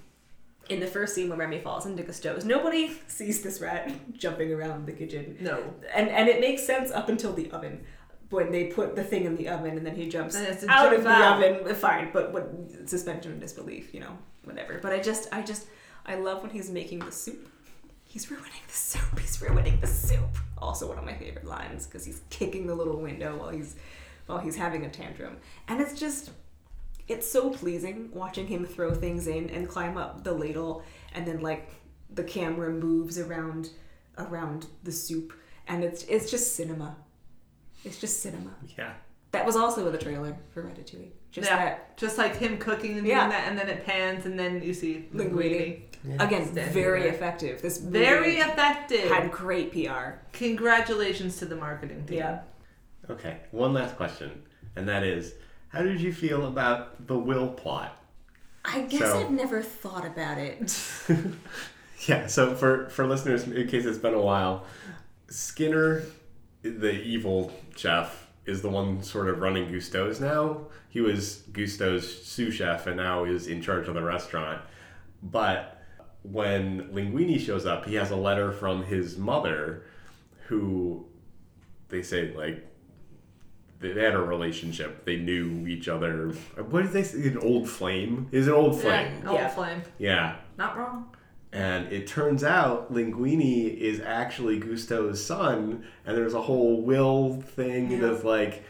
in 0.73 0.81
the 0.81 0.87
first 0.87 1.15
scene 1.15 1.29
when 1.29 1.39
Remy 1.39 1.61
falls 1.61 1.87
into 1.87 2.03
Gusteau's, 2.03 2.45
nobody 2.45 2.93
sees 3.07 3.43
this 3.43 3.61
rat 3.61 3.93
jumping 4.17 4.53
around 4.53 4.87
the 4.87 4.93
kitchen. 4.93 5.37
No. 5.41 5.63
And 5.95 6.09
and 6.09 6.29
it 6.29 6.41
makes 6.41 6.65
sense 6.65 6.91
up 6.91 7.09
until 7.09 7.33
the 7.33 7.51
oven. 7.51 7.85
When 8.31 8.51
they 8.51 8.69
put 8.69 8.97
the 8.97 9.05
thing 9.05 9.27
in 9.27 9.37
the 9.37 9.49
oven 9.49 9.77
and 9.77 9.87
then 9.87 9.95
he 9.95 10.09
jumps 10.09 10.35
Then 10.35 10.51
it's 10.51 10.65
a 10.65 10.71
out 10.71 10.91
jump 10.91 10.97
of 10.97 11.05
the 11.05 11.11
oven, 11.11 11.75
fine, 11.75 12.09
but 12.15 12.33
what 12.33 12.51
suspension 12.87 13.33
of 13.33 13.41
disbelief, 13.41 13.93
you 13.93 14.01
know, 14.01 14.17
whatever. 14.45 14.79
But 14.81 14.93
I 14.93 15.01
just 15.01 15.29
I 15.33 15.43
just 15.43 15.67
I 16.07 16.15
love 16.15 16.43
when 16.43 16.51
he's 16.51 16.71
making 16.71 17.01
the 17.01 17.13
soup. 17.13 17.49
He's 18.05 18.31
ruining 18.31 18.63
the 18.67 18.73
soup. 18.73 19.19
He's 19.19 19.41
ruining 19.43 19.81
the 19.81 19.87
soup. 19.87 20.37
Also 20.57 20.89
one 20.89 20.99
of 20.99 21.05
my 21.05 21.15
favorite 21.15 21.45
lines 21.45 21.87
because 21.87 22.07
he's 22.07 22.23
kicking 22.31 22.67
the 22.67 22.75
little 22.75 22.97
window 22.97 23.37
while 23.37 23.51
he's 23.51 23.77
while 24.27 24.39
he's 24.39 24.57
having 24.57 24.87
a 24.87 24.89
tantrum. 24.89 25.37
And 25.69 25.81
it's 25.81 25.99
just 25.99 26.31
it's 27.09 27.31
so 27.31 27.51
pleasing 27.51 28.11
watching 28.13 28.47
him 28.47 28.65
throw 28.65 28.95
things 28.95 29.27
in 29.27 29.51
and 29.51 29.69
climb 29.69 29.97
up 29.97 30.25
the 30.25 30.33
ladle 30.33 30.83
and 31.15 31.27
then 31.27 31.41
like 31.41 31.71
the 32.11 32.25
camera 32.25 32.71
moves 32.71 33.19
around 33.19 33.71
around 34.19 34.67
the 34.85 34.93
soup 34.93 35.33
and 35.69 35.83
it's 35.85 36.05
it's 36.05 36.31
just 36.31 36.55
cinema. 36.57 36.97
It's 37.85 37.99
just 37.99 38.21
cinema. 38.23 38.55
Yeah. 38.79 38.93
That 39.33 39.47
was 39.47 39.57
also 39.57 39.87
in 39.87 39.93
the 39.93 39.99
trailer 39.99 40.37
for 40.53 40.63
Ratatouille. 40.63 41.11
Just 41.31 41.49
yeah. 41.49 41.57
that 41.57 41.97
Just 41.97 42.19
like 42.19 42.37
him 42.37 42.59
cooking 42.59 42.99
and 42.99 43.07
Yeah. 43.07 43.21
doing 43.21 43.31
that, 43.31 43.49
and 43.49 43.59
then 43.59 43.69
it 43.71 43.85
pans, 43.87 44.27
and 44.27 44.39
then 44.39 44.63
you 44.63 44.75
see 44.75 45.09
Linguini. 45.15 45.83
Yeah. 46.05 46.23
again 46.23 46.45
Standing 46.53 46.75
very 46.75 47.03
there. 47.03 47.13
effective. 47.15 47.63
This 47.63 47.79
Very 47.79 48.37
effective. 48.39 49.09
had 49.11 49.31
great 49.33 49.73
PR. 49.73 50.19
Congratulations 50.33 51.37
to 51.39 51.47
the 51.47 51.57
marketing 51.57 52.05
team. 52.07 52.19
Yeah. 52.19 52.41
Okay. 53.09 53.39
One 53.53 53.73
last 53.73 53.97
question, 53.97 54.43
and 54.77 54.87
that 54.89 55.03
is, 55.05 55.35
how 55.73 55.83
did 55.83 56.01
you 56.01 56.13
feel 56.13 56.47
about 56.47 57.07
the 57.07 57.19
will 57.19 57.49
plot? 57.49 57.97
I 58.65 58.83
guess 58.83 59.01
So- 59.01 59.21
I've 59.21 59.31
never 59.31 59.63
thought 59.63 60.07
about 60.07 60.39
it. 60.39 60.79
Yeah, 62.09 62.27
so 62.27 62.57
for 62.57 62.89
for 62.91 63.07
listeners, 63.07 63.45
in 63.47 63.69
case 63.69 63.85
it's 63.85 63.97
been 63.99 64.15
a 64.15 64.21
while, 64.21 64.65
Skinner, 65.29 66.03
the 66.63 66.91
evil 66.91 67.53
chef, 67.77 68.27
is 68.45 68.61
the 68.61 68.69
one 68.69 69.05
sort 69.05 69.29
of 69.29 69.39
running 69.39 69.71
Gusteau's 69.71 70.21
now. 70.21 70.63
He 70.89 71.01
was 71.01 71.45
Gusteau's 71.53 72.25
sous 72.27 72.55
chef 72.55 72.89
and 72.89 72.97
now 72.97 73.23
is 73.25 73.47
in 73.47 73.63
charge 73.63 73.87
of 73.87 73.95
the 73.95 74.03
restaurant. 74.03 74.61
But 75.23 75.81
when 76.25 76.89
Linguini 76.93 77.39
shows 77.39 77.67
up, 77.67 77.87
he 77.87 77.95
has 77.95 78.11
a 78.11 78.17
letter 78.17 78.51
from 78.51 78.83
his 78.83 79.17
mother, 79.17 79.85
who 80.47 81.07
they 81.89 82.03
say 82.03 82.35
like 82.37 82.67
they 83.83 83.93
they 83.93 84.05
had 84.05 84.15
a 84.15 84.23
relationship. 84.23 85.05
They 85.05 85.17
knew 85.17 85.67
each 85.67 85.89
other. 85.89 86.33
What 86.57 86.85
did 86.85 86.93
they 86.93 87.03
say? 87.03 87.29
An 87.29 87.39
old 87.39 87.69
flame? 87.69 88.29
Is 88.33 88.47
an 88.47 88.55
old 88.55 88.81
flame? 88.81 89.21
Yeah, 89.23 89.29
old 89.29 89.41
Yeah. 89.41 89.49
flame. 89.49 89.83
Yeah. 89.99 90.37
Not 90.57 90.79
wrong. 90.79 91.15
And 91.53 91.93
it 91.93 92.07
turns 92.07 92.43
out 92.43 92.93
Linguini 92.93 93.77
is 93.77 94.01
actually 94.01 94.59
Gusteau's 94.59 95.23
son, 95.23 95.85
and 96.07 96.17
there's 96.17 96.33
a 96.33 96.41
whole 96.41 96.81
will 96.81 97.43
thing 97.43 98.01
that's 98.01 98.25
like 98.25 98.65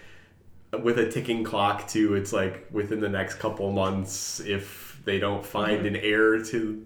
with 0.83 0.99
a 0.99 1.09
ticking 1.09 1.45
clock 1.45 1.87
too. 1.87 2.15
It's 2.15 2.33
like 2.33 2.67
within 2.73 3.01
the 3.01 3.09
next 3.09 3.35
couple 3.35 3.71
months, 3.71 4.41
if 4.41 5.01
they 5.05 5.21
don't 5.21 5.45
find 5.45 5.79
mm-hmm. 5.79 5.95
an 5.95 5.97
heir 5.97 6.43
to 6.45 6.85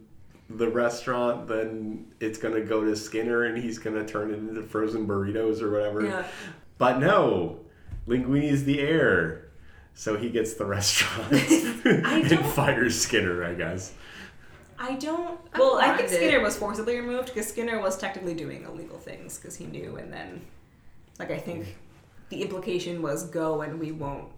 the 0.51 0.69
restaurant, 0.69 1.49
then 1.49 2.07
it's 2.21 2.39
gonna 2.39 2.61
go 2.61 2.85
to 2.85 2.95
Skinner, 2.95 3.45
and 3.45 3.57
he's 3.57 3.79
gonna 3.79 4.07
turn 4.07 4.31
it 4.33 4.39
into 4.39 4.63
frozen 4.63 5.07
burritos 5.07 5.63
or 5.63 5.71
whatever. 5.71 6.05
Yeah. 6.05 6.27
But 6.79 6.99
no, 6.99 7.61
Linguini 8.07 8.45
is 8.45 8.65
the 8.65 8.81
heir, 8.81 9.49
so 9.95 10.17
he 10.17 10.31
gets 10.31 10.55
the 10.55 10.65
restaurant 10.65 11.33
and 11.85 12.29
don't- 12.29 12.47
fires 12.47 13.01
Skinner, 13.01 13.45
I 13.45 13.55
guess. 13.55 13.93
I 14.79 14.95
don't. 14.97 15.41
I 15.55 15.59
Well, 15.59 15.79
I 15.79 15.97
think. 15.97 16.11
Skinner 16.11 16.41
was 16.41 16.57
forcibly 16.57 16.97
removed 16.97 17.29
because 17.29 17.49
Skinner 17.49 17.81
was 17.81 17.97
technically 17.97 18.35
doing 18.35 18.65
illegal 18.65 18.99
things 18.99 19.39
because 19.39 19.57
he 19.57 19.65
knew, 19.65 19.97
and 19.97 20.13
then, 20.13 20.43
like, 21.19 21.31
I 21.31 21.39
think 21.39 21.77
the 22.29 22.43
implication 22.43 23.01
was 23.01 23.25
go 23.25 23.63
and 23.63 23.81
we 23.81 23.93
won't 23.93 24.29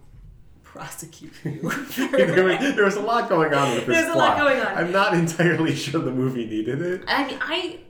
prosecute 0.62 1.32
you. 1.44 1.60
there, 1.96 2.44
was, 2.44 2.74
there 2.76 2.84
was 2.84 2.96
a 2.96 3.00
lot 3.00 3.28
going 3.28 3.54
on 3.54 3.74
with 3.74 3.86
this 3.86 3.96
There's 3.96 4.14
a 4.14 4.18
lot 4.18 4.38
going 4.38 4.60
on. 4.60 4.76
I'm 4.76 4.92
not 4.92 5.14
entirely 5.14 5.74
sure 5.74 6.00
the 6.00 6.12
movie 6.12 6.46
needed 6.46 6.82
it. 6.82 7.02
I 7.08 7.26
mean, 7.26 7.38
I 7.40 7.80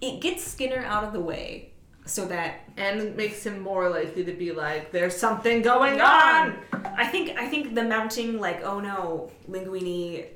it 0.00 0.20
gets 0.20 0.44
Skinner 0.44 0.84
out 0.84 1.04
of 1.04 1.12
the 1.12 1.20
way 1.20 1.70
so 2.06 2.26
that 2.26 2.60
and 2.76 3.00
it 3.00 3.16
makes 3.16 3.44
him 3.44 3.60
more 3.60 3.88
likely 3.88 4.24
to 4.24 4.32
be 4.32 4.52
like, 4.52 4.92
"There's 4.92 5.16
something 5.16 5.62
going 5.62 6.00
on." 6.00 6.58
I 6.96 7.06
think 7.06 7.38
I 7.38 7.48
think 7.48 7.74
the 7.74 7.82
mounting 7.82 8.38
like 8.38 8.62
oh 8.62 8.80
no 8.80 9.30
Linguini, 9.48 10.26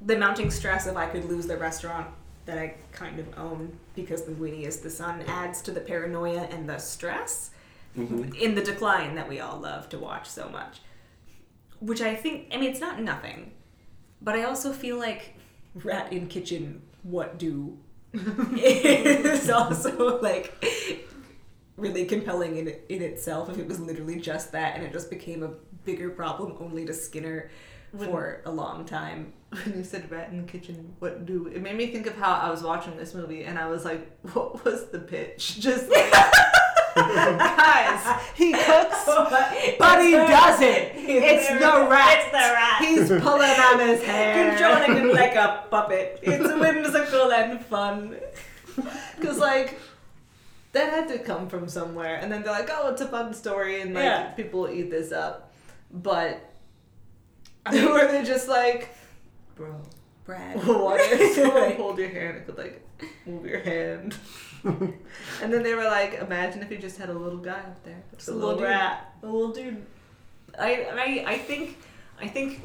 the 0.00 0.16
mounting 0.16 0.50
stress 0.50 0.86
of 0.86 0.96
I 0.96 1.06
could 1.06 1.26
lose 1.26 1.46
the 1.46 1.56
restaurant 1.56 2.08
that 2.46 2.58
I 2.58 2.74
kind 2.92 3.18
of 3.18 3.38
own 3.38 3.78
because 3.94 4.22
Linguini 4.22 4.62
is 4.62 4.78
the 4.78 4.90
son 4.90 5.22
adds 5.26 5.60
to 5.62 5.70
the 5.70 5.80
paranoia 5.80 6.44
and 6.50 6.68
the 6.68 6.78
stress 6.78 7.50
mm-hmm. 7.96 8.32
in 8.34 8.54
the 8.54 8.62
decline 8.62 9.14
that 9.16 9.28
we 9.28 9.38
all 9.38 9.58
love 9.58 9.90
to 9.90 9.98
watch 9.98 10.26
so 10.28 10.48
much. 10.48 10.80
Which 11.80 12.00
I 12.00 12.14
think 12.14 12.48
I 12.52 12.56
mean 12.56 12.70
it's 12.70 12.80
not 12.80 13.02
nothing, 13.02 13.52
but 14.22 14.34
I 14.34 14.44
also 14.44 14.72
feel 14.72 14.98
like 14.98 15.34
Rat 15.74 16.10
in 16.10 16.26
Kitchen 16.26 16.80
What 17.02 17.38
Do 17.38 17.76
is 18.14 19.50
also 19.50 20.20
like 20.22 20.54
really 21.78 22.04
compelling 22.04 22.56
in 22.56 22.74
in 22.88 23.02
itself 23.02 23.48
if 23.48 23.58
it 23.58 23.66
was 23.66 23.80
literally 23.80 24.20
just 24.20 24.52
that 24.52 24.76
and 24.76 24.84
it 24.84 24.92
just 24.92 25.08
became 25.08 25.42
a 25.42 25.48
bigger 25.84 26.10
problem 26.10 26.56
only 26.60 26.84
to 26.84 26.92
Skinner 26.92 27.50
for 27.96 28.42
a 28.44 28.50
long 28.50 28.84
time. 28.84 29.32
When 29.50 29.78
you 29.78 29.84
said 29.84 30.10
rat 30.10 30.30
in 30.30 30.44
the 30.44 30.52
kitchen, 30.52 30.94
what 30.98 31.24
do 31.24 31.46
it 31.46 31.62
made 31.62 31.76
me 31.76 31.86
think 31.86 32.06
of 32.06 32.16
how 32.16 32.34
I 32.34 32.50
was 32.50 32.62
watching 32.62 32.96
this 32.98 33.14
movie 33.14 33.44
and 33.44 33.58
I 33.58 33.68
was 33.68 33.84
like, 33.84 34.18
what 34.34 34.64
was 34.64 34.88
the 34.88 34.98
pitch? 34.98 35.58
Just 35.60 35.88
like, 35.88 36.12
guys, 36.94 38.20
he 38.34 38.52
cooks, 38.52 39.04
but 39.78 40.02
he 40.02 40.12
doesn't. 40.12 40.92
It's 40.96 41.48
the 41.48 41.86
rat. 41.88 42.18
It's 42.18 42.30
the 42.30 42.36
rat. 42.36 42.78
He's 42.80 43.08
pulling 43.22 43.50
on 43.50 43.78
his 43.78 44.02
hair. 44.02 44.56
Controlling 44.56 44.96
him 44.96 45.14
like 45.14 45.34
a 45.34 45.64
puppet. 45.70 46.18
It's 46.22 46.44
whimsical 46.44 47.32
and 47.32 47.64
fun. 47.64 48.16
Because, 49.16 49.38
like, 49.38 49.78
that 50.78 50.90
had 50.92 51.08
to 51.08 51.18
come 51.18 51.48
from 51.48 51.68
somewhere. 51.68 52.16
And 52.16 52.30
then 52.32 52.42
they're 52.42 52.52
like, 52.52 52.70
oh, 52.72 52.90
it's 52.92 53.00
a 53.00 53.06
fun 53.08 53.34
story 53.34 53.80
and, 53.82 53.94
like, 53.94 54.04
Yeah. 54.04 54.28
people 54.32 54.60
will 54.62 54.70
eat 54.70 54.90
this 54.90 55.12
up. 55.12 55.52
But, 55.90 56.40
were 57.72 58.06
they 58.10 58.24
just 58.24 58.48
like, 58.48 58.94
bro, 59.56 59.74
Brad. 60.24 60.56
what 60.66 61.00
if 61.00 61.34
someone 61.34 61.72
pulled 61.76 61.98
your 61.98 62.08
hair 62.08 62.30
and 62.30 62.38
it 62.38 62.46
could, 62.46 62.58
like, 62.58 62.82
move 63.26 63.44
your 63.46 63.60
hand? 63.60 64.16
and 64.64 65.52
then 65.52 65.62
they 65.62 65.74
were 65.74 65.84
like, 65.84 66.14
imagine 66.14 66.62
if 66.62 66.70
you 66.70 66.78
just 66.78 66.98
had 66.98 67.08
a 67.10 67.12
little 67.14 67.38
guy 67.38 67.58
up 67.60 67.82
there. 67.84 68.02
Just 68.16 68.28
a 68.28 68.32
little 68.32 68.60
rat. 68.60 69.14
A 69.22 69.26
little 69.26 69.52
dude. 69.52 69.84
I, 70.58 70.84
I 71.26 71.32
I 71.34 71.38
think 71.38 71.76
I 72.20 72.26
think 72.26 72.60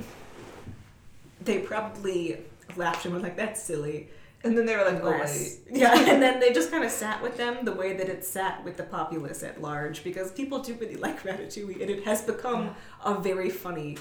they 1.41 1.59
probably 1.59 2.39
laughed 2.75 3.05
and 3.05 3.13
were 3.13 3.19
like, 3.19 3.37
that's 3.37 3.61
silly. 3.61 4.09
And 4.43 4.57
then 4.57 4.65
they 4.65 4.75
were 4.75 4.83
like, 4.83 5.01
oh, 5.03 5.11
wait. 5.11 5.59
Yeah, 5.71 5.97
and 6.11 6.21
then 6.21 6.39
they 6.39 6.51
just 6.51 6.69
kind 6.75 6.83
of 6.83 6.91
sat 6.91 7.21
with 7.23 7.37
them 7.37 7.63
the 7.65 7.71
way 7.73 7.95
that 7.95 8.09
it 8.09 8.25
sat 8.25 8.63
with 8.65 8.75
the 8.77 8.83
populace 8.83 9.41
at 9.43 9.61
large 9.61 10.03
because 10.03 10.31
people 10.31 10.59
do 10.59 10.73
really 10.75 10.97
like 10.97 11.23
Ratatouille 11.23 11.81
and 11.81 11.89
it 11.89 12.03
has 12.03 12.21
become 12.21 12.75
a 13.05 13.15
very 13.19 13.49
funny, 13.49 13.97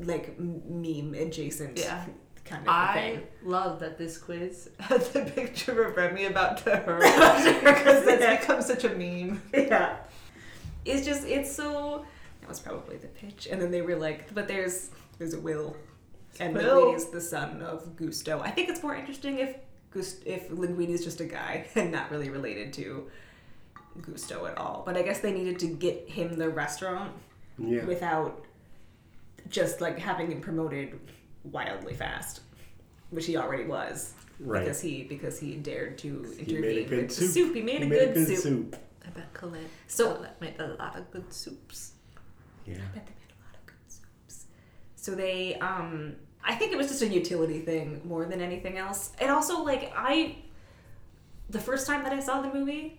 like 0.00 0.38
meme 0.38 1.14
adjacent 1.14 1.78
Yeah. 1.78 2.04
kind 2.44 2.60
of 2.60 2.64
thing. 2.66 2.68
I 2.68 2.94
thing. 2.94 3.22
love 3.44 3.80
that 3.80 3.96
this 3.98 4.18
quiz 4.18 4.70
has 4.80 5.14
a 5.14 5.24
picture 5.24 5.84
of 5.84 5.96
Remy 5.96 6.26
about 6.26 6.58
to 6.64 6.76
her 6.86 6.98
because 6.98 8.04
that's 8.04 8.40
become 8.40 8.62
such 8.62 8.84
a 8.84 8.90
meme. 8.90 9.40
Yeah. 9.52 9.96
It's 10.84 11.04
just 11.06 11.26
it's 11.26 11.54
so 11.54 12.04
that 12.40 12.48
was 12.48 12.60
probably 12.60 12.96
the 12.96 13.08
pitch. 13.08 13.46
And 13.50 13.60
then 13.60 13.70
they 13.70 13.82
were 13.82 13.96
like, 13.96 14.32
but 14.34 14.48
there's 14.48 14.90
there's 15.18 15.34
a 15.34 15.40
Will. 15.40 15.76
And 16.40 16.54
Will. 16.54 16.86
Linguini 16.92 16.96
is 16.96 17.06
the 17.10 17.20
son 17.20 17.62
of 17.62 17.96
Gusteau. 17.96 18.40
I 18.42 18.50
think 18.50 18.68
it's 18.68 18.82
more 18.82 18.94
interesting 18.94 19.38
if 19.38 19.56
Gust- 19.90 20.22
if 20.26 20.48
Linguini 20.50 20.90
is 20.90 21.04
just 21.04 21.20
a 21.20 21.24
guy 21.24 21.66
and 21.74 21.90
not 21.92 22.10
really 22.10 22.30
related 22.30 22.72
to 22.74 23.08
Gusteau 24.00 24.48
at 24.50 24.56
all. 24.58 24.82
But 24.86 24.96
I 24.96 25.02
guess 25.02 25.20
they 25.20 25.32
needed 25.32 25.58
to 25.60 25.66
get 25.66 26.08
him 26.08 26.36
the 26.38 26.48
restaurant 26.48 27.12
Yeah. 27.58 27.84
without 27.84 28.44
just 29.48 29.80
like 29.80 29.98
having 29.98 30.30
him 30.30 30.40
promoted 30.40 30.98
wildly 31.44 31.94
fast, 31.94 32.40
which 33.10 33.26
he 33.26 33.36
already 33.36 33.64
was. 33.64 34.12
Right. 34.40 34.60
Because 34.60 34.80
he 34.80 35.02
because 35.02 35.40
he 35.40 35.56
dared 35.56 35.98
to 35.98 36.22
He 36.38 36.42
intervene 36.54 36.60
made 36.60 36.78
a 36.78 36.84
good 36.88 36.98
with 37.08 37.08
the 37.08 37.14
soup. 37.26 37.30
soup. 37.32 37.54
He 37.56 37.62
made, 37.62 37.78
He 37.78 37.84
a, 37.84 37.88
made 37.88 38.14
good 38.14 38.38
soup. 38.38 38.76
I 39.04 39.10
bet 39.10 39.32
Colette, 39.34 39.62
So- 39.88 40.14
Colette 40.16 40.40
made 40.40 40.54
a 40.60 40.68
lot 40.78 40.96
of 40.96 41.10
good 41.10 41.32
soups. 41.32 41.92
Yeah. 42.66 42.74
I 42.74 42.78
bet 42.94 43.06
they 43.06 43.14
made 43.14 43.32
a 43.32 43.40
lot 43.42 43.54
of 43.56 43.66
good 43.66 43.74
soups. 43.88 44.46
So 44.94 45.14
they, 45.16 45.54
um, 45.56 46.14
I 46.44 46.54
think 46.54 46.72
it 46.72 46.78
was 46.78 46.88
just 46.88 47.02
a 47.02 47.08
utility 47.08 47.60
thing 47.60 48.00
more 48.04 48.24
than 48.24 48.40
anything 48.40 48.78
else. 48.78 49.12
And 49.20 49.30
also, 49.30 49.62
like, 49.62 49.92
I, 49.94 50.36
the 51.50 51.60
first 51.60 51.86
time 51.86 52.04
that 52.04 52.12
I 52.12 52.20
saw 52.20 52.40
the 52.40 52.52
movie, 52.52 52.98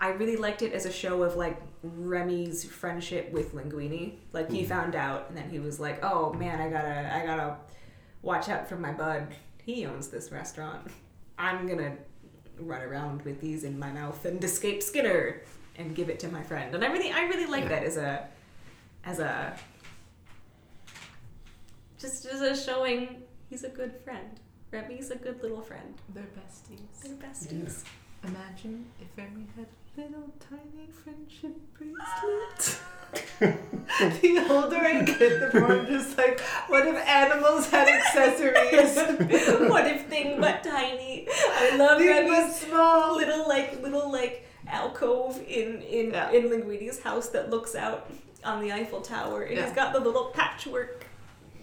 I 0.00 0.08
really 0.08 0.36
liked 0.36 0.62
it 0.62 0.72
as 0.72 0.86
a 0.86 0.92
show 0.92 1.22
of 1.22 1.36
like 1.36 1.60
Remy's 1.82 2.64
friendship 2.64 3.30
with 3.32 3.54
Linguini. 3.54 4.14
Like 4.32 4.50
he 4.50 4.62
hmm. 4.62 4.68
found 4.68 4.94
out, 4.96 5.26
and 5.28 5.36
then 5.36 5.50
he 5.50 5.58
was 5.58 5.78
like, 5.78 6.02
"Oh 6.02 6.32
man, 6.32 6.58
I 6.58 6.70
gotta, 6.70 7.14
I 7.14 7.26
gotta 7.26 7.56
watch 8.22 8.48
out 8.48 8.66
for 8.66 8.76
my 8.76 8.92
bud. 8.92 9.28
He 9.62 9.84
owns 9.84 10.08
this 10.08 10.32
restaurant. 10.32 10.88
I'm 11.38 11.68
gonna 11.68 11.96
run 12.58 12.80
around 12.80 13.22
with 13.22 13.40
these 13.40 13.64
in 13.64 13.78
my 13.78 13.92
mouth 13.92 14.24
and 14.24 14.42
escape 14.42 14.82
Skinner 14.82 15.42
and 15.76 15.94
give 15.94 16.08
it 16.08 16.18
to 16.20 16.28
my 16.28 16.42
friend." 16.42 16.74
And 16.74 16.82
I 16.82 16.88
really, 16.88 17.12
I 17.12 17.26
really 17.26 17.46
like 17.46 17.68
that 17.68 17.82
as 17.82 17.98
a, 17.98 18.26
as 19.04 19.18
a, 19.18 19.54
just 22.00 22.24
as 22.26 22.40
a 22.40 22.56
showing 22.56 23.22
he's 23.48 23.64
a 23.64 23.68
good 23.68 23.94
friend. 24.04 24.40
Remy's 24.70 25.10
a 25.10 25.16
good 25.16 25.42
little 25.42 25.60
friend. 25.60 25.94
They're 26.14 26.24
besties. 26.24 27.02
They're 27.02 27.14
besties. 27.28 27.84
Imagine 28.24 28.86
if 29.00 29.08
Remy 29.16 29.46
had 29.56 29.66
a 29.98 30.08
little 30.08 30.32
tiny 30.38 30.88
friendship 31.02 31.56
bracelet. 31.76 32.78
the 34.22 34.46
older 34.48 34.76
I 34.76 35.02
get, 35.02 35.52
the 35.52 35.58
more 35.60 35.72
I'm 35.72 35.86
just 35.86 36.16
like, 36.16 36.38
what 36.68 36.86
if 36.86 36.94
animals 37.08 37.68
had 37.70 37.88
accessories? 37.88 38.96
what 39.68 39.86
if 39.88 40.06
thing 40.06 40.40
but 40.40 40.62
tiny? 40.62 41.26
I 41.28 41.76
love 41.76 41.98
Thing 41.98 42.28
but 42.28 42.30
Remy's 42.30 42.56
small. 42.60 43.16
little 43.16 43.48
like 43.48 43.82
little 43.82 44.12
like 44.12 44.46
alcove 44.68 45.38
in 45.48 45.82
in 45.82 46.12
Yeah. 46.12 46.30
in 46.30 46.48
Linguini's 46.50 47.00
house 47.02 47.30
that 47.30 47.50
looks 47.50 47.74
out 47.74 48.08
on 48.44 48.60
the 48.62 48.72
Eiffel 48.72 49.00
Tower, 49.00 49.42
and 49.42 49.56
Yeah. 49.56 49.66
he's 49.66 49.74
got 49.74 49.92
the 49.92 49.98
little 50.00 50.26
patchwork 50.26 51.06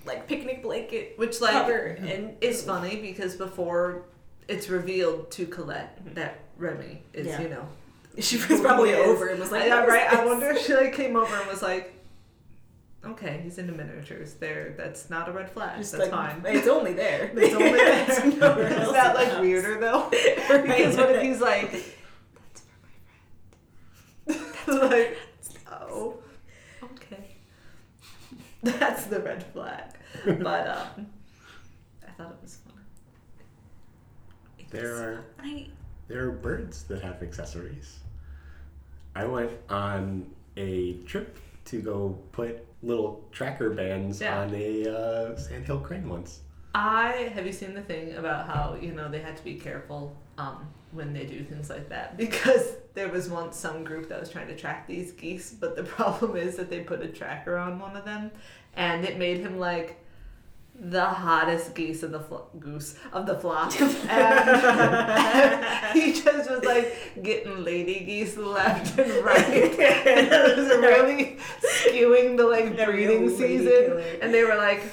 like 0.07 0.27
picnic 0.27 0.63
blanket 0.63 1.13
Which 1.17 1.41
like 1.41 1.53
cover, 1.53 1.97
mm-hmm. 1.99 2.07
and 2.07 2.37
is 2.41 2.63
funny 2.63 2.97
because 3.01 3.35
before 3.35 4.05
it's 4.47 4.69
revealed 4.69 5.29
to 5.31 5.45
Colette 5.45 6.03
mm-hmm. 6.03 6.15
that 6.15 6.39
Remy 6.57 7.01
is, 7.13 7.27
Yeah. 7.27 7.41
you 7.41 7.49
know, 7.49 7.67
she 8.19 8.37
was 8.37 8.61
probably 8.61 8.89
he 8.89 8.95
over 8.95 9.27
and 9.27 9.39
was 9.39 9.51
like, 9.51 9.65
yeah, 9.65 9.81
"What 9.81 9.89
is 9.89 9.93
right. 9.93 10.13
I 10.13 10.15
this?" 10.17 10.25
wonder 10.25 10.49
if 10.51 10.65
she 10.65 10.73
like 10.73 10.93
came 10.93 11.15
over 11.15 11.35
and 11.35 11.47
was 11.47 11.61
like, 11.61 11.93
okay, 13.05 13.39
he's 13.43 13.57
into 13.57 13.73
miniatures. 13.73 14.35
There, 14.35 14.73
that's 14.77 15.09
not 15.09 15.29
a 15.29 15.31
red 15.31 15.49
flag. 15.49 15.77
Just 15.77 15.93
that's 15.93 16.11
like, 16.11 16.43
fine. 16.43 16.55
It's 16.55 16.67
only 16.67 16.93
there. 16.93 17.31
It's 17.35 17.55
only 17.55 17.71
there. 17.71 18.05
It's 18.07 18.37
nowhere 18.37 18.67
Is 18.67 18.77
else 18.77 18.91
that 18.93 19.13
the 19.13 19.19
like 19.19 19.31
house. 19.31 19.41
weirder 19.41 19.79
though? 19.79 20.09
because 20.11 20.97
what 20.97 21.11
if 21.11 21.21
he's 21.21 21.41
like, 21.41 21.71
that's 21.71 22.61
for 24.65 24.73
my 24.73 24.77
friend. 24.77 24.91
like, 24.91 25.17
oh, 25.71 26.17
okay. 26.83 27.35
That's 28.63 29.05
the 29.05 29.19
red 29.19 29.43
flag. 29.53 29.96
But 30.25 30.67
um, 30.67 31.07
I 32.07 32.11
thought 32.17 32.31
it 32.31 32.37
was 32.41 32.57
fun. 32.65 32.73
There 34.69 34.93
are 34.95 35.25
I 35.39 35.67
there 36.07 36.25
are 36.27 36.31
birds 36.31 36.83
that 36.83 37.01
have 37.01 37.21
accessories. 37.21 37.99
I 39.15 39.25
went 39.25 39.51
on 39.69 40.27
a 40.57 40.93
trip 41.05 41.37
to 41.65 41.81
go 41.81 42.17
put 42.31 42.65
little 42.83 43.23
tracker 43.31 43.69
bands 43.71 44.21
Yeah. 44.21 44.41
on 44.41 44.53
a 44.53 44.87
uh, 44.87 45.35
sandhill 45.37 45.79
crane 45.79 46.07
once. 46.07 46.41
I 46.75 47.31
have 47.33 47.45
you 47.45 47.51
seen 47.53 47.73
the 47.73 47.81
thing 47.81 48.15
about 48.15 48.47
how 48.47 48.77
you 48.79 48.93
know 48.93 49.09
they 49.09 49.19
had 49.19 49.35
to 49.37 49.43
be 49.43 49.55
careful 49.55 50.15
um, 50.37 50.67
when 50.91 51.13
they 51.13 51.25
do 51.25 51.43
things 51.43 51.69
like 51.69 51.89
that 51.89 52.17
because 52.17 52.75
there 52.93 53.09
was 53.09 53.29
once 53.29 53.57
some 53.57 53.83
group 53.83 54.09
that 54.09 54.19
was 54.19 54.29
trying 54.29 54.47
to 54.47 54.55
track 54.55 54.87
these 54.87 55.11
geese, 55.11 55.51
but 55.51 55.75
the 55.75 55.83
problem 55.83 56.35
is 56.35 56.55
that 56.55 56.69
they 56.69 56.79
put 56.79 57.01
a 57.01 57.07
tracker 57.07 57.57
on 57.57 57.79
one 57.79 57.95
of 57.95 58.05
them, 58.05 58.31
and 58.75 59.05
it 59.05 59.17
made 59.17 59.39
him 59.39 59.59
like 59.59 60.03
the 60.79 61.05
hottest 61.05 61.73
geese 61.73 62.03
of 62.03 62.11
the 62.11 62.19
goose 62.59 62.95
of 63.11 63.25
the 63.25 63.35
flock, 63.35 63.73
and 63.81 63.91
he 65.93 66.13
just 66.13 66.49
was 66.49 66.63
like 66.63 67.21
getting 67.23 67.63
lady 67.63 68.01
geese 68.01 68.37
left 68.37 68.97
and 68.97 69.25
right, 69.25 69.47
and 69.47 70.31
it 70.31 70.57
was 70.57 70.69
really 70.69 71.37
skewing 71.61 72.37
the 72.37 72.45
like 72.45 72.77
real 72.77 72.85
breeding 72.85 73.29
season, 73.29 74.01
and 74.21 74.33
they 74.33 74.43
were 74.43 74.55
like 74.55 74.83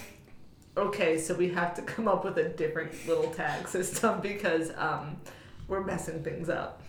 okay, 0.76 1.18
so 1.18 1.34
we 1.34 1.48
have 1.50 1.74
to 1.74 1.82
come 1.82 2.08
up 2.08 2.24
with 2.24 2.38
a 2.38 2.48
different 2.48 2.92
little 3.06 3.30
tag 3.30 3.68
system 3.68 4.20
because 4.20 4.72
um, 4.76 5.16
we're 5.68 5.82
messing 5.84 6.22
things 6.22 6.48
up. 6.48 6.82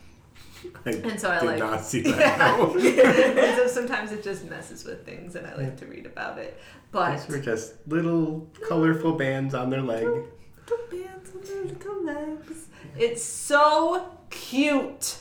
I 0.85 0.89
And 0.91 1.19
so 1.19 1.29
I 1.31 1.39
did 1.39 1.45
like- 1.45 1.59
not 1.59 1.81
see 1.85 2.01
that. 2.01 2.57
no. 2.59 2.73
and 2.75 3.57
so 3.57 3.67
sometimes 3.67 4.11
it 4.11 4.23
just 4.23 4.45
messes 4.49 4.83
with 4.83 5.05
things, 5.05 5.35
and 5.35 5.45
I 5.47 5.55
like 5.55 5.77
to 5.77 5.85
read 5.85 6.05
about 6.05 6.37
it. 6.39 6.59
But 6.91 7.17
These 7.17 7.27
were 7.27 7.39
just 7.39 7.73
little 7.87 8.49
colorful 8.67 9.13
bands 9.13 9.53
on 9.53 9.69
their 9.69 9.81
leg. 9.81 10.05
little 10.05 10.85
bands 10.91 11.31
on 11.35 11.41
their 11.43 11.63
little 11.65 12.03
legs. 12.03 12.67
It's 12.97 13.23
so 13.23 14.05
cute. 14.29 15.17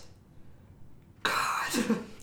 God. 1.23 1.73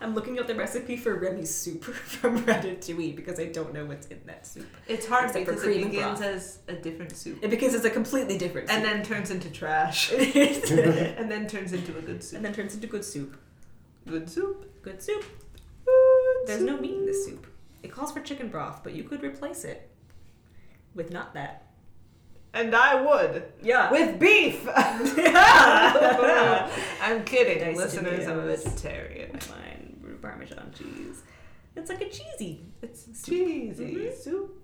I'm 0.00 0.14
looking 0.14 0.38
up 0.38 0.46
the 0.46 0.54
recipe 0.54 0.96
for 0.96 1.14
Remy's 1.14 1.54
soup 1.54 1.84
from 1.84 2.44
Ratatouille 2.44 3.16
because 3.16 3.40
I 3.40 3.46
don't 3.46 3.72
know 3.72 3.86
what's 3.86 4.06
in 4.08 4.20
that 4.26 4.46
soup. 4.46 4.66
It's 4.86 5.06
hard 5.06 5.26
Except 5.30 5.46
because 5.46 5.64
it 5.64 5.82
begins 5.84 6.20
as 6.20 6.58
a 6.68 6.74
different 6.74 7.16
soup. 7.16 7.38
It 7.42 7.50
because 7.50 7.74
it's 7.74 7.84
a 7.84 7.90
completely 7.90 8.36
different 8.36 8.68
soup. 8.68 8.76
and 8.76 8.84
then 8.84 9.02
turns 9.02 9.30
into 9.30 9.50
trash. 9.50 10.12
and 10.12 10.28
and 10.30 11.30
then 11.30 11.46
turns 11.48 11.72
into 11.72 11.96
a 11.96 12.02
good 12.02 12.22
soup. 12.22 12.36
And 12.36 12.44
then 12.44 12.52
turns 12.52 12.74
into 12.74 12.86
good 12.86 13.04
soup. 13.04 13.36
Good 14.06 14.28
soup. 14.28 14.70
Good 14.82 15.02
soup. 15.02 15.24
Good 15.84 16.46
There's 16.46 16.60
soup. 16.60 16.68
no 16.68 16.78
meat 16.78 16.94
in 16.94 17.06
this 17.06 17.24
soup. 17.24 17.46
It 17.82 17.90
calls 17.90 18.12
for 18.12 18.20
chicken 18.20 18.48
broth, 18.48 18.82
but 18.84 18.94
you 18.94 19.02
could 19.04 19.22
replace 19.22 19.64
it 19.64 19.88
with 20.94 21.10
not 21.12 21.34
that. 21.34 21.62
And 22.52 22.74
I 22.74 23.00
would. 23.00 23.44
Yeah. 23.62 23.90
With 23.90 24.18
beef! 24.18 24.66
I'm 27.02 27.24
kidding. 27.24 27.58
Diced 27.58 27.76
Listeners, 27.78 28.26
I'm 28.26 28.38
a 28.38 28.46
vegetarian. 28.46 29.38
Mine 30.26 30.38
Parmesan 30.38 30.72
cheese. 30.76 31.22
It's 31.76 31.90
like 31.90 32.00
a 32.00 32.08
cheesy. 32.08 32.60
It's 32.82 33.06
cheesy 33.24 33.94
Mhm. 33.94 34.14
soup. 34.16 34.62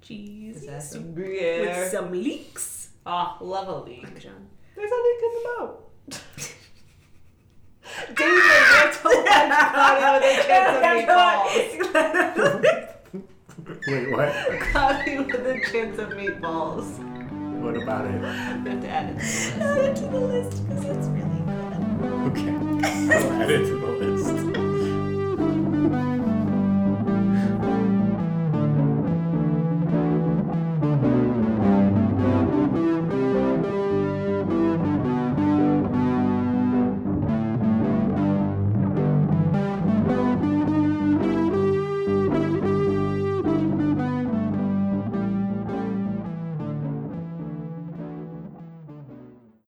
Cheesy 0.00 0.66
soup. 0.66 0.80
some 0.80 1.14
with 1.14 1.90
some 1.90 2.10
leeks. 2.12 2.88
Ah, 3.04 3.36
lovely. 3.40 4.00
Parmesan. 4.02 4.48
There's 4.76 4.90
nothing 4.90 5.18
in 5.22 5.30
the 5.34 5.42
boat. 5.58 5.78
David, 8.16 8.42
you're 8.42 8.92
too 8.92 9.24
much 9.24 9.56
caught 9.72 10.22
with 10.22 10.24
a 10.24 10.42
chance 10.46 10.76
of 10.76 10.82
meatballs. 10.96 11.62
Wait, 13.86 14.06
what? 14.12 14.30
Caught 14.72 15.06
with 15.06 15.46
a 15.46 15.48
chance 15.70 15.96
of 15.98 16.08
meatballs. 16.10 16.88
What 17.60 17.76
about 17.82 18.04
it? 18.06 18.20
We 18.64 18.70
have 18.70 18.80
to 18.82 18.88
add 18.88 19.06
it 19.10 19.18
to 19.18 19.24
the 19.58 19.60
list. 19.60 19.60
Add 19.60 19.78
it 19.78 19.96
to 19.96 20.06
the 20.06 20.20
list 20.20 20.54
because 20.68 20.84
it's 20.84 21.08
really 21.08 21.42
good. 21.46 21.72
Okay. 22.28 22.56
I'll 23.14 23.32
add 23.42 23.50
it 23.50 23.64
to 23.66 23.74
the 23.78 23.86
list. 23.86 24.11
Thank 25.82 25.94
you. 26.06 26.11